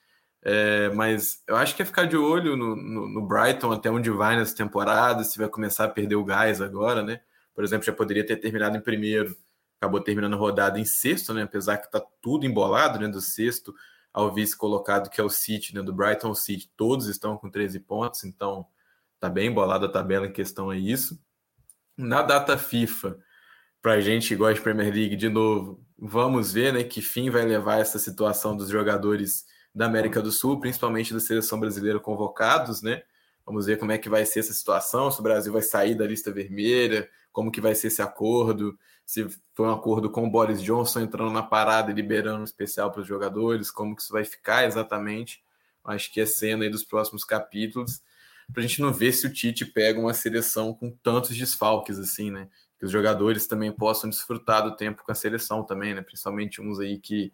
É, 0.44 0.88
mas 0.90 1.42
eu 1.46 1.56
acho 1.56 1.76
que 1.76 1.82
é 1.82 1.84
ficar 1.84 2.04
de 2.04 2.16
olho 2.16 2.56
no, 2.56 2.74
no, 2.74 3.08
no, 3.08 3.26
Brighton 3.26 3.70
até 3.70 3.88
onde 3.88 4.10
vai 4.10 4.36
nessa 4.36 4.56
temporada, 4.56 5.22
se 5.22 5.38
vai 5.38 5.48
começar 5.48 5.84
a 5.84 5.88
perder 5.88 6.16
o 6.16 6.24
gás 6.24 6.60
agora, 6.60 7.00
né? 7.00 7.20
Por 7.54 7.62
exemplo, 7.62 7.86
já 7.86 7.92
poderia 7.92 8.26
ter 8.26 8.36
terminado 8.38 8.76
em 8.76 8.80
primeiro, 8.80 9.36
acabou 9.80 10.00
terminando 10.00 10.34
a 10.34 10.36
rodada 10.36 10.80
em 10.80 10.84
sexto, 10.84 11.32
né? 11.32 11.42
Apesar 11.42 11.78
que 11.78 11.90
tá 11.90 12.02
tudo 12.20 12.44
embolado, 12.44 12.98
né? 12.98 13.06
Do 13.06 13.20
sexto 13.20 13.72
ao 14.12 14.32
vice 14.34 14.56
colocado, 14.56 15.08
que 15.08 15.20
é 15.20 15.24
o 15.24 15.30
City, 15.30 15.74
né? 15.74 15.82
Do 15.82 15.92
Brighton 15.92 16.28
ao 16.28 16.34
City, 16.34 16.70
todos 16.76 17.06
estão 17.06 17.36
com 17.36 17.48
13 17.48 17.78
pontos, 17.80 18.24
então 18.24 18.66
tá 19.20 19.28
bem 19.28 19.48
embolada 19.48 19.86
a 19.86 19.92
tabela 19.92 20.26
em 20.26 20.32
questão 20.32 20.72
é 20.72 20.76
isso. 20.76 21.20
Na 21.96 22.22
data 22.22 22.58
FIFA, 22.58 23.16
para 23.82 23.94
a 23.94 24.00
gente 24.00 24.32
igual 24.32 24.52
a 24.52 24.54
Premier 24.54 24.94
League, 24.94 25.16
de 25.16 25.28
novo, 25.28 25.84
vamos 25.98 26.52
ver 26.52 26.72
né, 26.72 26.84
que 26.84 27.02
fim 27.02 27.28
vai 27.28 27.44
levar 27.44 27.80
essa 27.80 27.98
situação 27.98 28.56
dos 28.56 28.68
jogadores 28.68 29.44
da 29.74 29.86
América 29.86 30.22
do 30.22 30.30
Sul, 30.30 30.60
principalmente 30.60 31.12
da 31.12 31.18
seleção 31.18 31.58
brasileira 31.58 31.98
convocados, 31.98 32.80
né? 32.80 33.02
Vamos 33.44 33.66
ver 33.66 33.78
como 33.78 33.90
é 33.90 33.98
que 33.98 34.08
vai 34.08 34.24
ser 34.24 34.40
essa 34.40 34.52
situação, 34.52 35.10
se 35.10 35.18
o 35.18 35.22
Brasil 35.22 35.52
vai 35.52 35.62
sair 35.62 35.96
da 35.96 36.06
lista 36.06 36.30
vermelha, 36.30 37.08
como 37.32 37.50
que 37.50 37.60
vai 37.60 37.74
ser 37.74 37.88
esse 37.88 38.00
acordo, 38.00 38.78
se 39.04 39.26
foi 39.54 39.66
um 39.66 39.72
acordo 39.72 40.08
com 40.10 40.24
o 40.24 40.30
Boris 40.30 40.62
Johnson 40.62 41.00
entrando 41.00 41.32
na 41.32 41.42
parada 41.42 41.90
e 41.90 41.94
liberando 41.94 42.40
um 42.40 42.44
especial 42.44 42.92
para 42.92 43.00
os 43.00 43.06
jogadores, 43.06 43.70
como 43.70 43.96
que 43.96 44.02
isso 44.02 44.12
vai 44.12 44.24
ficar 44.24 44.64
exatamente. 44.64 45.42
Acho 45.84 46.12
que 46.12 46.20
é 46.20 46.26
cena 46.26 46.62
aí 46.62 46.70
dos 46.70 46.84
próximos 46.84 47.24
capítulos, 47.24 48.00
para 48.52 48.62
a 48.62 48.66
gente 48.66 48.80
não 48.80 48.92
ver 48.92 49.12
se 49.12 49.26
o 49.26 49.32
Tite 49.32 49.64
pega 49.64 49.98
uma 49.98 50.14
seleção 50.14 50.72
com 50.72 50.90
tantos 51.02 51.36
desfalques 51.36 51.98
assim, 51.98 52.30
né? 52.30 52.48
Que 52.82 52.86
os 52.86 52.90
jogadores 52.90 53.46
também 53.46 53.70
possam 53.70 54.10
desfrutar 54.10 54.64
do 54.64 54.74
tempo 54.74 55.04
com 55.04 55.12
a 55.12 55.14
seleção 55.14 55.62
também, 55.62 55.94
né? 55.94 56.02
Principalmente 56.02 56.60
uns 56.60 56.80
aí 56.80 56.98
que 56.98 57.32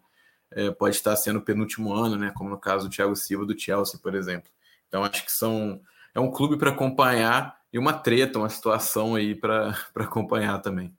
é, 0.50 0.70
pode 0.70 0.94
estar 0.94 1.16
sendo 1.16 1.40
penúltimo 1.40 1.90
ano, 1.90 2.16
né? 2.16 2.30
Como 2.36 2.50
no 2.50 2.58
caso 2.58 2.86
do 2.86 2.94
Thiago 2.94 3.16
Silva 3.16 3.46
do 3.46 3.58
Chelsea, 3.58 3.98
por 3.98 4.14
exemplo. 4.14 4.50
Então 4.86 5.02
acho 5.02 5.24
que 5.24 5.32
são 5.32 5.80
é 6.14 6.20
um 6.20 6.30
clube 6.30 6.58
para 6.58 6.68
acompanhar 6.68 7.56
e 7.72 7.78
uma 7.78 7.94
treta, 7.94 8.38
uma 8.38 8.50
situação 8.50 9.14
aí 9.14 9.34
para 9.34 9.74
acompanhar 9.96 10.60
também. 10.60 10.92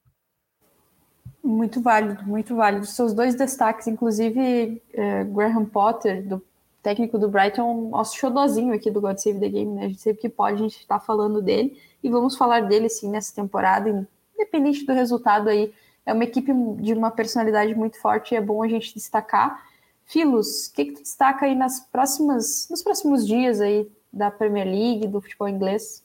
Muito 1.44 1.80
válido, 1.80 2.24
muito 2.24 2.56
válido. 2.56 2.88
Seus 2.88 3.14
dois 3.14 3.36
destaques, 3.36 3.86
inclusive 3.86 4.82
é, 4.92 5.26
Graham 5.26 5.66
Potter, 5.66 6.28
do 6.28 6.44
técnico 6.82 7.20
do 7.20 7.30
Brighton, 7.30 7.92
nosso 7.92 8.18
xodozinho 8.18 8.74
aqui 8.74 8.90
do 8.90 9.00
God 9.00 9.20
Save 9.20 9.40
the 9.40 9.50
Game, 9.50 9.76
né? 9.76 9.86
A 9.86 9.88
gente 9.90 10.02
sempre 10.02 10.22
que 10.22 10.30
pode, 10.30 10.56
a 10.56 10.64
gente 10.64 10.80
está 10.80 11.00
falando 11.00 11.40
dele 11.40 11.80
e 12.04 12.10
vamos 12.10 12.36
falar 12.36 12.62
dele 12.62 12.90
sim 12.90 13.12
nessa 13.12 13.36
temporada, 13.36 14.08
independente 14.40 14.86
do 14.86 14.94
resultado 14.94 15.50
aí. 15.50 15.74
É 16.06 16.14
uma 16.14 16.24
equipe 16.24 16.52
de 16.80 16.94
uma 16.94 17.12
personalidade 17.12 17.76
muito 17.76 18.00
forte 18.00 18.34
e 18.34 18.38
é 18.38 18.42
bom 18.42 18.64
a 18.64 18.68
gente 18.68 18.94
destacar. 18.94 19.68
Filos, 20.06 20.68
o 20.68 20.74
que, 20.74 20.86
que 20.86 20.92
tu 20.94 21.04
destaca 21.04 21.46
aí 21.46 21.54
nas 21.54 21.82
próximas, 21.82 22.68
nos 22.70 22.82
próximos 22.82 23.28
dias 23.28 23.62
aí 23.62 23.88
da 24.12 24.32
Premier 24.32 24.66
League, 24.66 25.08
do 25.08 25.22
futebol 25.22 25.48
inglês? 25.48 26.04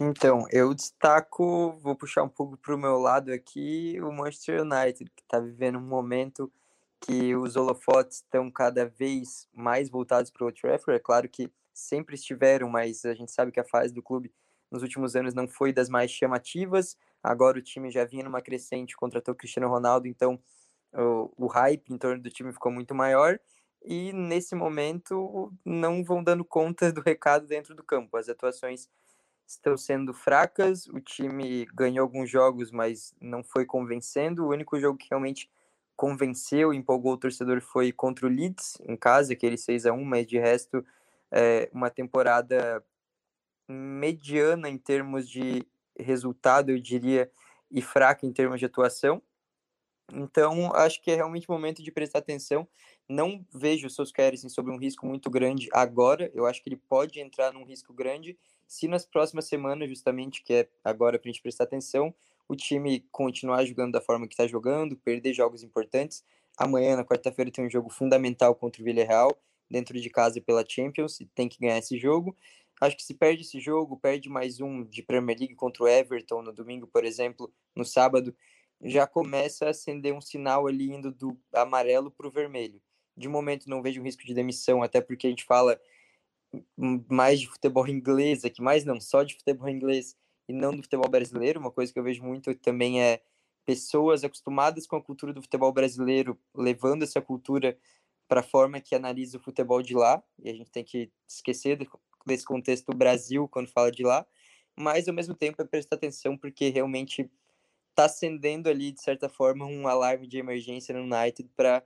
Então, 0.00 0.46
eu 0.50 0.74
destaco, 0.74 1.72
vou 1.82 1.94
puxar 1.94 2.22
um 2.22 2.28
pouco 2.28 2.56
para 2.56 2.74
o 2.74 2.78
meu 2.78 2.98
lado 2.98 3.32
aqui, 3.32 3.98
o 4.00 4.10
Manchester 4.10 4.62
United, 4.62 5.10
que 5.14 5.22
está 5.22 5.38
vivendo 5.38 5.78
um 5.78 5.82
momento 5.82 6.50
que 7.00 7.36
os 7.36 7.54
holofotes 7.54 8.18
estão 8.18 8.50
cada 8.50 8.86
vez 8.86 9.46
mais 9.52 9.90
voltados 9.90 10.30
para 10.30 10.46
o 10.46 10.52
Trafford. 10.52 10.96
É 10.96 10.98
claro 10.98 11.28
que 11.28 11.50
sempre 11.72 12.14
estiveram, 12.14 12.68
mas 12.68 13.04
a 13.04 13.14
gente 13.14 13.30
sabe 13.30 13.52
que 13.52 13.60
a 13.60 13.64
fase 13.64 13.92
do 13.92 14.02
clube 14.02 14.32
nos 14.74 14.82
últimos 14.82 15.14
anos 15.14 15.34
não 15.34 15.46
foi 15.46 15.72
das 15.72 15.88
mais 15.88 16.10
chamativas. 16.10 16.98
Agora 17.22 17.58
o 17.58 17.62
time 17.62 17.90
já 17.92 18.04
vinha 18.04 18.24
numa 18.24 18.42
crescente, 18.42 18.96
contratou 18.96 19.34
Cristiano 19.34 19.68
Ronaldo, 19.68 20.08
então 20.08 20.38
o, 20.92 21.32
o 21.36 21.46
hype 21.46 21.90
em 21.92 21.96
torno 21.96 22.20
do 22.20 22.28
time 22.28 22.52
ficou 22.52 22.72
muito 22.72 22.92
maior. 22.92 23.38
E 23.84 24.12
nesse 24.12 24.54
momento 24.54 25.52
não 25.64 26.02
vão 26.02 26.24
dando 26.24 26.44
conta 26.44 26.92
do 26.92 27.00
recado 27.00 27.46
dentro 27.46 27.74
do 27.74 27.84
campo. 27.84 28.16
As 28.16 28.28
atuações 28.28 28.88
estão 29.46 29.76
sendo 29.76 30.12
fracas. 30.12 30.88
O 30.88 31.00
time 31.00 31.66
ganhou 31.66 32.02
alguns 32.02 32.28
jogos, 32.28 32.72
mas 32.72 33.14
não 33.20 33.44
foi 33.44 33.64
convencendo. 33.64 34.44
O 34.44 34.48
único 34.48 34.80
jogo 34.80 34.98
que 34.98 35.06
realmente 35.08 35.48
convenceu, 35.94 36.74
empolgou 36.74 37.12
o 37.12 37.18
torcedor 37.18 37.60
foi 37.60 37.92
contra 37.92 38.26
o 38.26 38.28
Leeds, 38.28 38.78
em 38.88 38.96
casa, 38.96 39.34
aquele 39.34 39.56
6 39.56 39.86
a 39.86 39.92
1 39.92 40.04
mas 40.04 40.26
de 40.26 40.38
resto, 40.38 40.84
é 41.30 41.70
uma 41.72 41.90
temporada 41.90 42.84
mediana 43.68 44.68
em 44.68 44.78
termos 44.78 45.28
de 45.28 45.66
resultado, 45.98 46.70
eu 46.70 46.78
diria, 46.78 47.30
e 47.70 47.80
fraca 47.80 48.26
em 48.26 48.32
termos 48.32 48.58
de 48.58 48.66
atuação. 48.66 49.22
Então, 50.12 50.74
acho 50.74 51.00
que 51.00 51.10
é 51.10 51.14
realmente 51.14 51.48
momento 51.48 51.82
de 51.82 51.90
prestar 51.90 52.18
atenção. 52.18 52.68
Não 53.08 53.44
vejo 53.52 53.86
o 53.86 53.90
Solskjaer 53.90 54.34
assim, 54.34 54.48
sobre 54.48 54.70
um 54.70 54.76
risco 54.76 55.06
muito 55.06 55.30
grande 55.30 55.68
agora. 55.72 56.30
Eu 56.34 56.46
acho 56.46 56.62
que 56.62 56.68
ele 56.68 56.76
pode 56.76 57.20
entrar 57.20 57.52
num 57.52 57.64
risco 57.64 57.92
grande 57.92 58.36
se 58.66 58.88
nas 58.88 59.04
próximas 59.04 59.46
semanas, 59.46 59.88
justamente, 59.88 60.42
que 60.42 60.52
é 60.52 60.68
agora 60.82 61.18
para 61.18 61.28
a 61.28 61.32
gente 61.32 61.42
prestar 61.42 61.64
atenção, 61.64 62.14
o 62.48 62.56
time 62.56 63.06
continuar 63.10 63.64
jogando 63.64 63.92
da 63.92 64.00
forma 64.00 64.26
que 64.26 64.34
está 64.34 64.46
jogando, 64.46 64.96
perder 64.96 65.32
jogos 65.32 65.62
importantes. 65.62 66.24
Amanhã, 66.56 66.96
na 66.96 67.04
quarta-feira, 67.04 67.50
tem 67.50 67.66
um 67.66 67.70
jogo 67.70 67.90
fundamental 67.90 68.54
contra 68.54 68.82
o 68.82 68.84
Villarreal, 68.84 69.36
dentro 69.70 69.98
de 69.98 70.10
casa 70.10 70.40
pela 70.40 70.64
Champions, 70.66 71.20
e 71.20 71.26
tem 71.26 71.48
que 71.48 71.58
ganhar 71.58 71.78
esse 71.78 71.98
jogo. 71.98 72.36
Acho 72.80 72.96
que 72.96 73.02
se 73.02 73.14
perde 73.14 73.42
esse 73.42 73.60
jogo, 73.60 73.96
perde 73.96 74.28
mais 74.28 74.60
um 74.60 74.84
de 74.84 75.02
Premier 75.02 75.38
League 75.38 75.54
contra 75.54 75.84
o 75.84 75.88
Everton 75.88 76.42
no 76.42 76.52
domingo, 76.52 76.86
por 76.86 77.04
exemplo, 77.04 77.52
no 77.74 77.84
sábado, 77.84 78.36
já 78.82 79.06
começa 79.06 79.66
a 79.66 79.70
acender 79.70 80.12
um 80.12 80.20
sinal 80.20 80.66
ali 80.66 80.90
indo 80.92 81.12
do 81.12 81.38
amarelo 81.52 82.10
para 82.10 82.26
o 82.26 82.30
vermelho. 82.30 82.82
De 83.16 83.28
momento 83.28 83.70
não 83.70 83.80
vejo 83.80 84.02
risco 84.02 84.24
de 84.26 84.34
demissão, 84.34 84.82
até 84.82 85.00
porque 85.00 85.26
a 85.26 85.30
gente 85.30 85.44
fala 85.44 85.80
mais 87.08 87.40
de 87.40 87.48
futebol 87.48 87.86
inglês 87.86 88.44
aqui, 88.44 88.60
mais 88.60 88.84
não, 88.84 89.00
só 89.00 89.22
de 89.22 89.34
futebol 89.34 89.68
inglês 89.68 90.16
e 90.48 90.52
não 90.52 90.74
do 90.74 90.82
futebol 90.82 91.08
brasileiro. 91.08 91.60
Uma 91.60 91.70
coisa 91.70 91.92
que 91.92 91.98
eu 91.98 92.02
vejo 92.02 92.22
muito 92.22 92.54
também 92.56 93.02
é 93.02 93.22
pessoas 93.64 94.24
acostumadas 94.24 94.86
com 94.86 94.96
a 94.96 95.02
cultura 95.02 95.32
do 95.32 95.40
futebol 95.40 95.72
brasileiro 95.72 96.38
levando 96.54 97.02
essa 97.02 97.20
cultura 97.20 97.78
para 98.28 98.40
a 98.40 98.42
forma 98.42 98.80
que 98.80 98.94
analisa 98.94 99.38
o 99.38 99.40
futebol 99.40 99.82
de 99.82 99.94
lá, 99.94 100.22
e 100.38 100.50
a 100.50 100.54
gente 100.54 100.70
tem 100.70 100.82
que 100.82 101.10
esquecer 101.28 101.78
desse 102.26 102.44
contexto 102.44 102.94
Brasil 102.94 103.48
quando 103.48 103.68
fala 103.68 103.90
de 103.90 104.02
lá, 104.02 104.26
mas 104.76 105.08
ao 105.08 105.14
mesmo 105.14 105.34
tempo 105.34 105.60
é 105.60 105.64
prestar 105.64 105.96
atenção 105.96 106.36
porque 106.36 106.68
realmente 106.68 107.30
está 107.90 108.06
acendendo 108.06 108.68
ali, 108.68 108.92
de 108.92 109.00
certa 109.00 109.28
forma, 109.28 109.64
um 109.64 109.86
alarme 109.86 110.26
de 110.26 110.38
emergência 110.38 110.94
no 110.94 111.02
United 111.02 111.48
para 111.56 111.82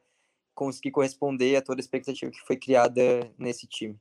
conseguir 0.55 0.91
corresponder 0.91 1.57
a 1.57 1.63
toda 1.63 1.81
a 1.81 1.83
expectativa 1.83 2.33
que 2.33 2.41
foi 2.41 2.57
criada 2.57 3.31
nesse 3.39 3.67
time. 3.67 3.97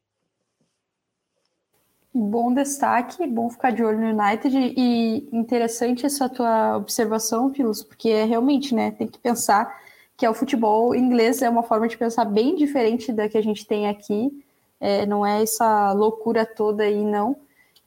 Bom 2.13 2.51
destaque, 2.51 3.27
bom 3.27 3.47
ficar 3.49 3.71
de 3.71 3.83
olho 3.83 3.99
no 3.99 4.07
United 4.07 4.57
e 4.57 5.29
interessante 5.31 6.05
essa 6.05 6.27
tua 6.27 6.77
observação, 6.77 7.53
Filos, 7.53 7.83
porque 7.83 8.09
é 8.09 8.23
realmente, 8.23 8.73
né, 8.73 8.89
tem 8.91 9.07
que 9.07 9.19
pensar 9.19 9.71
que 10.17 10.25
é 10.25 10.29
o 10.29 10.33
futebol 10.33 10.95
inglês 10.95 11.43
é 11.43 11.49
uma 11.49 11.61
forma 11.61 11.87
de 11.87 11.95
pensar 11.95 12.25
bem 12.25 12.55
diferente 12.55 13.13
da 13.13 13.29
que 13.29 13.37
a 13.37 13.43
gente 13.43 13.67
tem 13.67 13.87
aqui, 13.87 14.43
é, 14.79 15.05
não 15.05 15.25
é 15.25 15.41
essa 15.41 15.91
loucura 15.91 16.45
toda 16.45 16.83
aí, 16.83 17.03
não. 17.03 17.35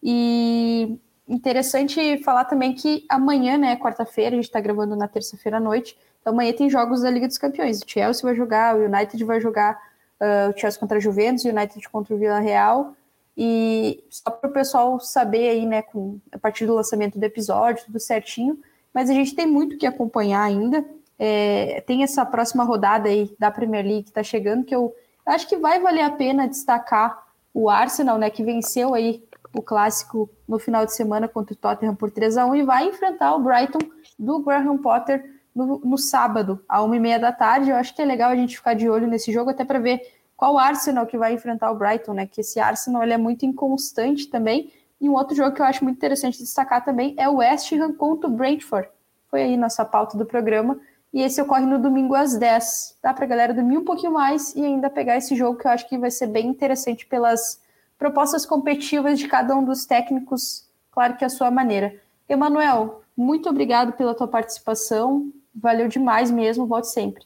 E 0.02 0.98
interessante 1.28 2.22
falar 2.22 2.44
também 2.44 2.74
que 2.74 3.04
amanhã, 3.08 3.56
né, 3.56 3.76
quarta-feira, 3.76 4.30
a 4.30 4.36
gente 4.36 4.46
está 4.46 4.60
gravando 4.60 4.96
na 4.96 5.06
terça-feira 5.06 5.58
à 5.58 5.60
noite, 5.60 5.96
então 6.20 6.32
amanhã 6.32 6.52
tem 6.52 6.68
jogos 6.68 7.02
da 7.02 7.10
Liga 7.10 7.26
dos 7.26 7.38
Campeões. 7.38 7.80
O 7.80 7.88
Chelsea 7.88 8.22
vai 8.22 8.34
jogar, 8.34 8.76
o 8.76 8.84
United 8.84 9.22
vai 9.24 9.40
jogar 9.40 9.80
uh, 10.20 10.50
o 10.50 10.58
Chelsea 10.58 10.78
contra 10.80 10.98
a 10.98 11.00
Juventus, 11.00 11.44
o 11.44 11.48
United 11.48 11.88
contra 11.88 12.14
o 12.14 12.18
Vila 12.18 12.40
Real 12.40 12.94
e 13.36 14.04
só 14.10 14.30
para 14.30 14.50
o 14.50 14.52
pessoal 14.52 15.00
saber 15.00 15.48
aí, 15.48 15.64
né, 15.64 15.80
com, 15.80 16.18
a 16.30 16.38
partir 16.38 16.66
do 16.66 16.74
lançamento 16.74 17.18
do 17.18 17.24
episódio, 17.24 17.86
tudo 17.86 17.98
certinho. 17.98 18.58
Mas 18.92 19.08
a 19.08 19.14
gente 19.14 19.34
tem 19.34 19.46
muito 19.46 19.78
que 19.78 19.86
acompanhar 19.86 20.42
ainda. 20.42 20.84
É, 21.18 21.82
tem 21.86 22.02
essa 22.02 22.24
próxima 22.26 22.64
rodada 22.64 23.08
aí 23.08 23.34
da 23.38 23.50
Premier 23.50 23.84
League 23.84 24.02
que 24.04 24.10
está 24.10 24.22
chegando, 24.22 24.64
que 24.64 24.74
eu 24.74 24.94
acho 25.26 25.48
que 25.48 25.56
vai 25.56 25.80
valer 25.80 26.02
a 26.02 26.10
pena 26.10 26.48
destacar 26.48 27.26
o 27.52 27.68
Arsenal, 27.68 28.18
né, 28.18 28.30
que 28.30 28.44
venceu 28.44 28.94
aí 28.94 29.22
o 29.52 29.62
clássico 29.62 30.30
no 30.46 30.58
final 30.58 30.86
de 30.86 30.94
semana 30.94 31.26
contra 31.26 31.52
o 31.52 31.56
Tottenham 31.56 31.94
por 31.94 32.10
3 32.10 32.36
a 32.36 32.46
1 32.46 32.56
e 32.56 32.62
vai 32.62 32.86
enfrentar 32.86 33.34
o 33.34 33.40
Brighton 33.40 33.80
do 34.18 34.38
Graham 34.40 34.78
Potter 34.78 35.40
no, 35.54 35.80
no 35.80 35.98
sábado, 35.98 36.64
às 36.68 36.80
1h30 36.82 37.18
da 37.18 37.32
tarde. 37.32 37.70
Eu 37.70 37.76
acho 37.76 37.94
que 37.94 38.02
é 38.02 38.04
legal 38.04 38.30
a 38.30 38.36
gente 38.36 38.56
ficar 38.56 38.74
de 38.74 38.88
olho 38.88 39.06
nesse 39.06 39.32
jogo, 39.32 39.50
até 39.50 39.64
para 39.64 39.78
ver 39.78 40.00
qual 40.36 40.56
Arsenal 40.58 41.06
que 41.06 41.18
vai 41.18 41.34
enfrentar 41.34 41.70
o 41.70 41.74
Brighton, 41.74 42.14
né? 42.14 42.26
Que 42.26 42.40
esse 42.40 42.60
Arsenal 42.60 43.02
ele 43.02 43.12
é 43.12 43.18
muito 43.18 43.44
inconstante 43.44 44.28
também. 44.28 44.72
E 45.00 45.08
um 45.08 45.14
outro 45.14 45.34
jogo 45.34 45.52
que 45.52 45.60
eu 45.60 45.66
acho 45.66 45.82
muito 45.82 45.96
interessante 45.96 46.38
destacar 46.38 46.84
também 46.84 47.14
é 47.18 47.28
o 47.28 47.36
West 47.36 47.72
Ham 47.72 47.92
contra 47.92 48.28
o 48.28 48.32
Brentford. 48.32 48.88
Foi 49.30 49.42
aí 49.42 49.56
nossa 49.56 49.84
pauta 49.84 50.16
do 50.16 50.26
programa. 50.26 50.78
E 51.12 51.22
esse 51.22 51.40
ocorre 51.42 51.66
no 51.66 51.80
domingo 51.80 52.14
às 52.14 52.36
10. 52.36 52.98
Dá 53.02 53.12
para 53.12 53.24
a 53.24 53.28
galera 53.28 53.54
dormir 53.54 53.78
um 53.78 53.84
pouquinho 53.84 54.12
mais 54.12 54.54
e 54.54 54.64
ainda 54.64 54.88
pegar 54.88 55.16
esse 55.16 55.34
jogo 55.34 55.58
que 55.58 55.66
eu 55.66 55.70
acho 55.70 55.88
que 55.88 55.98
vai 55.98 56.10
ser 56.10 56.28
bem 56.28 56.46
interessante 56.46 57.06
pelas 57.06 57.60
propostas 57.98 58.46
competitivas 58.46 59.18
de 59.18 59.28
cada 59.28 59.54
um 59.54 59.64
dos 59.64 59.84
técnicos, 59.84 60.66
claro 60.90 61.16
que 61.16 61.24
a 61.24 61.28
sua 61.28 61.50
maneira. 61.50 62.00
Emanuel, 62.28 63.02
muito 63.16 63.48
obrigado 63.48 63.92
pela 63.92 64.14
tua 64.14 64.28
participação. 64.28 65.32
Valeu 65.54 65.88
demais 65.88 66.30
mesmo. 66.30 66.66
Volte 66.66 66.88
sempre. 66.88 67.24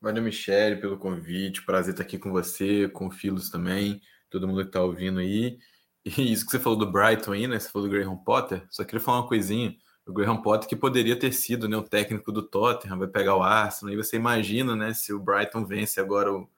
Valeu, 0.00 0.22
Michele, 0.22 0.76
pelo 0.76 0.98
convite. 0.98 1.64
Prazer 1.64 1.94
estar 1.94 2.04
aqui 2.04 2.18
com 2.18 2.30
você, 2.30 2.88
com 2.88 3.06
o 3.06 3.10
Filos 3.10 3.50
também, 3.50 4.00
todo 4.30 4.46
mundo 4.46 4.60
que 4.60 4.68
está 4.68 4.82
ouvindo 4.82 5.18
aí. 5.18 5.58
E 6.04 6.30
isso 6.30 6.44
que 6.44 6.50
você 6.50 6.60
falou 6.60 6.78
do 6.78 6.92
Brighton 6.92 7.32
aí, 7.32 7.46
né? 7.48 7.58
Você 7.58 7.70
falou 7.70 7.88
do 7.88 7.92
Graham 7.92 8.16
Potter. 8.18 8.62
Só 8.70 8.84
queria 8.84 9.00
falar 9.00 9.20
uma 9.20 9.28
coisinha. 9.28 9.74
O 10.06 10.12
Graham 10.12 10.36
Potter 10.42 10.68
que 10.68 10.76
poderia 10.76 11.18
ter 11.18 11.32
sido 11.32 11.68
né, 11.68 11.76
o 11.76 11.82
técnico 11.82 12.30
do 12.30 12.42
Tottenham, 12.42 12.98
vai 12.98 13.08
pegar 13.08 13.36
o 13.36 13.42
Arsenal. 13.42 13.94
E 13.94 13.96
você 13.96 14.16
imagina, 14.16 14.76
né? 14.76 14.92
Se 14.92 15.12
o 15.12 15.18
Brighton 15.18 15.64
vence 15.64 15.98
agora 15.98 16.32
o, 16.32 16.48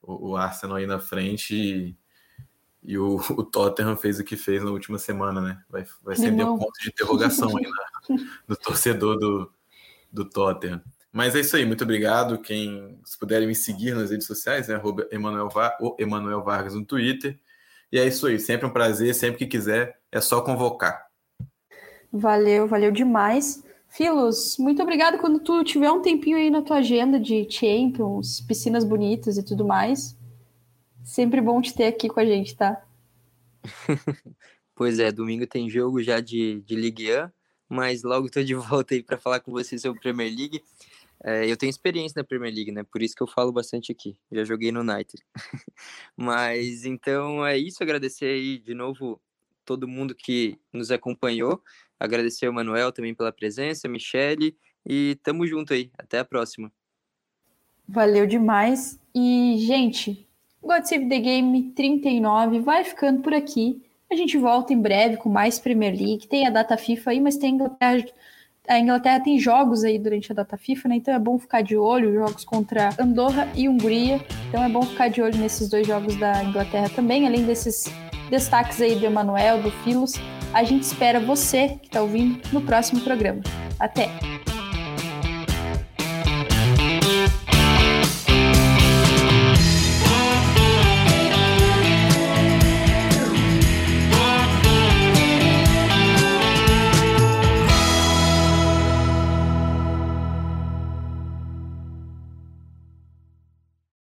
o, 0.00 0.30
o 0.30 0.36
Arsenal 0.36 0.76
aí 0.76 0.86
na 0.86 1.00
frente 1.00 1.54
e, 1.54 1.96
e 2.82 2.96
o, 2.96 3.16
o, 3.30 3.42
Tottenham 3.42 3.96
fez 3.96 4.20
o 4.20 4.24
que 4.24 4.36
fez 4.36 4.62
na 4.62 4.70
última 4.70 4.98
semana, 4.98 5.40
né? 5.40 5.62
Vai, 5.68 5.84
vai 6.02 6.14
acender 6.14 6.46
um 6.46 6.56
ponto 6.56 6.80
de 6.80 6.88
interrogação 6.88 7.56
aí 7.56 7.64
na, 7.64 8.16
do 8.46 8.56
torcedor 8.56 9.18
do, 9.18 9.52
do 10.12 10.24
Tottenham. 10.24 10.80
Mas 11.12 11.34
é 11.34 11.40
isso 11.40 11.56
aí, 11.56 11.64
muito 11.64 11.82
obrigado. 11.82 12.38
Quem 12.38 13.00
se 13.04 13.18
puderem 13.18 13.48
me 13.48 13.54
seguir 13.54 13.94
nas 13.94 14.10
redes 14.10 14.26
sociais, 14.26 14.68
né? 14.68 14.76
Arroba 14.76 15.08
Emanuel, 15.10 15.48
Emanuel 15.98 16.44
Vargas 16.44 16.74
no 16.74 16.84
Twitter. 16.84 17.36
E 17.90 17.98
é 17.98 18.06
isso 18.06 18.26
aí, 18.26 18.38
sempre 18.38 18.66
um 18.66 18.72
prazer, 18.72 19.14
sempre 19.14 19.38
que 19.38 19.46
quiser, 19.46 19.98
é 20.12 20.20
só 20.20 20.40
convocar. 20.40 21.05
Valeu, 22.12 22.66
valeu 22.66 22.90
demais. 22.90 23.64
Filos, 23.88 24.56
muito 24.58 24.82
obrigado 24.82 25.18
quando 25.18 25.38
tu 25.38 25.64
tiver 25.64 25.90
um 25.90 26.02
tempinho 26.02 26.36
aí 26.36 26.50
na 26.50 26.62
tua 26.62 26.78
agenda 26.78 27.18
de 27.18 27.46
Champions, 27.50 28.40
piscinas 28.40 28.84
bonitas 28.84 29.38
e 29.38 29.44
tudo 29.44 29.64
mais. 29.64 30.16
Sempre 31.04 31.40
bom 31.40 31.60
te 31.60 31.74
ter 31.74 31.86
aqui 31.86 32.08
com 32.08 32.20
a 32.20 32.24
gente, 32.24 32.56
tá? 32.56 32.82
pois 34.74 34.98
é, 34.98 35.10
domingo 35.10 35.46
tem 35.46 35.70
jogo 35.70 36.02
já 36.02 36.20
de, 36.20 36.60
de 36.62 36.74
Ligue 36.74 37.10
1 37.12 37.30
mas 37.68 38.02
logo 38.02 38.26
estou 38.26 38.44
de 38.44 38.54
volta 38.54 38.94
aí 38.94 39.02
para 39.02 39.18
falar 39.18 39.40
com 39.40 39.50
vocês 39.50 39.82
sobre 39.82 40.00
Premier 40.00 40.32
League. 40.34 40.62
É, 41.24 41.50
eu 41.50 41.56
tenho 41.56 41.70
experiência 41.70 42.20
na 42.20 42.24
Premier 42.24 42.54
League, 42.54 42.70
né? 42.70 42.82
Por 42.84 43.02
isso 43.02 43.14
que 43.14 43.22
eu 43.22 43.26
falo 43.26 43.52
bastante 43.52 43.90
aqui. 43.90 44.16
Já 44.30 44.44
joguei 44.44 44.70
no 44.70 44.80
United. 44.80 45.22
mas 46.16 46.84
então 46.84 47.44
é 47.44 47.58
isso. 47.58 47.82
Agradecer 47.82 48.26
aí 48.26 48.58
de 48.58 48.74
novo 48.74 49.20
todo 49.64 49.88
mundo 49.88 50.14
que 50.14 50.58
nos 50.72 50.90
acompanhou. 50.90 51.62
Agradecer 51.98 52.46
ao 52.46 52.52
Manuel 52.52 52.92
também 52.92 53.14
pela 53.14 53.32
presença, 53.32 53.88
Michele, 53.88 54.56
e 54.84 55.18
tamo 55.22 55.46
junto 55.46 55.72
aí. 55.72 55.90
Até 55.98 56.18
a 56.18 56.24
próxima. 56.24 56.70
Valeu 57.88 58.26
demais. 58.26 58.98
E, 59.14 59.56
gente, 59.58 60.26
God 60.62 60.84
Save 60.84 61.08
the 61.08 61.18
Game 61.18 61.72
39 61.74 62.60
vai 62.60 62.84
ficando 62.84 63.22
por 63.22 63.32
aqui. 63.32 63.82
A 64.10 64.14
gente 64.14 64.36
volta 64.36 64.72
em 64.72 64.80
breve 64.80 65.16
com 65.16 65.28
mais 65.28 65.58
Premier 65.58 65.92
League. 65.92 66.28
Tem 66.28 66.46
a 66.46 66.50
data 66.50 66.76
FIFA 66.76 67.10
aí, 67.10 67.20
mas 67.20 67.36
tem 67.36 67.50
a 67.50 67.54
Inglaterra. 67.54 68.04
A 68.68 68.78
Inglaterra 68.80 69.20
tem 69.20 69.38
jogos 69.38 69.84
aí 69.84 69.98
durante 69.98 70.32
a 70.32 70.34
data 70.34 70.56
FIFA, 70.56 70.88
né? 70.88 70.96
Então 70.96 71.14
é 71.14 71.18
bom 71.18 71.38
ficar 71.38 71.62
de 71.62 71.76
olho, 71.76 72.12
jogos 72.12 72.44
contra 72.44 72.90
Andorra 73.00 73.48
e 73.54 73.68
Hungria. 73.68 74.20
Então 74.48 74.62
é 74.62 74.68
bom 74.68 74.82
ficar 74.82 75.08
de 75.08 75.22
olho 75.22 75.38
nesses 75.38 75.68
dois 75.68 75.86
jogos 75.86 76.16
da 76.16 76.42
Inglaterra 76.42 76.88
também, 76.88 77.26
além 77.26 77.44
desses 77.44 77.84
destaques 78.28 78.80
aí 78.80 78.96
do 78.96 79.06
Emanuel, 79.06 79.62
do 79.62 79.70
Filos. 79.70 80.14
A 80.52 80.64
gente 80.64 80.82
espera 80.82 81.20
você 81.20 81.78
que 81.80 81.86
está 81.86 82.00
ouvindo 82.00 82.40
no 82.52 82.60
próximo 82.60 83.00
programa. 83.00 83.42
Até! 83.78 84.08